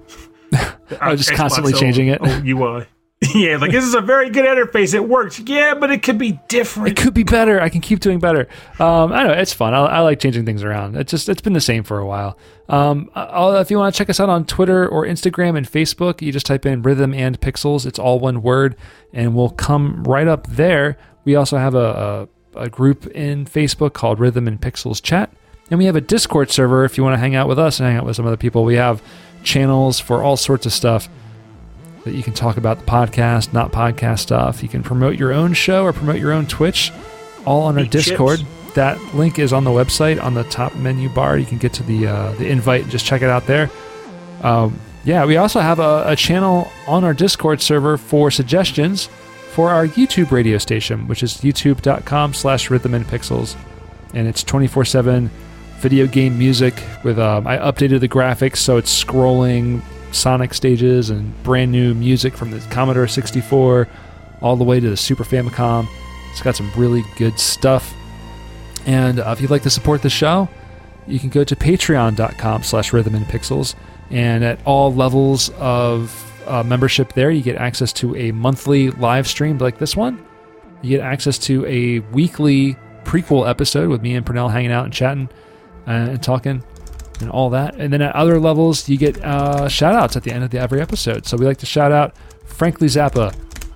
Oh, 1.00 1.16
just 1.16 1.30
Xbox 1.30 1.36
constantly 1.36 1.72
O- 1.72 1.78
changing 1.78 2.08
it. 2.08 2.18
Oh, 2.22 2.42
UI. 2.44 2.84
yeah, 3.34 3.56
like 3.56 3.70
this 3.70 3.84
is 3.84 3.94
a 3.94 4.02
very 4.02 4.28
good 4.28 4.44
interface. 4.44 4.92
It 4.92 5.08
works. 5.08 5.38
Yeah, 5.40 5.74
but 5.74 5.90
it 5.90 6.02
could 6.02 6.18
be 6.18 6.38
different. 6.48 6.90
it 6.90 7.02
could 7.02 7.14
be 7.14 7.22
better. 7.22 7.58
I 7.62 7.70
can 7.70 7.80
keep 7.80 8.00
doing 8.00 8.18
better. 8.18 8.46
Um, 8.78 9.10
I 9.10 9.22
know 9.22 9.32
it's 9.32 9.54
fun. 9.54 9.72
I, 9.72 9.78
I 9.78 10.00
like 10.00 10.18
changing 10.18 10.44
things 10.44 10.62
around. 10.62 10.96
It's 10.96 11.10
just 11.10 11.30
it's 11.30 11.40
been 11.40 11.54
the 11.54 11.60
same 11.62 11.82
for 11.84 11.98
a 11.98 12.04
while. 12.06 12.36
Um, 12.68 13.08
I'll, 13.14 13.56
if 13.56 13.70
you 13.70 13.78
want 13.78 13.94
to 13.94 13.98
check 13.98 14.10
us 14.10 14.20
out 14.20 14.28
on 14.28 14.44
Twitter 14.44 14.86
or 14.86 15.06
Instagram 15.06 15.56
and 15.56 15.66
Facebook, 15.66 16.20
you 16.20 16.30
just 16.32 16.44
type 16.44 16.66
in 16.66 16.82
Rhythm 16.82 17.14
and 17.14 17.40
Pixels. 17.40 17.86
It's 17.86 17.98
all 17.98 18.18
one 18.20 18.42
word, 18.42 18.76
and 19.14 19.34
we'll 19.34 19.50
come 19.50 20.04
right 20.04 20.28
up 20.28 20.46
there. 20.48 20.98
We 21.24 21.34
also 21.36 21.56
have 21.56 21.74
a, 21.74 21.78
a, 21.78 22.28
a 22.54 22.68
group 22.68 23.06
in 23.08 23.44
Facebook 23.44 23.92
called 23.92 24.20
Rhythm 24.20 24.46
and 24.46 24.60
Pixels 24.60 25.02
Chat, 25.02 25.30
and 25.70 25.78
we 25.78 25.86
have 25.86 25.96
a 25.96 26.00
Discord 26.00 26.50
server 26.50 26.84
if 26.84 26.96
you 26.96 27.04
want 27.04 27.14
to 27.14 27.18
hang 27.18 27.34
out 27.34 27.48
with 27.48 27.58
us 27.58 27.78
and 27.78 27.88
hang 27.88 27.96
out 27.96 28.06
with 28.06 28.16
some 28.16 28.26
other 28.26 28.36
people. 28.36 28.64
We 28.64 28.76
have 28.76 29.02
channels 29.42 29.98
for 29.98 30.22
all 30.22 30.36
sorts 30.36 30.66
of 30.66 30.72
stuff 30.72 31.08
that 32.04 32.14
you 32.14 32.22
can 32.22 32.32
talk 32.32 32.56
about 32.56 32.80
the 32.80 32.84
podcast, 32.84 33.52
not 33.52 33.72
podcast 33.72 34.20
stuff. 34.20 34.62
You 34.62 34.68
can 34.68 34.82
promote 34.82 35.18
your 35.18 35.32
own 35.32 35.52
show 35.54 35.84
or 35.84 35.92
promote 35.92 36.18
your 36.18 36.32
own 36.32 36.46
Twitch, 36.46 36.92
all 37.46 37.62
on 37.62 37.78
our 37.78 37.84
Eat 37.84 37.92
chips. 37.92 38.08
Discord. 38.08 38.40
That 38.74 38.98
link 39.14 39.38
is 39.38 39.52
on 39.52 39.64
the 39.64 39.70
website 39.70 40.22
on 40.22 40.34
the 40.34 40.44
top 40.44 40.74
menu 40.76 41.08
bar. 41.10 41.36
You 41.36 41.46
can 41.46 41.58
get 41.58 41.74
to 41.74 41.82
the 41.82 42.06
uh, 42.06 42.32
the 42.32 42.48
invite 42.48 42.82
and 42.82 42.90
just 42.90 43.04
check 43.04 43.22
it 43.22 43.28
out 43.28 43.46
there. 43.46 43.70
Um, 44.42 44.78
yeah, 45.04 45.24
we 45.24 45.36
also 45.36 45.60
have 45.60 45.78
a, 45.78 46.04
a 46.06 46.16
channel 46.16 46.70
on 46.86 47.04
our 47.04 47.12
Discord 47.12 47.60
server 47.60 47.96
for 47.96 48.30
suggestions 48.30 49.08
for 49.52 49.70
our 49.70 49.86
YouTube 49.86 50.30
radio 50.30 50.56
station, 50.56 51.06
which 51.06 51.22
is 51.22 51.34
youtube.com 51.42 52.32
slash 52.32 52.70
rhythm 52.70 52.94
and 52.94 53.04
pixels. 53.04 53.54
And 54.14 54.26
it's 54.26 54.42
24 54.42 54.86
7 54.86 55.30
video 55.78 56.06
game 56.06 56.38
music 56.38 56.82
with, 57.04 57.18
um, 57.18 57.46
I 57.46 57.58
updated 57.58 58.00
the 58.00 58.08
graphics 58.08 58.58
so 58.58 58.78
it's 58.78 59.04
scrolling 59.04 59.82
Sonic 60.10 60.54
stages 60.54 61.10
and 61.10 61.42
brand 61.42 61.70
new 61.70 61.94
music 61.94 62.34
from 62.36 62.50
the 62.50 62.60
Commodore 62.70 63.08
64 63.08 63.88
all 64.40 64.56
the 64.56 64.64
way 64.64 64.80
to 64.80 64.88
the 64.88 64.96
Super 64.96 65.24
Famicom. 65.24 65.86
It's 66.30 66.42
got 66.42 66.56
some 66.56 66.70
really 66.76 67.02
good 67.16 67.38
stuff. 67.38 67.94
And 68.86 69.20
uh, 69.20 69.30
if 69.30 69.40
you'd 69.40 69.50
like 69.50 69.62
to 69.62 69.70
support 69.70 70.02
the 70.02 70.10
show, 70.10 70.48
you 71.06 71.18
can 71.18 71.28
go 71.28 71.44
to 71.44 71.54
patreon.com 71.54 72.62
slash 72.62 72.92
rhythm 72.92 73.14
and 73.14 73.26
pixels. 73.26 73.74
And 74.10 74.44
at 74.44 74.64
all 74.64 74.92
levels 74.94 75.50
of 75.58 76.31
uh, 76.46 76.62
membership 76.62 77.12
there, 77.12 77.30
you 77.30 77.42
get 77.42 77.56
access 77.56 77.92
to 77.94 78.14
a 78.16 78.32
monthly 78.32 78.90
live 78.90 79.26
stream 79.26 79.58
like 79.58 79.78
this 79.78 79.96
one. 79.96 80.24
You 80.82 80.90
get 80.90 81.00
access 81.00 81.38
to 81.40 81.64
a 81.66 82.00
weekly 82.12 82.76
prequel 83.04 83.48
episode 83.48 83.88
with 83.88 84.02
me 84.02 84.14
and 84.14 84.24
Pernell 84.24 84.50
hanging 84.50 84.72
out 84.72 84.84
and 84.84 84.92
chatting 84.92 85.28
uh, 85.86 85.90
and 85.90 86.22
talking 86.22 86.62
and 87.20 87.30
all 87.30 87.50
that. 87.50 87.76
And 87.76 87.92
then 87.92 88.02
at 88.02 88.14
other 88.14 88.38
levels, 88.38 88.88
you 88.88 88.96
get 88.96 89.22
uh, 89.24 89.68
shout 89.68 89.94
outs 89.94 90.16
at 90.16 90.24
the 90.24 90.32
end 90.32 90.44
of 90.44 90.50
the, 90.50 90.58
every 90.58 90.80
episode. 90.80 91.26
So 91.26 91.36
we 91.36 91.46
like 91.46 91.58
to 91.58 91.66
shout 91.66 91.92
out 91.92 92.16
Frankly 92.44 92.88
Zappa, 92.88 93.34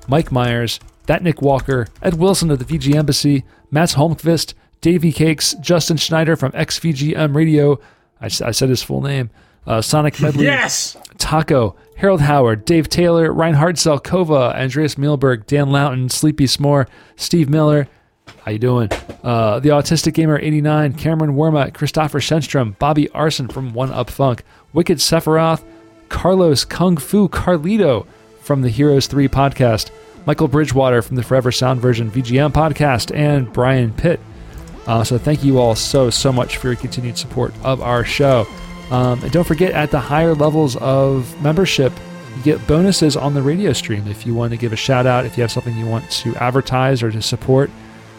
Mike 0.08 0.32
Myers, 0.32 0.80
That 1.06 1.22
Nick 1.22 1.42
Walker, 1.42 1.86
Ed 2.02 2.14
Wilson 2.14 2.50
of 2.50 2.58
the 2.58 2.64
VG 2.64 2.94
Embassy, 2.94 3.44
Mats 3.70 3.94
Holmqvist, 3.94 4.54
Davey 4.80 5.12
Cakes, 5.12 5.54
Justin 5.60 5.96
Schneider 5.96 6.36
from 6.36 6.52
XVGM 6.52 7.34
Radio. 7.34 7.80
I, 8.20 8.26
I 8.26 8.28
said 8.28 8.68
his 8.68 8.82
full 8.82 9.00
name. 9.00 9.30
Uh, 9.66 9.82
Sonic 9.82 10.20
Medley. 10.20 10.44
yes. 10.44 10.96
Taco, 11.18 11.74
Harold 11.96 12.20
Howard, 12.20 12.64
Dave 12.64 12.88
Taylor, 12.88 13.32
Reinhard 13.32 13.76
Selkova, 13.76 14.54
Andreas 14.54 14.96
Mielberg, 14.96 15.46
Dan 15.46 15.70
Loughton, 15.70 16.08
Sleepy 16.08 16.44
S'more, 16.44 16.86
Steve 17.16 17.48
Miller. 17.48 17.88
How 18.44 18.52
you 18.52 18.58
doing? 18.58 18.90
Uh, 19.24 19.58
the 19.60 19.70
Autistic 19.70 20.14
Gamer 20.14 20.38
89, 20.38 20.94
Cameron 20.94 21.34
Worma, 21.34 21.72
Christopher 21.72 22.20
Shenstrom, 22.20 22.78
Bobby 22.78 23.08
Arson 23.10 23.48
from 23.48 23.72
One 23.72 23.90
Up 23.92 24.10
Funk, 24.10 24.42
Wicked 24.72 24.98
Sephiroth, 24.98 25.64
Carlos 26.08 26.64
Kung 26.64 26.96
Fu 26.96 27.28
Carlito 27.28 28.06
from 28.40 28.62
the 28.62 28.68
Heroes 28.68 29.06
3 29.06 29.26
podcast, 29.28 29.90
Michael 30.26 30.48
Bridgewater 30.48 31.02
from 31.02 31.16
the 31.16 31.22
Forever 31.22 31.50
Sound 31.50 31.80
Version 31.80 32.10
VGM 32.10 32.52
podcast, 32.52 33.14
and 33.14 33.52
Brian 33.52 33.92
Pitt. 33.92 34.20
Uh, 34.86 35.02
so 35.02 35.18
thank 35.18 35.42
you 35.42 35.58
all 35.58 35.74
so, 35.74 36.10
so 36.10 36.32
much 36.32 36.58
for 36.58 36.68
your 36.68 36.76
continued 36.76 37.18
support 37.18 37.52
of 37.64 37.80
our 37.80 38.04
show. 38.04 38.46
Um, 38.90 39.22
and 39.22 39.32
don't 39.32 39.46
forget, 39.46 39.72
at 39.72 39.90
the 39.90 40.00
higher 40.00 40.34
levels 40.34 40.76
of 40.76 41.40
membership, 41.42 41.92
you 42.36 42.42
get 42.42 42.64
bonuses 42.66 43.16
on 43.16 43.34
the 43.34 43.42
radio 43.42 43.72
stream. 43.72 44.06
If 44.06 44.26
you 44.26 44.34
want 44.34 44.52
to 44.52 44.56
give 44.56 44.72
a 44.72 44.76
shout 44.76 45.06
out, 45.06 45.24
if 45.24 45.36
you 45.36 45.42
have 45.42 45.50
something 45.50 45.76
you 45.76 45.86
want 45.86 46.08
to 46.10 46.36
advertise 46.36 47.02
or 47.02 47.10
to 47.10 47.22
support, 47.22 47.70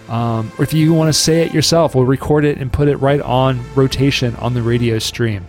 um, 0.09 0.51
or 0.57 0.63
if 0.63 0.73
you 0.73 0.93
want 0.93 1.09
to 1.09 1.13
say 1.13 1.41
it 1.41 1.53
yourself, 1.53 1.95
we'll 1.95 2.05
record 2.05 2.45
it 2.45 2.57
and 2.57 2.71
put 2.71 2.87
it 2.87 2.97
right 2.97 3.21
on 3.21 3.63
rotation 3.75 4.35
on 4.37 4.53
the 4.53 4.61
radio 4.61 4.99
stream. 4.99 5.45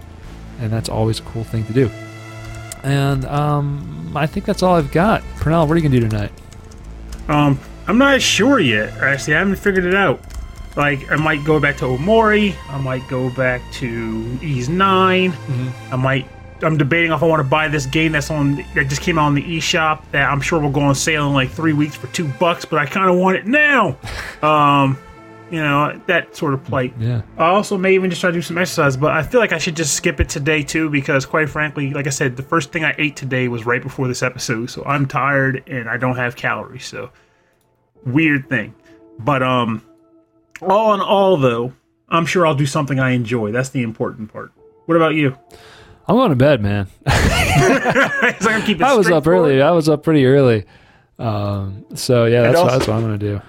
And 0.60 0.72
that's 0.72 0.88
always 0.88 1.20
a 1.20 1.22
cool 1.22 1.44
thing 1.44 1.64
to 1.66 1.72
do. 1.72 1.90
And 2.82 3.24
um, 3.24 4.12
I 4.16 4.26
think 4.26 4.46
that's 4.46 4.62
all 4.62 4.74
I've 4.76 4.92
got. 4.92 5.22
Pernell, 5.36 5.66
what 5.66 5.72
are 5.72 5.80
you 5.80 5.88
going 5.88 5.92
to 5.92 6.00
do 6.00 6.08
tonight? 6.08 6.32
Um, 7.28 7.58
I'm 7.86 7.98
not 7.98 8.20
sure 8.20 8.58
yet. 8.58 8.92
Actually, 8.98 9.36
I 9.36 9.38
haven't 9.40 9.56
figured 9.56 9.84
it 9.84 9.94
out. 9.94 10.20
Like, 10.78 11.10
I 11.10 11.16
might 11.16 11.44
go 11.44 11.58
back 11.58 11.76
to 11.78 11.86
Omori. 11.86 12.54
I 12.68 12.78
might 12.80 13.06
go 13.08 13.30
back 13.30 13.60
to 13.72 14.38
Ys 14.40 14.68
9 14.68 15.32
I 15.90 15.96
might. 15.96 16.26
I'm 16.62 16.76
debating 16.76 17.10
if 17.10 17.20
I 17.20 17.26
want 17.26 17.40
to 17.40 17.48
buy 17.48 17.66
this 17.66 17.84
game 17.84 18.12
that's 18.12 18.30
on 18.30 18.64
that 18.74 18.88
just 18.88 19.02
came 19.02 19.18
out 19.18 19.26
on 19.26 19.34
the 19.34 19.42
eShop 19.42 20.02
that 20.12 20.30
I'm 20.30 20.40
sure 20.40 20.60
will 20.60 20.70
go 20.70 20.80
on 20.80 20.94
sale 20.94 21.26
in 21.26 21.34
like 21.34 21.50
three 21.50 21.72
weeks 21.72 21.96
for 21.96 22.06
two 22.08 22.26
bucks, 22.26 22.64
but 22.64 22.78
I 22.78 22.86
kind 22.86 23.10
of 23.10 23.16
want 23.16 23.36
it 23.36 23.46
now. 23.46 23.98
Um, 24.42 24.96
you 25.50 25.58
know 25.60 26.00
that 26.06 26.36
sort 26.36 26.54
of 26.54 26.62
plight. 26.62 26.94
Yeah. 26.98 27.22
I 27.36 27.46
also 27.46 27.76
may 27.76 27.94
even 27.94 28.10
just 28.10 28.20
try 28.20 28.30
to 28.30 28.36
do 28.36 28.42
some 28.42 28.56
exercise, 28.56 28.96
but 28.96 29.10
I 29.12 29.22
feel 29.24 29.40
like 29.40 29.52
I 29.52 29.58
should 29.58 29.74
just 29.74 29.94
skip 29.94 30.20
it 30.20 30.28
today 30.28 30.62
too 30.62 30.90
because, 30.90 31.26
quite 31.26 31.48
frankly, 31.48 31.92
like 31.92 32.06
I 32.06 32.10
said, 32.10 32.36
the 32.36 32.42
first 32.42 32.70
thing 32.70 32.84
I 32.84 32.94
ate 32.98 33.16
today 33.16 33.48
was 33.48 33.66
right 33.66 33.82
before 33.82 34.06
this 34.06 34.22
episode, 34.22 34.70
so 34.70 34.84
I'm 34.84 35.06
tired 35.06 35.64
and 35.66 35.88
I 35.88 35.96
don't 35.96 36.16
have 36.16 36.36
calories. 36.36 36.84
So 36.84 37.10
weird 38.04 38.48
thing, 38.48 38.74
but 39.18 39.42
um, 39.42 39.82
all 40.62 40.94
in 40.94 41.00
all, 41.00 41.36
though, 41.36 41.72
I'm 42.08 42.26
sure 42.26 42.46
I'll 42.46 42.54
do 42.54 42.66
something 42.66 42.98
I 42.98 43.10
enjoy. 43.10 43.52
That's 43.52 43.70
the 43.70 43.82
important 43.82 44.32
part. 44.32 44.52
What 44.86 44.96
about 44.96 45.14
you? 45.14 45.36
I'm 46.06 46.16
going 46.16 46.30
to 46.30 46.36
bed, 46.36 46.62
man. 46.62 46.88
Like 47.58 48.80
I 48.80 48.94
was 48.94 49.10
up 49.10 49.26
early. 49.26 49.60
I 49.60 49.72
was 49.72 49.88
up 49.88 50.02
pretty 50.02 50.24
early. 50.24 50.64
Um, 51.18 51.84
so 51.94 52.24
yeah, 52.26 52.42
that's, 52.42 52.58
also- 52.58 52.64
what, 52.72 52.78
that's 52.78 52.88
what 52.88 52.94
I'm 52.96 53.02
going 53.02 53.18
to 53.18 53.26
do. 53.26 53.42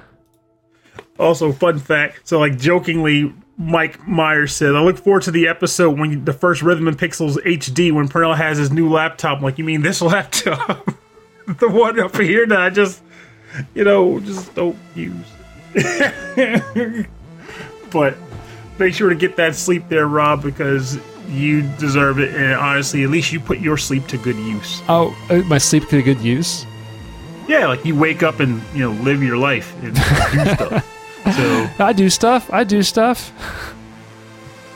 Also, 1.20 1.52
fun 1.52 1.80
fact. 1.80 2.28
So, 2.28 2.40
like 2.40 2.58
jokingly, 2.58 3.34
Mike 3.58 4.08
Myers 4.08 4.56
said, 4.56 4.74
"I 4.76 4.82
look 4.82 4.98
forward 4.98 5.24
to 5.24 5.32
the 5.32 5.48
episode 5.48 6.00
when 6.00 6.24
the 6.26 6.34
first 6.34 6.62
Rhythm 6.62 6.88
and 6.88 6.98
Pixels 6.98 7.36
HD 7.44 7.92
when 7.92 8.08
Pernell 8.08 8.36
has 8.38 8.58
his 8.58 8.72
new 8.72 8.90
laptop." 8.90 9.38
I'm 9.40 9.44
like, 9.44 9.58
you 9.58 9.64
mean 9.66 9.82
this 9.82 10.02
laptop? 10.02 10.86
the 11.48 11.68
one 11.70 12.00
up 12.00 12.16
here 12.18 12.48
that 12.48 12.60
I 12.60 12.70
just, 12.70 13.02
you 13.76 13.84
know, 13.84 14.20
just 14.22 14.56
don't 14.56 14.78
use. 14.96 15.16
but 17.92 18.16
make 18.78 18.94
sure 18.94 19.10
to 19.10 19.16
get 19.16 19.36
that 19.36 19.56
sleep 19.56 19.88
there, 19.90 20.08
Rob, 20.08 20.42
because 20.42 21.00
you 21.30 21.62
deserve 21.78 22.20
it. 22.20 22.34
And 22.36 22.54
honestly, 22.54 23.04
at 23.04 23.10
least 23.10 23.32
you 23.32 23.40
put 23.40 23.60
your 23.60 23.78
sleep 23.78 24.08
to 24.08 24.18
good 24.18 24.38
use. 24.38 24.82
Oh, 24.90 25.16
uh, 25.30 25.38
my 25.44 25.58
sleep 25.58 25.88
to 25.90 26.02
good 26.02 26.22
use. 26.22 26.66
Yeah, 27.48 27.68
like 27.68 27.84
you 27.84 27.96
wake 27.96 28.22
up 28.24 28.40
and 28.40 28.62
you 28.74 28.80
know 28.80 28.92
live 29.04 29.24
your 29.24 29.38
life 29.38 29.74
and 29.84 29.96
do 29.96 30.02
stuff. 30.56 30.86
So 31.36 31.70
I 31.80 31.94
do 31.94 32.10
stuff. 32.10 32.52
I 32.52 32.64
do 32.64 32.82
stuff. 32.82 33.32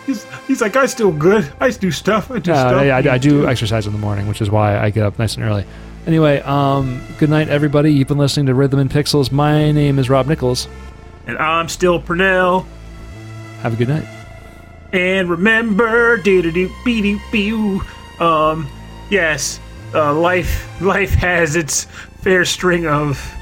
he's, 0.06 0.24
he's 0.46 0.62
like, 0.62 0.76
I 0.76 0.86
still 0.86 1.12
good. 1.12 1.52
I 1.60 1.72
do 1.72 1.90
stuff. 1.90 2.30
I 2.30 2.36
do 2.40 2.52
stuff. 2.52 2.86
yeah, 2.86 2.98
I, 2.98 3.14
I 3.14 3.18
do 3.18 3.48
exercise 3.48 3.88
in 3.88 3.94
the 3.94 3.98
morning, 3.98 4.28
which 4.28 4.42
is 4.42 4.52
why 4.52 4.78
I 4.78 4.92
get 4.92 5.04
up 5.04 5.18
nice 5.18 5.36
and 5.36 5.44
early. 5.46 5.66
Anyway, 6.06 6.42
um, 6.42 7.02
good 7.18 7.30
night, 7.30 7.48
everybody. 7.48 7.94
You've 7.94 8.10
been 8.10 8.18
listening 8.18 8.48
to 8.48 8.54
Rhythm 8.54 8.80
and 8.80 8.90
Pixels. 8.90 9.32
My 9.32 9.72
name 9.72 10.00
is 10.00 10.10
Rob 10.10 10.28
Nichols. 10.28 10.68
And 11.28 11.38
I'm 11.38 11.70
still 11.70 12.02
Pernell. 12.02 12.66
Have 13.62 13.74
a 13.74 13.76
good 13.78 13.88
night. 13.88 14.06
And 14.92 15.30
remember, 15.30 16.18
do 16.18 16.42
do 16.42 16.52
do 16.52 16.70
be 16.84 17.02
do 17.02 17.20
be 17.32 17.82
Um, 18.20 18.68
yes, 19.10 19.62
uh, 19.94 20.14
life 20.14 20.82
life 20.82 21.14
has 21.14 21.56
its 21.56 21.86
fair 22.22 22.44
string 22.44 22.86
of 22.86 23.34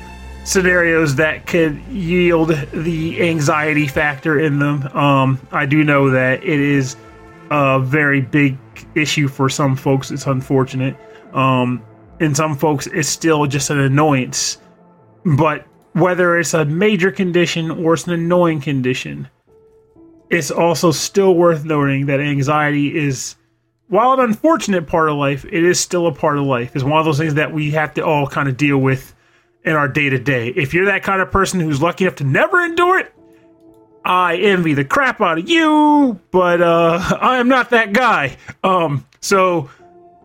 scenarios 0.44 1.16
that 1.16 1.48
could 1.48 1.78
yield 1.88 2.50
the 2.74 3.28
anxiety 3.28 3.88
factor 3.88 4.40
in 4.40 4.60
them. 4.60 4.84
Um, 4.96 5.40
I 5.52 5.66
do 5.66 5.84
know 5.84 6.12
that 6.12 6.44
it 6.44 6.60
is 6.60 6.96
a 7.50 7.80
very 7.80 8.22
big 8.22 8.58
issue 8.94 9.28
for 9.28 9.50
some 9.50 9.76
folks. 9.76 10.12
It's 10.12 10.28
unfortunate. 10.28 10.96
Um, 11.34 11.84
and 12.22 12.38
some 12.38 12.56
folks, 12.56 12.88
it's 12.88 13.10
still 13.10 13.48
just 13.48 13.70
an 13.72 13.80
annoyance. 13.80 14.60
But 15.26 15.66
whether 15.94 16.38
it's 16.40 16.54
a 16.54 16.64
major 16.64 17.12
condition 17.12 17.72
or 17.72 17.96
it's 17.96 18.06
an 18.06 18.14
annoying 18.14 18.62
condition, 18.62 19.28
it's 20.30 20.52
also 20.52 20.92
still 20.92 21.36
worth 21.36 21.66
noting 21.66 22.06
that 22.06 22.20
anxiety 22.20 22.98
is, 22.98 23.36
while 23.88 24.14
an 24.14 24.20
unfortunate 24.20 24.88
part 24.88 25.10
of 25.10 25.18
life, 25.18 25.44
it 25.46 25.64
is 25.64 25.80
still 25.80 26.08
a 26.08 26.14
part 26.14 26.38
of 26.38 26.46
life. 26.46 26.76
It's 26.76 26.86
one 26.86 27.00
of 27.00 27.06
those 27.06 27.18
things 27.18 27.34
that 27.34 27.52
we 27.52 27.72
have 27.72 27.96
to 27.96 28.06
all 28.06 28.28
kind 28.28 28.48
of 28.48 28.56
deal 28.56 28.78
with 28.78 29.14
in 29.66 29.74
our 29.74 29.88
day 29.88 30.10
to 30.10 30.20
day. 30.20 30.50
If 30.50 30.74
you're 30.74 30.86
that 30.86 31.04
kind 31.04 31.22
of 31.22 31.32
person 31.32 31.60
who's 31.60 31.82
lucky 31.82 32.06
enough 32.06 32.18
to 32.18 32.24
never 32.24 32.62
endure 32.62 33.00
it, 33.00 33.14
I 34.06 34.38
envy 34.38 34.74
the 34.74 34.86
crap 34.86 35.22
out 35.22 35.40
of 35.40 35.50
you, 35.50 36.20
but 36.30 36.62
uh, 36.62 37.18
I 37.22 37.38
am 37.38 37.48
not 37.48 37.72
that 37.72 37.94
guy. 37.94 38.38
Um, 38.64 39.08
so, 39.22 39.70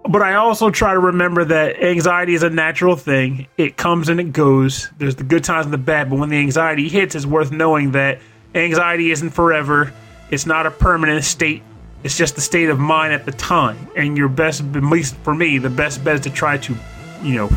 but 0.08 0.22
I 0.22 0.34
also 0.34 0.70
try 0.70 0.92
to 0.92 0.98
remember 0.98 1.44
that 1.44 1.82
anxiety 1.82 2.34
is 2.34 2.42
a 2.42 2.50
natural 2.50 2.96
thing. 2.96 3.46
It 3.56 3.76
comes 3.76 4.08
and 4.08 4.20
it 4.20 4.32
goes. 4.32 4.90
There's 4.98 5.16
the 5.16 5.24
good 5.24 5.44
times 5.44 5.66
and 5.66 5.72
the 5.72 5.78
bad, 5.78 6.10
but 6.10 6.18
when 6.18 6.28
the 6.28 6.36
anxiety 6.36 6.88
hits, 6.88 7.14
it's 7.14 7.26
worth 7.26 7.52
knowing 7.52 7.92
that 7.92 8.20
anxiety 8.54 9.10
isn't 9.10 9.30
forever. 9.30 9.92
It's 10.30 10.46
not 10.46 10.66
a 10.66 10.70
permanent 10.70 11.24
state. 11.24 11.62
It's 12.04 12.16
just 12.16 12.34
the 12.34 12.40
state 12.40 12.68
of 12.68 12.78
mind 12.78 13.12
at 13.12 13.24
the 13.24 13.32
time. 13.32 13.88
And 13.96 14.16
your 14.16 14.28
best, 14.28 14.60
at 14.60 14.82
least 14.82 15.16
for 15.16 15.34
me, 15.34 15.58
the 15.58 15.70
best 15.70 16.04
bet 16.04 16.16
is 16.16 16.20
to 16.22 16.30
try 16.30 16.58
to, 16.58 16.76
you 17.22 17.34
know, 17.34 17.50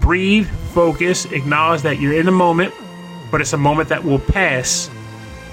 breathe, 0.00 0.48
focus, 0.72 1.24
acknowledge 1.26 1.82
that 1.82 1.98
you're 1.98 2.18
in 2.18 2.28
a 2.28 2.32
moment, 2.32 2.74
but 3.30 3.40
it's 3.40 3.52
a 3.52 3.58
moment 3.58 3.88
that 3.88 4.04
will 4.04 4.18
pass. 4.18 4.90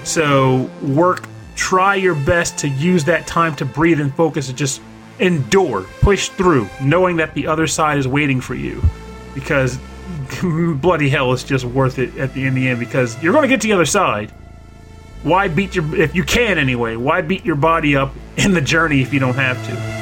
So 0.04 0.70
work, 0.82 1.28
try 1.54 1.94
your 1.94 2.14
best 2.14 2.58
to 2.58 2.68
use 2.68 3.04
that 3.04 3.26
time 3.26 3.54
to 3.56 3.64
breathe 3.64 4.00
and 4.00 4.14
focus 4.14 4.48
and 4.48 4.56
just 4.56 4.80
endure, 5.20 5.82
push 6.00 6.28
through, 6.30 6.68
knowing 6.82 7.16
that 7.16 7.34
the 7.34 7.46
other 7.46 7.66
side 7.66 7.98
is 7.98 8.08
waiting 8.08 8.40
for 8.40 8.54
you. 8.54 8.82
Because 9.34 9.78
bloody 10.42 11.08
hell, 11.08 11.32
it's 11.32 11.44
just 11.44 11.64
worth 11.64 11.98
it 11.98 12.16
at 12.18 12.34
the 12.34 12.46
in 12.46 12.54
the 12.54 12.68
end 12.68 12.80
because 12.80 13.20
you're 13.22 13.32
going 13.32 13.42
to 13.42 13.48
get 13.48 13.60
to 13.62 13.68
the 13.68 13.74
other 13.74 13.86
side. 13.86 14.30
Why 15.22 15.48
beat 15.48 15.74
your 15.74 15.94
if 15.94 16.14
you 16.14 16.24
can 16.24 16.58
anyway? 16.58 16.96
Why 16.96 17.20
beat 17.20 17.44
your 17.44 17.56
body 17.56 17.94
up 17.94 18.14
in 18.36 18.54
the 18.54 18.60
journey 18.60 19.02
if 19.02 19.12
you 19.12 19.20
don't 19.20 19.34
have 19.34 19.64
to? 19.66 19.99